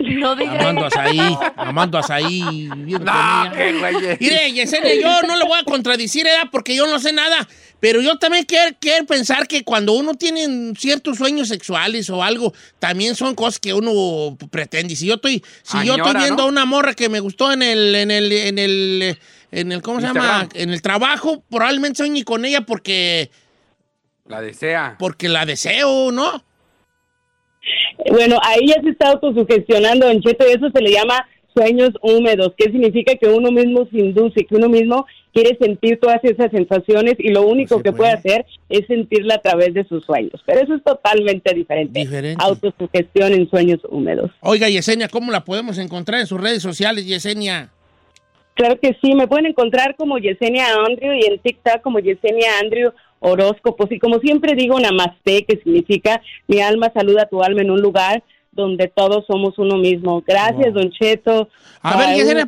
No 0.00 0.36
diga 0.36 0.60
Amando 0.60 0.86
azaí, 0.86 1.38
amando 1.56 1.98
azaí. 1.98 2.40
No, 2.40 3.52
qué 3.54 3.72
güey. 3.78 4.16
Mire, 4.20 4.52
Yesenia, 4.52 4.94
yo 5.00 5.26
no 5.26 5.36
le 5.36 5.44
voy 5.44 5.58
a 5.58 5.64
contradicir, 5.64 6.24
¿verdad? 6.24 6.48
Porque 6.50 6.74
yo 6.74 6.86
no 6.86 6.98
sé 6.98 7.12
nada. 7.12 7.46
Pero 7.80 8.00
yo 8.00 8.16
también 8.16 8.44
quiero, 8.44 8.74
quiero 8.80 9.04
pensar 9.04 9.46
que 9.46 9.62
cuando 9.62 9.92
uno 9.92 10.14
tiene 10.14 10.72
ciertos 10.78 11.18
sueños 11.18 11.48
sexuales 11.48 12.08
o 12.08 12.22
algo, 12.22 12.54
también 12.78 13.14
son 13.14 13.34
cosas 13.34 13.58
que 13.58 13.74
uno 13.74 14.36
pretende. 14.50 14.96
Si 14.96 15.06
yo 15.06 15.16
estoy, 15.16 15.44
si 15.62 15.84
yo 15.84 15.96
estoy 15.96 16.14
viendo 16.14 16.36
¿no? 16.36 16.42
a 16.44 16.46
una 16.46 16.64
morra 16.64 16.94
que 16.94 17.08
me 17.08 17.20
gustó 17.20 17.52
en 17.52 17.62
el, 17.62 17.94
en 17.94 18.10
el, 18.10 18.32
en 18.32 18.58
el, 18.58 19.18
en 19.50 19.72
el, 19.72 19.82
¿cómo 19.82 20.00
se 20.00 20.06
llama? 20.06 20.48
En 20.54 20.70
el 20.70 20.80
trabajo, 20.80 21.44
probablemente 21.50 21.98
sueñe 21.98 22.24
con 22.24 22.44
ella 22.46 22.62
porque, 22.62 23.30
La 24.26 24.40
desea. 24.40 24.96
porque 24.98 25.28
la 25.28 25.44
deseo, 25.44 26.10
¿no? 26.10 26.42
Bueno, 28.10 28.38
ahí 28.42 28.66
ya 28.66 28.82
se 28.82 28.90
está 28.90 29.10
autosugestionando, 29.10 30.06
Don 30.06 30.20
Cheto, 30.20 30.44
y 30.48 30.52
eso 30.52 30.70
se 30.74 30.82
le 30.82 30.92
llama 30.92 31.26
sueños 31.54 31.90
húmedos, 32.02 32.52
que 32.56 32.64
significa 32.64 33.14
que 33.14 33.28
uno 33.28 33.50
mismo 33.50 33.86
se 33.90 33.98
induce, 33.98 34.44
que 34.44 34.56
uno 34.56 34.68
mismo 34.68 35.06
quiere 35.32 35.56
sentir 35.60 35.98
todas 36.00 36.22
esas 36.22 36.50
sensaciones 36.50 37.14
y 37.18 37.30
lo 37.30 37.42
único 37.42 37.82
que 37.82 37.92
puede 37.92 38.12
hacer 38.12 38.46
es 38.68 38.86
sentirla 38.86 39.36
a 39.36 39.38
través 39.38 39.74
de 39.74 39.84
sus 39.84 40.04
sueños. 40.04 40.40
Pero 40.46 40.60
eso 40.60 40.74
es 40.74 40.82
totalmente 40.82 41.54
diferente. 41.54 42.00
Diferente. 42.00 42.42
Autosugestión 42.44 43.32
en 43.32 43.48
sueños 43.48 43.80
húmedos. 43.88 44.30
Oiga, 44.40 44.68
Yesenia, 44.68 45.08
¿cómo 45.08 45.32
la 45.32 45.44
podemos 45.44 45.78
encontrar 45.78 46.20
en 46.20 46.26
sus 46.26 46.40
redes 46.40 46.62
sociales, 46.62 47.06
Yesenia? 47.06 47.70
Claro 48.54 48.78
que 48.80 48.96
sí, 49.02 49.14
me 49.14 49.26
pueden 49.26 49.46
encontrar 49.46 49.96
como 49.96 50.18
Yesenia 50.18 50.66
Andrew 50.86 51.12
y 51.12 51.26
en 51.26 51.40
TikTok 51.40 51.82
como 51.82 51.98
Yesenia 51.98 52.60
Andrew 52.62 52.92
Horóscopos. 53.24 53.90
Y 53.90 53.98
como 53.98 54.18
siempre 54.20 54.54
digo, 54.54 54.78
Namaste, 54.78 55.44
que 55.44 55.56
significa 55.56 56.20
mi 56.46 56.60
alma 56.60 56.90
saluda 56.94 57.22
a 57.22 57.28
tu 57.28 57.42
alma 57.42 57.62
en 57.62 57.70
un 57.70 57.80
lugar 57.80 58.22
donde 58.52 58.86
todos 58.88 59.24
somos 59.26 59.58
uno 59.58 59.76
mismo. 59.78 60.22
Gracias, 60.26 60.72
Don 60.74 60.90
Cheto. 60.90 61.48
A 61.82 61.96
ver, 61.98 62.16
Yesenia, 62.16 62.46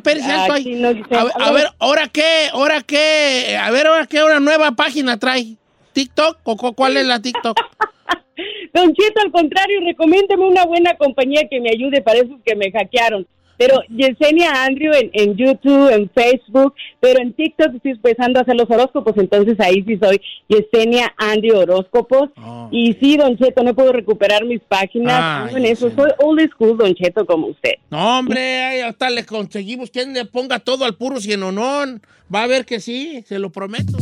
no 0.75 0.87
A 0.87 1.23
ver, 1.23 1.33
a 1.39 1.51
ver, 1.51 1.65
¿ahora 1.79 2.07
qué? 2.07 2.47
¿Ahora 2.53 2.81
qué? 2.81 3.57
A 3.59 3.71
ver, 3.71 3.87
¿ahora 3.87 4.07
qué? 4.07 4.23
¿Una 4.23 4.39
nueva 4.39 4.71
página 4.71 5.17
trae? 5.19 5.55
¿TikTok? 5.93 6.37
¿O 6.43 6.55
cu- 6.55 6.73
cuál 6.73 6.95
es 6.97 7.05
la 7.05 7.19
TikTok? 7.21 7.57
Don 8.73 8.93
Cheto, 8.93 9.21
al 9.23 9.31
contrario, 9.31 9.79
recomiéndeme 9.85 10.45
una 10.45 10.65
buena 10.65 10.95
compañía 10.95 11.47
que 11.49 11.59
me 11.59 11.69
ayude 11.71 12.01
para 12.01 12.19
esos 12.19 12.39
que 12.45 12.55
me 12.55 12.71
hackearon. 12.71 13.25
Pero 13.57 13.81
Yesenia 13.89 14.65
Andrew 14.65 14.93
en, 14.93 15.09
en 15.13 15.35
YouTube, 15.35 15.89
en 15.89 16.09
Facebook, 16.09 16.73
pero 16.99 17.21
en 17.21 17.33
TikTok 17.33 17.75
estoy 17.75 17.91
empezando 17.91 18.39
a 18.39 18.43
hacer 18.43 18.55
los 18.55 18.69
horóscopos, 18.69 19.15
entonces 19.17 19.59
ahí 19.59 19.83
sí 19.85 19.97
soy 20.01 20.21
Yesenia 20.47 21.13
Andrew 21.17 21.57
Horóscopos. 21.57 22.29
Y 22.71 22.93
sí, 22.99 23.17
Don 23.17 23.37
Cheto, 23.37 23.63
no 23.63 23.73
puedo 23.73 23.91
recuperar 23.91 24.45
mis 24.45 24.61
páginas, 24.61 25.47
ando 25.47 25.57
en 25.57 25.65
eso, 25.65 25.91
soy 25.95 26.11
old 26.19 26.49
school, 26.51 26.77
Don 26.77 26.93
Cheto, 26.93 27.25
como 27.25 27.47
usted. 27.47 27.73
No, 27.89 28.19
hombre, 28.19 28.63
ahí 28.63 28.79
hasta 28.81 29.09
le 29.09 29.25
conseguimos 29.25 29.89
quien 29.89 30.13
le 30.13 30.25
ponga 30.25 30.59
todo 30.59 30.85
al 30.85 30.95
puro 30.95 31.19
cienonón. 31.19 32.01
Va 32.33 32.43
a 32.43 32.47
ver 32.47 32.65
que 32.65 32.79
sí, 32.79 33.23
se 33.25 33.39
lo 33.39 33.51
prometo. 33.51 33.97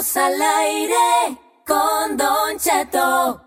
Estamos 0.00 0.16
al 0.16 0.40
aire 0.40 1.38
con 1.66 2.16
Don 2.16 2.58
Cheto. 2.58 3.44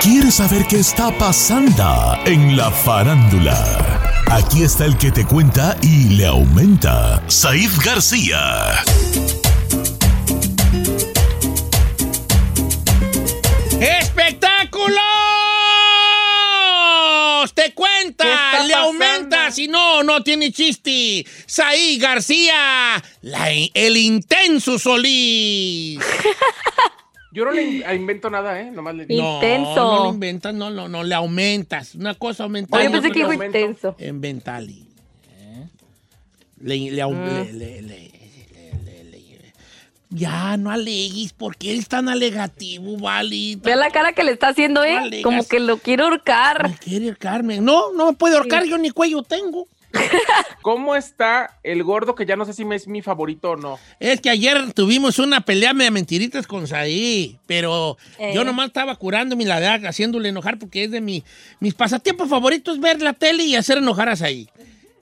¿Quieres 0.00 0.36
saber 0.36 0.64
qué 0.66 0.78
está 0.78 1.10
pasando 1.18 2.16
en 2.24 2.56
la 2.56 2.70
farándula? 2.70 3.54
Aquí 4.30 4.62
está 4.62 4.86
el 4.86 4.96
que 4.96 5.10
te 5.10 5.26
cuenta 5.26 5.76
y 5.82 6.16
le 6.16 6.26
aumenta, 6.26 7.22
Saif 7.28 7.84
García. 7.84 8.82
¡Espectáculos! 13.78 15.02
¡Te 17.54 17.64
¿Qué 17.64 17.74
cuenta! 17.74 18.24
¡Le 18.66 18.74
aumenta! 18.74 19.17
Si 19.50 19.68
no, 19.68 20.02
no 20.02 20.22
tiene 20.22 20.52
chiste. 20.52 21.24
Saí 21.46 21.98
García, 21.98 23.02
la- 23.22 23.50
el 23.74 23.96
intenso 23.96 24.78
Solís. 24.78 25.98
Yo 27.32 27.44
no 27.44 27.52
le 27.52 27.62
in- 27.62 27.84
invento 27.94 28.30
nada, 28.30 28.60
¿eh? 28.60 28.70
Nomás 28.70 28.94
le 28.94 29.04
digo. 29.06 29.22
No, 29.22 29.34
Intenso. 29.36 29.74
no 29.76 30.02
le 30.04 30.08
inventas, 30.14 30.54
no, 30.54 30.70
no, 30.70 30.88
no, 30.88 31.04
le 31.04 31.14
aumentas. 31.14 31.94
Una 31.94 32.14
cosa 32.14 32.44
aumentada. 32.44 32.82
Oye, 32.82 32.90
pensé 32.90 33.10
que 33.10 33.18
dijo 33.20 33.32
intenso. 33.44 33.94
En 33.98 34.20
Ventali. 34.20 34.86
¿eh? 35.38 35.66
Le, 36.62 36.90
le, 36.90 37.06
Mm. 37.06 37.24
le- 37.26 37.52
le- 37.52 37.82
le- 37.82 38.10
Ya, 40.10 40.56
no 40.56 40.70
alegues, 40.70 41.32
¿por 41.34 41.56
qué 41.56 41.72
eres 41.72 41.86
tan 41.88 42.08
alegativo, 42.08 42.96
Vali? 42.98 43.56
Ve 43.56 43.76
la 43.76 43.90
cara 43.90 44.12
que 44.14 44.24
le 44.24 44.32
está 44.32 44.48
haciendo, 44.48 44.82
¿eh? 44.82 44.94
Vale, 44.94 45.22
Como 45.22 45.46
que 45.46 45.60
lo 45.60 45.78
quiere 45.78 46.02
ahorcar. 46.02 46.70
¿Me 46.70 46.76
quiere 46.78 47.14
Carmen? 47.16 47.62
No, 47.64 47.92
no 47.92 48.06
me 48.06 48.12
puede 48.14 48.36
ahorcar, 48.36 48.64
yo 48.64 48.78
ni 48.78 48.90
cuello 48.90 49.22
tengo. 49.22 49.66
¿Cómo 50.62 50.94
está 50.96 51.58
el 51.62 51.82
gordo 51.82 52.14
que 52.14 52.26
ya 52.26 52.36
no 52.36 52.44
sé 52.44 52.52
si 52.52 52.62
es 52.72 52.88
mi 52.88 53.00
favorito 53.02 53.50
o 53.52 53.56
no? 53.56 53.78
Es 54.00 54.20
que 54.20 54.30
ayer 54.30 54.72
tuvimos 54.72 55.18
una 55.18 55.40
pelea 55.42 55.72
de 55.74 55.90
mentiritas 55.90 56.46
con 56.46 56.66
Saí, 56.66 57.38
pero 57.46 57.96
Eh. 58.18 58.32
yo 58.34 58.44
nomás 58.44 58.68
estaba 58.68 58.96
curando 58.96 59.36
mi 59.36 59.44
ladra, 59.44 59.74
haciéndole 59.88 60.28
enojar 60.28 60.58
porque 60.58 60.84
es 60.84 60.90
de 60.90 61.00
mi, 61.00 61.24
mis 61.60 61.74
pasatiempos 61.74 62.28
favoritos 62.28 62.80
ver 62.80 63.00
la 63.02 63.12
tele 63.14 63.44
y 63.44 63.56
hacer 63.56 63.78
enojar 63.78 64.08
a 64.08 64.16
Saí. 64.16 64.48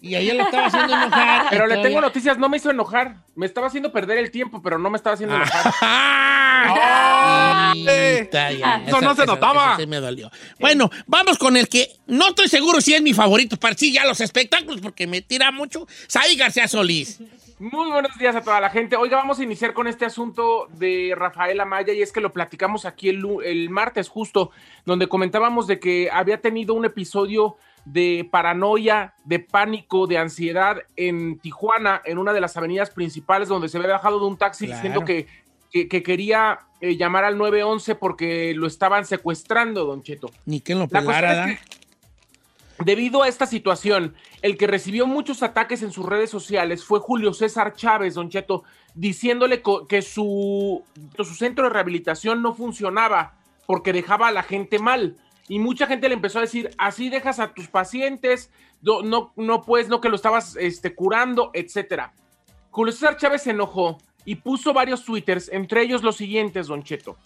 Y 0.01 0.15
ayer 0.15 0.35
le 0.37 0.43
estaba 0.43 0.67
haciendo 0.67 0.95
enojar. 0.95 1.47
Pero 1.51 1.67
le 1.67 1.75
todavía- 1.75 1.83
tengo 1.89 2.01
noticias, 2.01 2.39
no 2.39 2.49
me 2.49 2.57
hizo 2.59 2.71
enojar. 2.71 3.17
Me 3.35 3.47
estaba 3.47 3.67
haciendo 3.67 3.93
perder 3.93 4.19
el 4.19 4.31
tiempo, 4.31 4.63
pero 4.63 4.79
no 4.79 4.91
me 4.91 4.97
estaba 4.97 5.15
haciendo 5.15 5.35
enojar. 5.37 5.73
Está 7.77 8.53
ya, 8.53 8.83
Eso 8.87 9.01
no 9.01 9.15
se 9.15 9.27
notaba. 9.27 9.73
eso 9.73 9.81
sí 9.81 9.87
me 9.87 9.97
dolió. 9.99 10.31
Bueno, 10.59 10.91
vamos 11.07 11.39
con 11.39 11.57
el 11.57 11.69
que 11.69 11.89
no 12.07 12.29
estoy 12.29 12.49
seguro 12.49 12.81
si 12.81 12.95
es 12.95 13.03
mi 13.03 13.13
favorito 13.13 13.57
para 13.57 13.75
sí 13.77 13.93
ya 13.93 14.05
los 14.05 14.21
espectáculos 14.21 14.81
porque 14.81 15.07
me 15.07 15.23
tira 15.23 15.51
mucho. 15.53 15.87
Saí 16.07 16.37
García 16.37 16.69
Solís. 16.69 17.21
Muy 17.59 17.91
buenos 17.91 18.17
días 18.19 18.37
a 18.37 18.43
toda 18.43 18.61
la 18.61 18.69
gente. 18.71 18.97
Oiga, 18.97 19.17
vamos 19.17 19.39
a 19.39 19.43
iniciar 19.43 19.73
con 19.73 19.87
este 19.87 20.05
asunto 20.05 20.69
de 20.75 21.15
Rafael 21.17 21.59
Amaya 21.61 21.93
y 21.95 22.03
es 22.03 22.13
que 22.13 22.21
lo 22.21 22.33
platicamos 22.33 22.85
aquí 22.85 23.09
el, 23.09 23.25
el 23.45 23.71
martes 23.71 24.09
justo, 24.09 24.51
donde 24.85 25.09
comentábamos 25.09 25.67
de 25.67 25.81
que 25.81 26.11
había 26.13 26.41
tenido 26.41 26.75
un 26.75 26.85
episodio 26.85 27.57
de 27.87 28.29
paranoia, 28.31 29.15
de 29.25 29.39
pánico, 29.39 30.07
de 30.07 30.19
ansiedad 30.19 30.83
en 30.97 31.39
Tijuana, 31.39 32.03
en 32.05 32.19
una 32.19 32.33
de 32.35 32.41
las 32.43 32.57
avenidas 32.57 32.91
principales 32.91 33.49
donde 33.49 33.69
se 33.69 33.79
había 33.79 33.93
bajado 33.93 34.19
de 34.21 34.27
un 34.27 34.37
taxi 34.37 34.67
Claro. 34.67 34.77
diciendo 34.83 35.05
que, 35.07 35.27
que- 35.73 35.89
que 35.89 36.03
quería 36.03 36.59
eh, 36.81 36.97
llamar 36.97 37.25
al 37.25 37.39
911 37.39 37.95
porque 37.95 38.53
lo 38.55 38.67
estaban 38.67 39.07
secuestrando, 39.07 39.85
don 39.87 40.03
Cheto. 40.03 40.31
Ni 40.45 40.61
que 40.61 40.75
lo 40.75 40.81
La 40.91 41.03
cuestión 41.03 41.07
pelara, 41.15 41.51
es 41.53 41.61
que, 41.61 41.77
Debido 42.85 43.23
a 43.23 43.29
esta 43.29 43.47
situación, 43.47 44.15
el 44.43 44.59
que 44.59 44.67
recibió 44.67 45.07
muchos 45.07 45.43
ataques 45.43 45.83
en 45.83 45.93
sus 45.93 46.05
redes 46.05 46.29
sociales 46.29 46.85
fue 46.85 46.99
Julio 47.01 47.33
César 47.33 47.73
Chávez, 47.75 48.15
Don 48.15 48.29
Cheto, 48.29 48.65
diciéndole 48.95 49.63
que 49.89 50.03
su, 50.03 50.85
su 51.17 51.25
centro 51.35 51.65
de 51.65 51.71
rehabilitación 51.71 52.43
no 52.43 52.53
funcionaba 52.55 53.33
porque 53.65 53.95
dejaba 53.95 54.29
a 54.29 54.33
la 54.33 54.43
gente 54.43 54.79
mal. 54.79 55.17
Y 55.49 55.59
mucha 55.59 55.87
gente 55.87 56.09
le 56.09 56.15
empezó 56.15 56.39
a 56.39 56.43
decir, 56.43 56.71
así 56.79 57.09
dejas 57.09 57.39
a 57.39 57.55
tus 57.55 57.69
pacientes, 57.69 58.51
no, 58.83 59.03
no, 59.03 59.33
no 59.37 59.63
pues, 59.63 59.89
no 59.89 60.01
que 60.01 60.09
lo 60.09 60.17
estabas 60.17 60.57
este, 60.57 60.95
curando, 60.95 61.51
etcétera. 61.55 62.13
Julio 62.71 62.93
César 62.93 63.17
Chávez 63.17 63.43
se 63.43 63.51
enojó 63.51 63.99
y 64.25 64.35
puso 64.35 64.75
varios 64.75 65.05
twitters, 65.05 65.49
entre 65.53 65.83
ellos 65.83 66.03
los 66.03 66.17
siguientes, 66.17 66.67
Don 66.67 66.83
Cheto. 66.83 67.17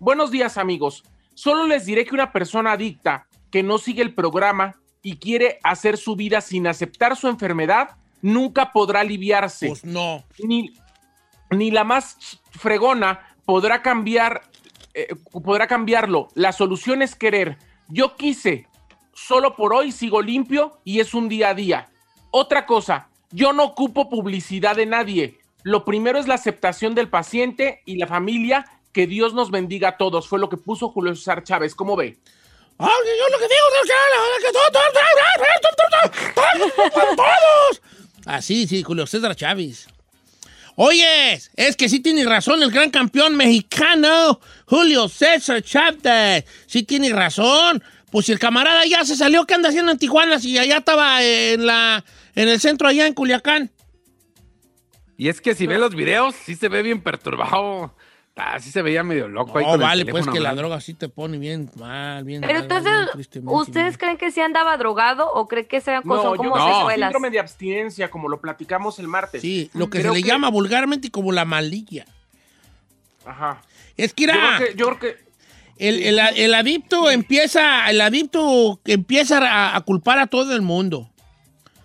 Buenos 0.00 0.30
días, 0.30 0.56
amigos. 0.56 1.04
Solo 1.34 1.66
les 1.66 1.84
diré 1.84 2.06
que 2.06 2.14
una 2.14 2.32
persona 2.32 2.72
adicta 2.72 3.26
que 3.50 3.62
no 3.62 3.78
sigue 3.78 4.02
el 4.02 4.14
programa 4.14 4.74
y 5.02 5.18
quiere 5.18 5.58
hacer 5.62 5.98
su 5.98 6.16
vida 6.16 6.40
sin 6.40 6.66
aceptar 6.66 7.14
su 7.14 7.28
enfermedad, 7.28 7.90
nunca 8.22 8.72
podrá 8.72 9.00
aliviarse. 9.00 9.68
Pues 9.68 9.84
no. 9.84 10.24
Ni, 10.42 10.74
ni 11.50 11.70
la 11.70 11.84
más 11.84 12.40
fregona 12.50 13.36
podrá 13.44 13.82
cambiar, 13.82 14.42
eh, 14.96 15.14
podrá 15.44 15.66
cambiarlo. 15.66 16.28
La 16.34 16.52
solución 16.52 17.02
es 17.02 17.14
querer. 17.14 17.58
Yo 17.88 18.16
quise, 18.16 18.66
solo 19.12 19.54
por 19.54 19.74
hoy 19.74 19.92
sigo 19.92 20.22
limpio 20.22 20.80
y 20.84 21.00
es 21.00 21.12
un 21.12 21.28
día 21.28 21.50
a 21.50 21.54
día. 21.54 21.90
Otra 22.30 22.64
cosa, 22.64 23.10
yo 23.30 23.52
no 23.52 23.64
ocupo 23.64 24.08
publicidad 24.08 24.74
de 24.74 24.86
nadie. 24.86 25.38
Lo 25.64 25.84
primero 25.84 26.18
es 26.18 26.26
la 26.26 26.34
aceptación 26.34 26.94
del 26.94 27.10
paciente 27.10 27.82
y 27.84 27.98
la 27.98 28.06
familia. 28.06 28.64
Que 28.94 29.06
Dios 29.06 29.34
nos 29.34 29.50
bendiga 29.50 29.90
a 29.90 29.96
todos. 29.98 30.26
Fue 30.26 30.38
lo 30.38 30.48
que 30.48 30.56
puso 30.56 30.88
Julio 30.88 31.14
César 31.14 31.44
Chávez. 31.44 31.74
¿Cómo 31.74 31.94
ve? 31.94 32.16
Ah, 32.78 32.88
yo 32.88 33.28
lo 33.32 33.38
que 33.38 33.44
digo 33.44 33.66
todos. 37.12 37.82
Así, 38.24 38.66
sí, 38.66 38.82
Julio 38.82 39.06
César 39.06 39.36
Chávez. 39.36 39.88
Oye, 40.78 41.40
es 41.56 41.74
que 41.76 41.88
sí 41.88 42.00
tiene 42.00 42.24
razón 42.26 42.62
el 42.62 42.70
gran 42.70 42.90
campeón 42.90 43.34
mexicano, 43.34 44.40
Julio 44.66 45.08
César 45.08 45.62
Chávez. 45.62 46.44
Sí 46.66 46.82
tiene 46.82 47.10
razón. 47.10 47.82
Pues 48.10 48.26
si 48.26 48.32
el 48.32 48.38
camarada 48.38 48.84
ya 48.84 49.04
se 49.04 49.16
salió, 49.16 49.46
¿qué 49.46 49.54
anda 49.54 49.70
haciendo 49.70 49.90
en 49.90 49.98
Tijuana? 49.98 50.38
Si 50.38 50.56
allá 50.58 50.78
estaba 50.78 51.22
en, 51.22 51.66
la, 51.66 52.04
en 52.34 52.48
el 52.48 52.60
centro, 52.60 52.88
allá 52.88 53.06
en 53.06 53.14
Culiacán. 53.14 53.72
Y 55.16 55.28
es 55.28 55.40
que 55.40 55.54
si 55.54 55.66
ve 55.66 55.78
los 55.78 55.94
videos, 55.94 56.34
sí 56.44 56.54
se 56.54 56.68
ve 56.68 56.82
bien 56.82 57.00
perturbado. 57.00 57.96
Ah, 58.38 58.58
sí 58.60 58.70
se 58.70 58.82
veía 58.82 59.02
medio 59.02 59.28
loco 59.28 59.56
ahí 59.58 59.64
No, 59.64 59.70
con 59.72 59.80
el 59.80 59.86
vale, 59.86 60.04
pues 60.04 60.12
teléfono 60.26 60.32
que 60.34 60.40
la 60.40 60.54
droga 60.54 60.78
sí 60.82 60.92
te 60.92 61.08
pone 61.08 61.38
bien 61.38 61.70
mal, 61.76 62.22
bien 62.22 62.42
Pero 62.42 62.52
mal, 62.52 62.62
entonces, 62.64 62.92
bien 63.32 63.48
¿ustedes 63.48 63.96
creen 63.96 64.18
que 64.18 64.30
sí 64.30 64.40
andaba 64.42 64.76
drogado 64.76 65.32
o 65.32 65.48
creen 65.48 65.66
que 65.66 65.80
sean 65.80 66.02
cosas 66.02 66.24
No, 66.26 66.30
yo 66.32 66.36
como 66.50 66.54
que 66.54 66.70
es 66.70 66.76
secuelas? 66.76 67.08
síndrome 67.08 67.30
de 67.30 67.38
abstinencia, 67.40 68.10
como 68.10 68.28
lo 68.28 68.38
platicamos 68.40 68.98
el 68.98 69.08
martes. 69.08 69.40
Sí, 69.40 69.70
lo 69.72 69.88
que 69.88 70.00
Creo 70.00 70.12
se 70.12 70.20
le 70.20 70.26
llama 70.26 70.50
vulgarmente 70.50 71.10
como 71.10 71.32
la 71.32 71.46
malilla. 71.46 72.04
Ajá. 73.24 73.62
Es 73.96 74.12
que 74.12 74.26
Yo 74.26 74.32
era... 74.32 74.56
creo 74.58 74.68
que, 74.68 74.74
yo 74.76 74.86
creo 74.86 74.98
que 74.98 75.26
El, 75.78 76.02
el- 76.02 76.18
el 76.36 76.54
adicto 76.54 77.10
empieza, 77.10 77.88
el 77.90 78.00
adicto 78.02 78.80
empieza 78.84 79.38
a, 79.38 79.76
a 79.76 79.80
culpar 79.80 80.18
a 80.18 80.26
todo 80.26 80.54
el 80.54 80.60
mundo. 80.62 81.10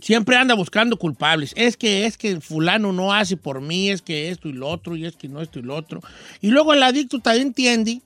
Siempre 0.01 0.35
anda 0.35 0.55
buscando 0.55 0.97
culpables. 0.97 1.53
Es 1.55 1.77
que 1.77 2.05
es 2.05 2.17
que 2.17 2.41
fulano 2.41 2.91
no 2.91 3.13
hace 3.13 3.37
por 3.37 3.61
mí, 3.61 3.89
es 3.89 4.01
que 4.01 4.29
esto 4.29 4.49
y 4.49 4.53
lo 4.53 4.67
otro, 4.67 4.95
y 4.95 5.05
es 5.05 5.15
que 5.15 5.27
no 5.27 5.41
esto 5.41 5.59
y 5.59 5.61
lo 5.61 5.75
otro. 5.75 6.01
Y 6.41 6.49
luego 6.49 6.73
el 6.73 6.83
adicto 6.83 7.19
también 7.19 7.47
entiende 7.47 8.01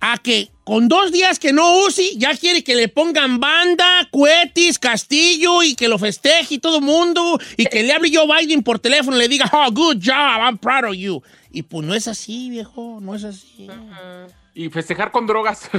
a 0.00 0.18
que 0.18 0.50
con 0.64 0.88
dos 0.88 1.12
días 1.12 1.38
que 1.38 1.52
no 1.52 1.84
use, 1.84 2.16
ya 2.16 2.36
quiere 2.36 2.64
que 2.64 2.74
le 2.74 2.88
pongan 2.88 3.38
banda, 3.38 4.08
cuetis, 4.10 4.78
castillo 4.78 5.62
y 5.62 5.76
que 5.76 5.88
lo 5.88 5.98
festeje 5.98 6.54
y 6.54 6.58
todo 6.58 6.78
el 6.78 6.84
mundo 6.84 7.38
y 7.56 7.66
que 7.66 7.84
le 7.84 7.92
hable 7.92 8.10
yo 8.10 8.26
Biden 8.26 8.62
por 8.62 8.80
teléfono 8.80 9.16
y 9.16 9.20
le 9.20 9.28
diga, 9.28 9.48
oh, 9.52 9.70
good 9.70 9.98
job, 10.04 10.40
I'm 10.40 10.58
proud 10.58 10.90
of 10.90 10.94
you. 10.94 11.22
Y 11.52 11.62
pues 11.62 11.86
no 11.86 11.94
es 11.94 12.08
así, 12.08 12.50
viejo, 12.50 12.98
no 13.00 13.14
es 13.14 13.22
así. 13.22 13.68
y 14.54 14.70
festejar 14.70 15.12
con 15.12 15.26
drogas 15.26 15.70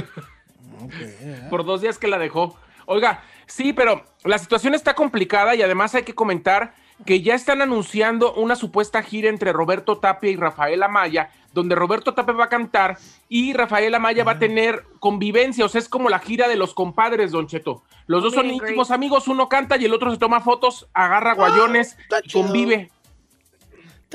por 1.50 1.64
dos 1.64 1.82
días 1.82 1.98
que 1.98 2.08
la 2.08 2.18
dejó. 2.18 2.58
Oiga, 2.86 3.22
sí, 3.46 3.72
pero 3.72 4.04
la 4.24 4.38
situación 4.38 4.74
está 4.74 4.94
complicada 4.94 5.54
y 5.54 5.62
además 5.62 5.94
hay 5.94 6.02
que 6.02 6.14
comentar 6.14 6.74
que 7.04 7.22
ya 7.22 7.34
están 7.34 7.60
anunciando 7.60 8.34
una 8.34 8.54
supuesta 8.54 9.02
gira 9.02 9.28
entre 9.28 9.52
Roberto 9.52 9.98
Tapia 9.98 10.30
y 10.30 10.36
Rafael 10.36 10.82
Amaya, 10.82 11.30
donde 11.52 11.74
Roberto 11.74 12.14
Tapia 12.14 12.34
va 12.34 12.44
a 12.44 12.48
cantar 12.48 12.98
y 13.28 13.52
Rafael 13.52 13.94
Amaya 13.94 14.22
va 14.22 14.32
a 14.32 14.38
tener 14.38 14.84
convivencia, 15.00 15.64
o 15.64 15.68
sea, 15.68 15.80
es 15.80 15.88
como 15.88 16.08
la 16.08 16.20
gira 16.20 16.46
de 16.46 16.56
los 16.56 16.72
compadres, 16.72 17.32
Don 17.32 17.46
Cheto. 17.48 17.82
Los 18.06 18.22
dos 18.22 18.34
son 18.34 18.46
íntimos 18.50 18.90
amigos, 18.92 19.26
uno 19.28 19.48
canta 19.48 19.76
y 19.76 19.84
el 19.86 19.92
otro 19.92 20.10
se 20.12 20.18
toma 20.18 20.40
fotos, 20.40 20.86
agarra 20.94 21.34
guayones 21.34 21.96
y 22.22 22.30
convive. 22.32 22.90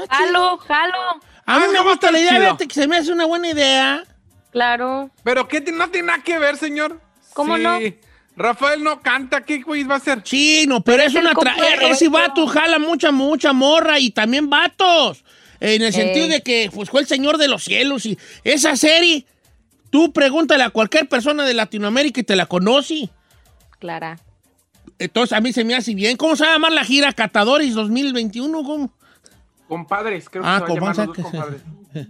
Jalo, 0.10 0.58
jalo. 0.60 0.98
A 1.46 1.58
mí 1.58 1.66
Ah, 1.66 1.68
me 1.68 1.74
no, 1.74 1.84
gusta 1.84 2.12
la 2.12 2.20
idea, 2.20 2.40
fíjate 2.40 2.68
que 2.68 2.74
se 2.74 2.88
me 2.88 2.98
hace 2.98 3.12
una 3.12 3.26
buena 3.26 3.50
idea. 3.50 4.04
Claro. 4.52 5.10
Pero 5.24 5.48
¿qué 5.48 5.60
no 5.72 5.90
tiene 5.90 6.08
nada 6.08 6.24
que 6.24 6.40
ver, 6.40 6.56
señor? 6.56 7.02
¿Cómo 7.34 7.58
Sí. 7.58 7.64
no? 7.64 7.80
Rafael 8.40 8.82
no 8.82 9.02
canta, 9.02 9.42
¿qué 9.42 9.62
güey 9.62 9.84
va 9.84 9.96
a 9.96 9.98
hacer? 9.98 10.22
Sí, 10.24 10.64
no, 10.66 10.82
pero 10.82 11.04
es 11.04 11.14
una... 11.14 11.34
tra- 11.34 11.56
Ese 11.92 12.08
vato 12.08 12.48
jala 12.48 12.80
mucha, 12.80 13.12
mucha 13.12 13.52
morra 13.52 14.00
y 14.00 14.12
también 14.12 14.50
vatos. 14.50 15.26
En 15.60 15.82
el 15.82 15.92
sentido 15.92 16.30
de 16.30 16.42
que 16.42 16.72
pues, 16.74 16.90
fue 16.90 17.02
el 17.02 17.08
Señor 17.08 17.38
de 17.38 17.50
los 17.50 17.66
Cielos 17.66 18.06
y 18.06 18.18
esa 18.46 18.78
serie, 18.78 19.26
tú 19.90 20.14
pregúntale 20.14 20.64
a 20.64 20.70
cualquier 20.70 21.10
persona 21.10 21.44
de 21.46 21.54
Latinoamérica 21.54 22.22
y 22.22 22.24
te 22.24 22.38
la 22.38 22.46
conoce. 22.46 23.10
Clara. 23.78 24.18
Entonces 25.00 25.38
a 25.38 25.42
mí 25.42 25.52
se 25.52 25.66
me 25.66 25.76
hace 25.76 25.94
bien. 25.94 26.16
¿Cómo 26.16 26.38
se 26.38 26.44
va 26.46 26.52
a 26.52 26.54
llamar 26.54 26.72
la 26.72 26.86
gira? 26.86 27.12
¿Catadores 27.12 27.74
2021? 27.74 28.64
¿Cómo? 28.64 28.94
Compadres, 29.68 30.30
creo 30.30 30.44
que 30.44 30.50
Ah, 30.50 30.60
se 30.66 30.66
va 30.66 30.72
a 30.72 30.94
llamar 30.94 30.98
los 31.08 31.16
que 31.16 31.22
dos 31.24 31.32
compadres. 31.32 31.62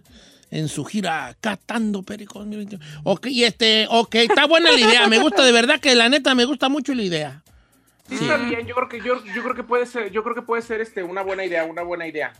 en 0.51 0.67
su 0.67 0.85
gira 0.85 1.35
Catando 1.41 2.03
Perico 2.03 2.39
2021. 2.39 2.83
Ok, 3.03 3.27
y 3.27 3.43
este, 3.43 3.87
ok, 3.89 4.15
está 4.15 4.45
buena 4.45 4.71
la 4.71 4.79
idea. 4.79 5.07
Me 5.07 5.19
gusta, 5.19 5.43
de 5.43 5.51
verdad 5.51 5.79
que 5.79 5.95
la 5.95 6.09
neta 6.09 6.35
me 6.35 6.45
gusta 6.45 6.69
mucho 6.69 6.93
la 6.93 7.03
idea. 7.03 7.41
Sí, 8.07 8.15
está 8.15 8.37
bien, 8.37 8.65
yo 8.65 8.73
creo 8.75 8.89
que 8.89 9.01
yo, 9.01 9.23
yo 9.25 9.43
creo 9.43 9.55
que 9.55 9.63
puede 9.63 9.85
ser, 9.85 10.11
yo 10.11 10.23
creo 10.23 10.33
que 10.33 10.41
puede 10.41 10.61
ser 10.63 10.81
este 10.81 11.03
una 11.03 11.21
buena 11.21 11.45
idea, 11.45 11.63
una 11.65 11.83
buena 11.83 12.07
idea. 12.07 12.33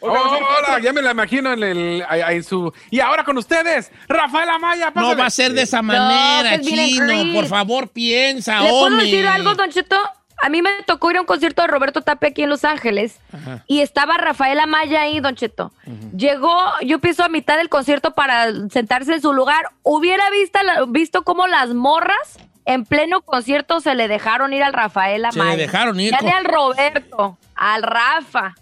Oh, 0.00 0.08
Oiga, 0.08 0.46
hola, 0.58 0.78
ya 0.80 0.92
me 0.92 1.02
la 1.02 1.10
imagino 1.10 1.52
en, 1.52 1.62
el, 1.62 2.44
su... 2.44 2.72
Y 2.90 3.00
ahora 3.00 3.24
con 3.24 3.36
ustedes, 3.36 3.90
Rafael 4.06 4.48
Amaya. 4.48 4.92
No 4.94 5.16
va 5.16 5.26
a 5.26 5.30
ser 5.30 5.52
de 5.52 5.62
esa 5.62 5.82
manera, 5.82 6.60
chino. 6.60 7.34
Por 7.34 7.46
favor, 7.46 7.88
piensa, 7.88 8.60
¿Le 8.60 8.68
puedo 8.68 8.84
hombre. 8.86 9.04
decir 9.06 9.26
algo, 9.26 9.54
Don 9.54 9.68
Cheto? 9.68 9.96
A 10.42 10.48
mí 10.48 10.62
me 10.62 10.70
tocó 10.86 11.10
ir 11.10 11.16
a 11.18 11.20
un 11.20 11.26
concierto 11.26 11.62
de 11.62 11.68
Roberto 11.68 12.00
Tapia 12.02 12.30
aquí 12.30 12.42
en 12.42 12.50
Los 12.50 12.64
Ángeles 12.64 13.18
Ajá. 13.32 13.64
y 13.66 13.80
estaba 13.80 14.16
Rafael 14.16 14.58
Amaya 14.60 15.02
ahí, 15.02 15.20
Don 15.20 15.34
Cheto. 15.36 15.72
Llegó, 16.16 16.56
yo 16.82 16.98
pienso 16.98 17.22
a 17.24 17.28
mitad 17.28 17.56
del 17.58 17.68
concierto 17.68 18.14
para 18.14 18.46
sentarse 18.70 19.14
en 19.14 19.20
su 19.22 19.32
lugar. 19.32 19.66
Hubiera 19.82 20.28
visto, 20.30 20.58
visto 20.88 21.22
cómo 21.24 21.46
las 21.46 21.74
morras 21.74 22.38
en 22.64 22.84
pleno 22.84 23.22
concierto 23.22 23.80
se 23.80 23.94
le 23.94 24.08
dejaron 24.08 24.52
ir 24.52 24.62
al 24.62 24.72
Rafael 24.72 25.26
Se 25.30 25.38
le 25.38 25.42
Amaya. 25.42 25.56
dejaron 25.58 25.98
ir 26.00 26.12
Ya 26.12 26.18
con- 26.18 26.28
al 26.28 26.44
Roberto, 26.44 27.38
al 27.54 27.82
Rafa, 27.82 28.54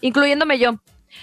incluyéndome 0.00 0.58
yo. 0.58 0.74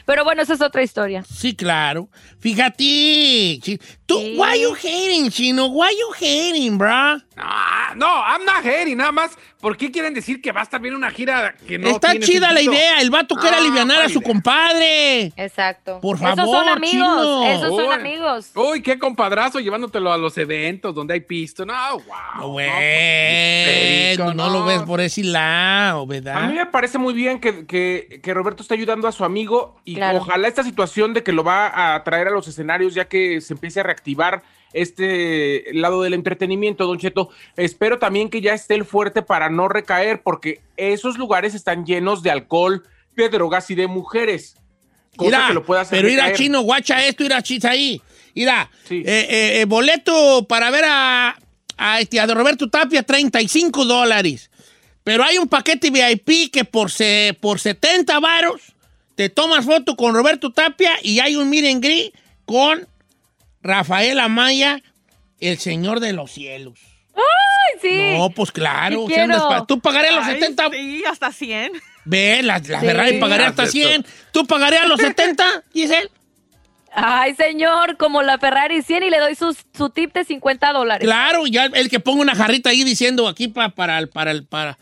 Pero 0.05 0.23
bueno, 0.23 0.41
esa 0.41 0.53
es 0.53 0.61
otra 0.61 0.83
historia. 0.83 1.23
Sí, 1.23 1.55
claro. 1.55 2.09
Fíjate. 2.39 3.59
Tú, 4.05 4.19
Sí. 4.19 4.35
why 4.37 4.61
you 4.61 4.73
hating, 4.75 5.29
chino? 5.29 5.67
Why 5.67 5.91
you 5.97 6.13
hating, 6.13 6.77
bra? 6.77 7.23
Ah, 7.39 7.93
no, 7.95 8.05
I'm 8.07 8.43
not 8.45 8.65
hating, 8.65 8.97
nada 8.97 9.11
más. 9.11 9.37
¿Por 9.61 9.75
qué 9.77 9.91
quieren 9.91 10.13
decir 10.13 10.41
que 10.41 10.51
va 10.51 10.61
a 10.61 10.63
estar 10.63 10.79
bien 10.81 10.95
una 10.95 11.09
gira 11.11 11.55
que 11.67 11.77
no 11.79 11.89
Está 11.89 12.11
tiene 12.11 12.25
chida 12.25 12.51
la 12.51 12.61
idea. 12.61 12.99
El 13.01 13.09
vato 13.09 13.35
quiere 13.35 13.55
Ah, 13.55 13.59
aliviar 13.59 13.89
a 13.91 14.09
su 14.09 14.19
idea. 14.19 14.21
compadre. 14.31 15.21
Exacto. 15.35 15.99
Por 16.01 16.15
Esos 16.17 16.35
favor, 16.35 16.45
son 16.59 16.69
amigos, 16.69 16.91
chino. 16.91 17.45
esos 17.47 17.69
son 17.69 17.87
Uy. 17.87 17.93
amigos. 17.93 18.51
Uy, 18.55 18.81
qué 18.81 18.99
compadrazo 18.99 19.59
llevándotelo 19.59 20.11
a 20.11 20.17
los 20.17 20.37
eventos 20.37 20.93
donde 20.93 21.15
hay 21.15 21.21
pisto. 21.21 21.65
No, 21.65 21.73
wow. 21.99 22.05
No, 22.39 22.49
bueno, 22.49 24.33
no, 24.33 24.49
lo 24.49 24.65
ves 24.65 24.81
por 24.83 25.01
ese 25.01 25.23
lado, 25.23 26.01
A 26.01 26.05
mí 26.05 26.07
¿verdad? 26.21 26.49
me 26.53 26.65
parece 26.67 26.97
muy 26.97 27.13
bien 27.13 27.39
que, 27.39 27.65
que- 27.65 28.19
que 28.21 28.33
Roberto 28.33 28.61
está 28.63 28.73
ayudando 28.75 29.07
a 29.07 29.11
su 29.11 29.23
amigo 29.25 29.79
y 29.85 29.95
Claro. 29.95 30.19
ojalá 30.19 30.47
esta 30.47 30.63
situación 30.63 31.13
de 31.13 31.23
que 31.23 31.31
lo 31.31 31.43
va 31.43 31.95
a 31.95 32.03
traer 32.03 32.27
a 32.27 32.31
los 32.31 32.47
escenarios 32.47 32.93
ya 32.93 33.05
que 33.05 33.41
se 33.41 33.53
empiece 33.53 33.79
a 33.79 33.83
reactivar 33.83 34.43
este 34.81 35.65
lado 35.73 36.01
del 36.01 36.13
entretenimiento, 36.13 36.85
Don 36.85 36.99
Cheto. 36.99 37.29
Espero 37.55 37.99
también 37.99 38.29
que 38.29 38.41
ya 38.41 38.53
esté 38.53 38.75
el 38.75 38.85
fuerte 38.85 39.21
para 39.21 39.49
no 39.49 39.67
recaer 39.67 40.21
porque 40.21 40.61
esos 40.77 41.17
lugares 41.17 41.55
están 41.55 41.85
llenos 41.85 42.23
de 42.23 42.31
alcohol, 42.31 42.83
de 43.15 43.29
drogas 43.29 43.69
y 43.71 43.75
de 43.75 43.87
mujeres. 43.87 44.55
Cosa 45.15 45.47
que 45.47 45.53
lo 45.53 45.65
puede 45.65 45.81
hacer 45.81 45.99
pero 45.99 46.13
ir 46.13 46.21
a 46.21 46.33
chino, 46.33 46.61
guacha 46.61 47.03
esto, 47.05 47.23
ir 47.23 47.33
a 47.33 47.41
chis 47.41 47.65
ahí. 47.65 48.01
Mira, 48.35 48.69
eh, 48.89 49.03
eh, 49.05 49.61
eh, 49.61 49.65
boleto 49.65 50.45
para 50.47 50.69
ver 50.69 50.85
a, 50.87 51.35
a, 51.75 51.99
este, 51.99 52.19
a 52.19 52.27
Roberto 52.27 52.69
Tapia, 52.69 53.01
35 53.01 53.83
dólares. 53.85 54.51
Pero 55.03 55.23
hay 55.23 55.37
un 55.37 55.47
paquete 55.47 55.89
VIP 55.89 56.51
que 56.51 56.65
por, 56.65 56.91
se, 56.91 57.35
por 57.41 57.59
70 57.59 58.19
varos 58.19 58.61
te 59.15 59.29
tomas 59.29 59.65
foto 59.65 59.95
con 59.95 60.13
Roberto 60.13 60.51
Tapia 60.51 60.91
y 61.01 61.19
hay 61.19 61.35
un 61.35 61.49
miren 61.49 61.81
gris 61.81 62.11
con 62.45 62.87
Rafael 63.61 64.19
Amaya, 64.19 64.81
el 65.39 65.57
señor 65.57 65.99
de 65.99 66.13
los 66.13 66.31
cielos. 66.31 66.79
¡Ay, 67.15 67.79
sí! 67.81 68.13
No, 68.17 68.29
pues 68.29 68.51
claro. 68.51 69.05
Sí 69.07 69.13
quiero. 69.13 69.37
pa- 69.49 69.65
¿Tú 69.65 69.79
pagarías 69.79 70.15
los 70.15 70.25
Ay, 70.25 70.33
70? 70.39 70.69
Sí, 70.71 71.03
hasta 71.09 71.31
100. 71.31 71.71
Ve, 72.05 72.41
la, 72.43 72.59
la 72.59 72.79
Sí. 72.79 72.85
Ferrari 72.85 73.19
pagaría 73.19 73.47
hasta 73.47 73.65
100. 73.67 74.05
¿Tú 74.31 74.45
pagarías 74.45 74.87
los 74.87 74.99
70, 74.99 75.63
Giselle? 75.73 76.09
Ay, 76.93 77.35
señor, 77.35 77.97
como 77.97 78.23
la 78.23 78.37
Ferrari 78.39 78.81
100 78.81 79.03
y 79.03 79.09
le 79.09 79.19
doy 79.19 79.35
sus- 79.35 79.65
su 79.75 79.89
tip 79.89 80.13
de 80.13 80.23
50 80.23 80.71
dólares. 80.73 81.05
Claro, 81.05 81.45
ya 81.45 81.65
el 81.65 81.89
que 81.89 81.99
ponga 81.99 82.21
una 82.21 82.35
jarrita 82.35 82.69
ahí 82.69 82.83
diciendo 82.83 83.27
aquí 83.27 83.47
pa- 83.49 83.69
para 83.69 83.99
el, 83.99 84.09
para 84.09 84.31
el, 84.31 84.45
para, 84.45 84.77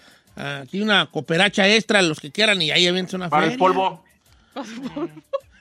aquí 0.61 0.81
una 0.81 1.07
cooperacha 1.07 1.67
extra, 1.67 2.01
los 2.01 2.19
que 2.19 2.31
quieran, 2.31 2.61
y 2.61 2.71
ahí 2.71 2.87
avienta 2.87 3.15
una 3.17 3.29
Para 3.29 3.45
el 3.45 3.51
feria. 3.51 3.59
polvo. 3.59 4.03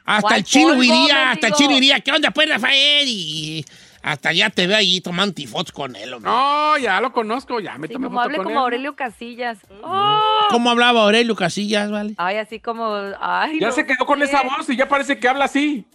Hasta 0.04 0.22
¿Cuál 0.22 0.38
el 0.38 0.44
chino 0.44 0.68
polvo, 0.68 0.82
iría, 0.82 1.30
hasta 1.30 1.46
el 1.48 1.52
chino 1.54 1.76
iría, 1.76 2.00
¿qué 2.00 2.12
onda 2.12 2.30
pues, 2.30 2.48
Rafael? 2.48 3.08
Y 3.08 3.64
hasta 4.02 4.32
ya 4.32 4.50
te 4.50 4.66
ve 4.66 4.74
ahí 4.74 5.00
tomando 5.00 5.34
tifots 5.34 5.72
con 5.72 5.96
él, 5.96 6.12
hombre. 6.12 6.30
No, 6.30 6.76
ya 6.76 7.00
lo 7.00 7.12
conozco, 7.12 7.58
ya 7.60 7.78
me 7.78 7.86
Sí, 7.88 7.94
tomé 7.94 8.06
como 8.08 8.18
foto 8.18 8.24
hable 8.26 8.36
con 8.36 8.44
como 8.44 8.58
él. 8.58 8.62
Aurelio 8.64 8.94
Casillas. 8.96 9.58
Oh. 9.82 10.20
¿Cómo 10.50 10.68
hablaba 10.70 11.02
Aurelio 11.04 11.34
Casillas, 11.34 11.90
vale? 11.90 12.12
Ay, 12.18 12.36
así 12.36 12.60
como. 12.60 12.94
Ay, 13.18 13.58
Ya 13.60 13.68
no 13.68 13.72
se 13.72 13.86
quedó 13.86 14.04
con 14.04 14.22
esa 14.22 14.42
voz 14.42 14.68
y 14.68 14.76
ya 14.76 14.88
parece 14.88 15.18
que 15.18 15.26
habla 15.26 15.46
así. 15.46 15.86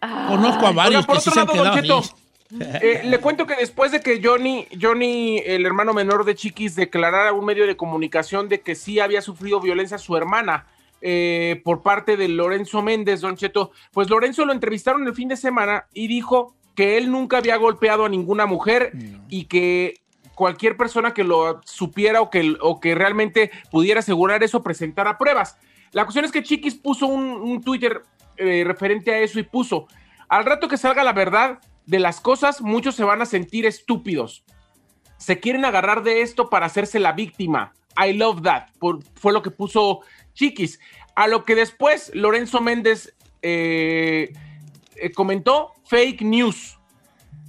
Conozco 0.00 0.66
a 0.66 0.72
varios 0.72 1.04
Oiga, 1.04 1.06
por 1.06 1.16
que 1.16 1.20
sí 1.22 1.28
otro 1.30 1.32
se 1.32 1.40
han 1.40 1.46
lado, 1.64 1.80
quedado 1.80 1.80
Cheto, 1.80 1.98
así. 1.98 2.78
eh, 2.82 3.02
le 3.04 3.18
cuento 3.18 3.46
que 3.46 3.54
después 3.54 3.92
de 3.92 4.00
que 4.00 4.20
Johnny, 4.22 4.66
Johnny, 4.80 5.38
el 5.46 5.64
hermano 5.64 5.94
menor 5.94 6.24
de 6.24 6.34
Chiquis, 6.34 6.74
declarara 6.74 7.28
a 7.28 7.32
un 7.32 7.44
medio 7.44 7.68
de 7.68 7.76
comunicación 7.76 8.48
de 8.48 8.62
que 8.62 8.74
sí 8.74 8.98
había 8.98 9.22
sufrido 9.22 9.60
violencia 9.60 9.94
a 9.94 10.00
su 10.00 10.16
hermana 10.16 10.66
eh, 11.02 11.60
por 11.64 11.82
parte 11.82 12.16
de 12.16 12.28
Lorenzo 12.28 12.80
Méndez, 12.80 13.20
Don 13.20 13.36
Cheto, 13.36 13.72
pues 13.92 14.08
Lorenzo 14.08 14.44
lo 14.44 14.52
entrevistaron 14.52 15.06
el 15.06 15.14
fin 15.14 15.28
de 15.28 15.36
semana 15.36 15.86
y 15.92 16.06
dijo 16.06 16.54
que 16.74 16.96
él 16.96 17.10
nunca 17.10 17.38
había 17.38 17.56
golpeado 17.56 18.04
a 18.04 18.08
ninguna 18.08 18.46
mujer 18.46 18.92
y 19.28 19.44
que 19.44 20.00
cualquier 20.34 20.76
persona 20.76 21.12
que 21.12 21.24
lo 21.24 21.60
supiera 21.64 22.22
o 22.22 22.30
que, 22.30 22.56
o 22.60 22.80
que 22.80 22.94
realmente 22.94 23.50
pudiera 23.70 24.00
asegurar 24.00 24.42
eso 24.42 24.62
presentara 24.62 25.18
pruebas. 25.18 25.58
La 25.92 26.04
cuestión 26.04 26.24
es 26.24 26.32
que 26.32 26.42
Chiquis 26.42 26.74
puso 26.74 27.06
un, 27.06 27.24
un 27.24 27.62
Twitter 27.62 28.02
eh, 28.38 28.64
referente 28.66 29.12
a 29.12 29.18
eso 29.18 29.38
y 29.38 29.42
puso, 29.42 29.86
al 30.28 30.46
rato 30.46 30.68
que 30.68 30.78
salga 30.78 31.04
la 31.04 31.12
verdad 31.12 31.58
de 31.84 31.98
las 31.98 32.20
cosas, 32.20 32.62
muchos 32.62 32.94
se 32.94 33.04
van 33.04 33.20
a 33.20 33.26
sentir 33.26 33.66
estúpidos. 33.66 34.44
Se 35.18 35.38
quieren 35.38 35.64
agarrar 35.66 36.02
de 36.02 36.22
esto 36.22 36.48
para 36.48 36.66
hacerse 36.66 36.98
la 36.98 37.12
víctima. 37.12 37.74
I 38.02 38.14
love 38.14 38.40
that. 38.42 38.68
Por- 38.78 39.04
fue 39.14 39.34
lo 39.34 39.42
que 39.42 39.50
puso 39.50 40.00
Chiquis. 40.34 40.80
A 41.14 41.28
lo 41.28 41.44
que 41.44 41.54
después 41.54 42.10
Lorenzo 42.14 42.60
Méndez 42.60 43.14
eh, 43.42 44.32
eh, 44.96 45.12
comentó 45.12 45.72
fake 45.86 46.22
news. 46.22 46.78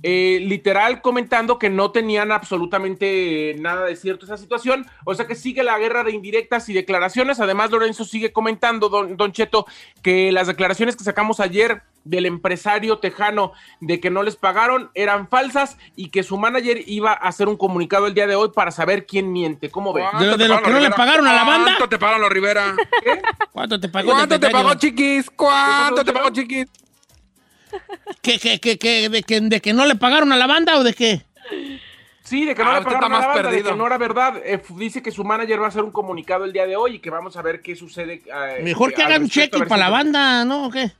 Eh, 0.05 0.39
literal 0.41 1.01
comentando 1.01 1.57
que 1.57 1.69
no 1.69 1.91
tenían 1.91 2.33
absolutamente 2.33 3.55
nada 3.59 3.85
de 3.85 3.95
cierto 3.95 4.25
esa 4.25 4.35
situación, 4.35 4.85
o 5.05 5.15
sea 5.15 5.27
que 5.27 5.35
sigue 5.35 5.63
la 5.63 5.79
guerra 5.79 6.03
de 6.03 6.11
indirectas 6.11 6.67
y 6.67 6.73
declaraciones, 6.73 7.39
además 7.39 7.71
Lorenzo 7.71 8.03
sigue 8.03 8.33
comentando, 8.33 8.89
don, 8.89 9.15
don 9.15 9.31
Cheto, 9.31 9.65
que 10.01 10.33
las 10.33 10.47
declaraciones 10.47 10.97
que 10.97 11.05
sacamos 11.05 11.39
ayer 11.39 11.83
del 12.05 12.25
empresario 12.25 12.99
tejano 12.99 13.53
de 13.79 13.99
que 13.99 14.09
no 14.09 14.23
les 14.23 14.35
pagaron 14.35 14.91
eran 14.93 15.27
falsas 15.29 15.77
y 15.95 16.09
que 16.09 16.23
su 16.23 16.37
manager 16.37 16.81
iba 16.85 17.11
a 17.11 17.15
hacer 17.27 17.47
un 17.47 17.55
comunicado 17.57 18.07
el 18.07 18.13
día 18.13 18.27
de 18.27 18.35
hoy 18.35 18.49
para 18.53 18.71
saber 18.71 19.05
quién 19.05 19.31
miente, 19.31 19.69
¿cómo 19.69 19.93
ve? 19.93 20.03
¿De, 20.19 20.37
de 20.37 20.47
lo 20.47 20.61
que 20.61 20.69
no 20.71 20.79
le 20.79 20.89
pagaron 20.91 21.25
a 21.27 21.33
la 21.33 21.43
banda? 21.43 21.65
¿Cuánto 21.77 21.89
te 21.89 21.97
pagaron 21.99 22.21
los 22.21 22.29
Rivera? 22.31 22.75
¿Cuánto 23.51 23.79
te 23.79 23.89
pagó? 23.89 24.11
¿Cuánto 24.11 24.37
de 24.37 24.47
te 24.47 24.51
pagó, 24.51 24.73
chiquis? 24.75 25.29
¿Cuánto 25.29 26.03
te 26.03 26.11
pagó, 26.13 26.29
chiquis? 26.29 26.67
¿Que, 28.21 28.39
que, 28.39 28.59
que, 28.59 28.77
que- 28.77 29.09
de, 29.09 29.23
que, 29.23 29.41
¿De 29.41 29.61
que 29.61 29.73
no 29.73 29.85
le 29.85 29.95
pagaron 29.95 30.31
a 30.31 30.37
la 30.37 30.47
banda 30.47 30.77
o 30.77 30.83
de 30.83 30.93
qué? 30.93 31.21
Sí, 32.23 32.45
de 32.45 32.55
que 32.55 32.63
no 32.63 32.69
Ah, 32.71 32.79
le 32.79 32.85
pagaron 32.85 32.93
está 33.03 33.05
a 33.05 33.09
la 33.09 33.15
más 33.17 33.25
banda, 33.27 33.41
de 33.43 33.47
perdido. 33.49 33.71
que 33.71 33.77
no 33.77 33.85
era 33.87 33.97
verdad. 33.97 34.41
Eh, 34.45 34.61
dice 34.75 35.01
que 35.03 35.11
su 35.11 35.23
manager 35.23 35.59
va 35.61 35.65
a 35.65 35.69
hacer 35.69 35.83
un 35.83 35.91
comunicado 35.91 36.45
el 36.45 36.53
día 36.53 36.65
de 36.65 36.75
hoy 36.75 36.95
y 36.95 36.99
que 36.99 37.09
vamos 37.09 37.35
a 37.35 37.41
ver 37.41 37.61
qué 37.61 37.75
sucede. 37.75 38.21
eh, 38.25 38.61
Mejor 38.63 38.93
que 38.93 39.01
al 39.03 39.11
haga 39.13 39.21
un 39.23 39.29
cheque 39.29 39.59
para 39.65 39.77
la 39.85 39.89
banda, 39.89 40.45
¿no? 40.45 40.67
¿O 40.67 40.71
qué? 40.71 40.91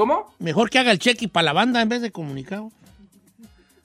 ¿Cómo? 0.00 0.32
Mejor 0.38 0.70
que 0.70 0.78
haga 0.78 0.92
el 0.92 0.98
cheque 0.98 1.28
para 1.28 1.44
la 1.44 1.52
banda 1.52 1.82
en 1.82 1.90
vez 1.90 2.00
de 2.00 2.10
comunicado. 2.10 2.72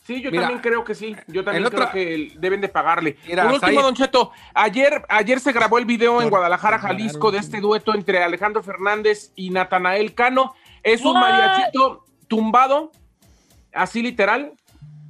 Sí, 0.08 0.22
yo 0.22 0.32
Mira, 0.32 0.44
también 0.44 0.62
creo 0.62 0.86
que 0.86 0.96
sí. 0.96 1.14
Yo 1.28 1.44
también 1.44 1.64
el 1.64 1.68
otro- 1.68 1.90
creo 1.90 1.92
que 1.92 2.32
deben 2.40 2.62
de 2.62 2.70
pagarle. 2.70 3.18
Mira, 3.28 3.44
Por 3.44 3.56
último, 3.56 3.82
Don 3.82 3.96
Cheto, 3.96 4.32
ayer, 4.54 5.04
ayer 5.10 5.42
se 5.42 5.52
grabó 5.52 5.78
el 5.78 5.84
video 5.84 6.22
en 6.22 6.30
Guadalajara, 6.30 6.80
Jalisco, 6.80 7.32
de 7.32 7.40
este 7.40 7.60
dueto 7.60 7.94
entre 7.94 8.24
Alejandro 8.24 8.64
Fernández 8.64 9.34
y 9.36 9.50
Natanael 9.50 10.14
Cano. 10.14 10.56
Es 10.84 11.04
un 11.04 11.16
mariachito 11.20 12.06
tumbado, 12.30 12.94
así 13.74 14.02
literal, 14.02 14.54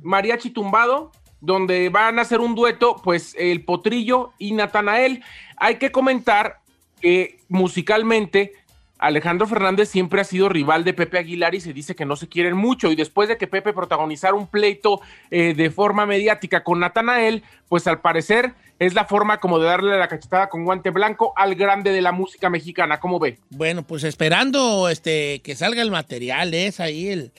mariachi 0.02 0.50
tumbado, 0.50 1.12
donde 1.40 1.90
van 1.90 2.18
a 2.18 2.24
hacer 2.24 2.40
un 2.40 2.56
dueto, 2.56 2.96
pues 3.04 3.36
el 3.38 3.64
Potrillo 3.64 4.34
y 4.40 4.54
Natanael. 4.54 5.24
Hay 5.58 5.76
que 5.76 5.92
comentar 5.92 6.62
que 7.00 7.42
musicalmente 7.48 8.54
Alejandro 8.98 9.46
Fernández 9.46 9.90
siempre 9.90 10.22
ha 10.22 10.24
sido 10.24 10.48
rival 10.48 10.84
de 10.84 10.94
Pepe 10.94 11.18
Aguilar 11.18 11.54
y 11.54 11.60
se 11.60 11.74
dice 11.74 11.96
que 11.96 12.06
no 12.06 12.16
se 12.16 12.30
quieren 12.30 12.56
mucho. 12.56 12.92
Y 12.92 12.96
después 12.96 13.28
de 13.28 13.38
que 13.38 13.48
Pepe 13.48 13.74
protagonizara 13.74 14.34
un 14.34 14.48
pleito 14.48 15.02
eh, 15.32 15.54
de 15.54 15.70
forma 15.70 16.06
mediática 16.06 16.64
con 16.64 16.80
Natanael, 16.80 17.44
pues 17.68 17.88
al 17.88 18.00
parecer 18.00 18.54
es 18.80 18.94
la 18.94 19.06
forma 19.06 19.40
como 19.40 19.60
de 19.60 19.66
darle 19.66 19.98
la 19.98 20.08
cachetada 20.08 20.48
con 20.48 20.64
guante 20.64 20.92
blanco 20.92 21.34
al 21.36 21.56
grande 21.56 21.92
de 21.92 22.02
la 22.02 22.14
música 22.14 22.50
mexicana. 22.50 23.00
¿Cómo 23.00 23.20
ve? 23.20 23.38
Bueno, 23.50 23.84
pues 23.84 24.04
esperando 24.04 24.88
este 24.90 25.42
que 25.42 25.56
salga 25.56 25.82
el 25.82 25.92
material, 25.92 26.54
es 26.54 26.80
ahí 26.80 27.10
el. 27.10 27.32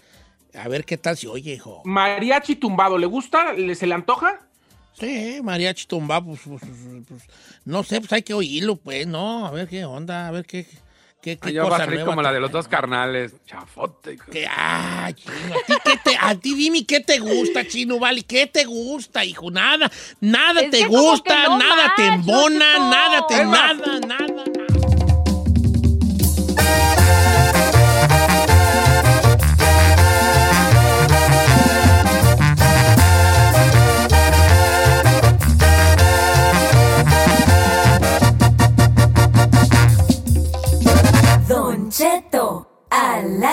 A 0.54 0.68
ver 0.68 0.84
qué 0.84 0.96
tal 0.96 1.16
se 1.16 1.28
oye, 1.28 1.54
hijo. 1.54 1.82
Mariachi 1.84 2.56
tumbado, 2.56 2.96
¿le 2.96 3.06
gusta? 3.06 3.52
¿Le, 3.52 3.74
¿Se 3.74 3.86
le 3.86 3.94
antoja? 3.94 4.40
Sí, 4.98 5.40
mariachi 5.42 5.86
tumba, 5.86 6.24
pues, 6.24 6.40
pues, 6.46 6.62
pues, 6.62 7.04
pues, 7.06 7.22
no 7.66 7.82
sé, 7.82 8.00
pues 8.00 8.10
hay 8.14 8.22
que 8.22 8.32
oírlo, 8.32 8.76
pues, 8.76 9.06
¿no? 9.06 9.46
A 9.46 9.50
ver 9.50 9.68
qué 9.68 9.84
onda, 9.84 10.26
a 10.26 10.30
ver 10.30 10.46
qué, 10.46 10.66
qué, 11.26 11.36
qué 11.38 11.52
Yo 11.52 11.68
va 11.68 11.76
a 11.76 11.80
salir 11.80 12.04
como 12.04 12.22
la 12.22 12.32
de 12.32 12.38
los 12.38 12.52
dos 12.52 12.68
carnales. 12.76 13.34
Chafote. 13.46 14.16
ah, 14.48 15.10
chino, 15.12 15.34
¿a 15.34 15.66
ti, 15.66 15.74
qué 15.84 15.96
te, 16.04 16.16
a 16.20 16.34
ti 16.36 16.54
dime 16.54 16.86
qué 16.86 17.00
te 17.00 17.18
gusta, 17.18 17.66
chino, 17.66 17.98
vale, 17.98 18.22
qué 18.22 18.46
te 18.46 18.64
gusta, 18.64 19.24
hijo, 19.24 19.50
nada, 19.50 19.90
nada 20.20 20.60
Es 20.60 20.70
te 20.70 20.86
gusta, 20.86 21.48
no 21.48 21.58
nada 21.58 21.94
te 21.96 22.06
embona, 22.06 22.78
nada 22.78 23.26
te, 23.26 23.44
nada, 23.44 24.00
nada. 24.06 24.55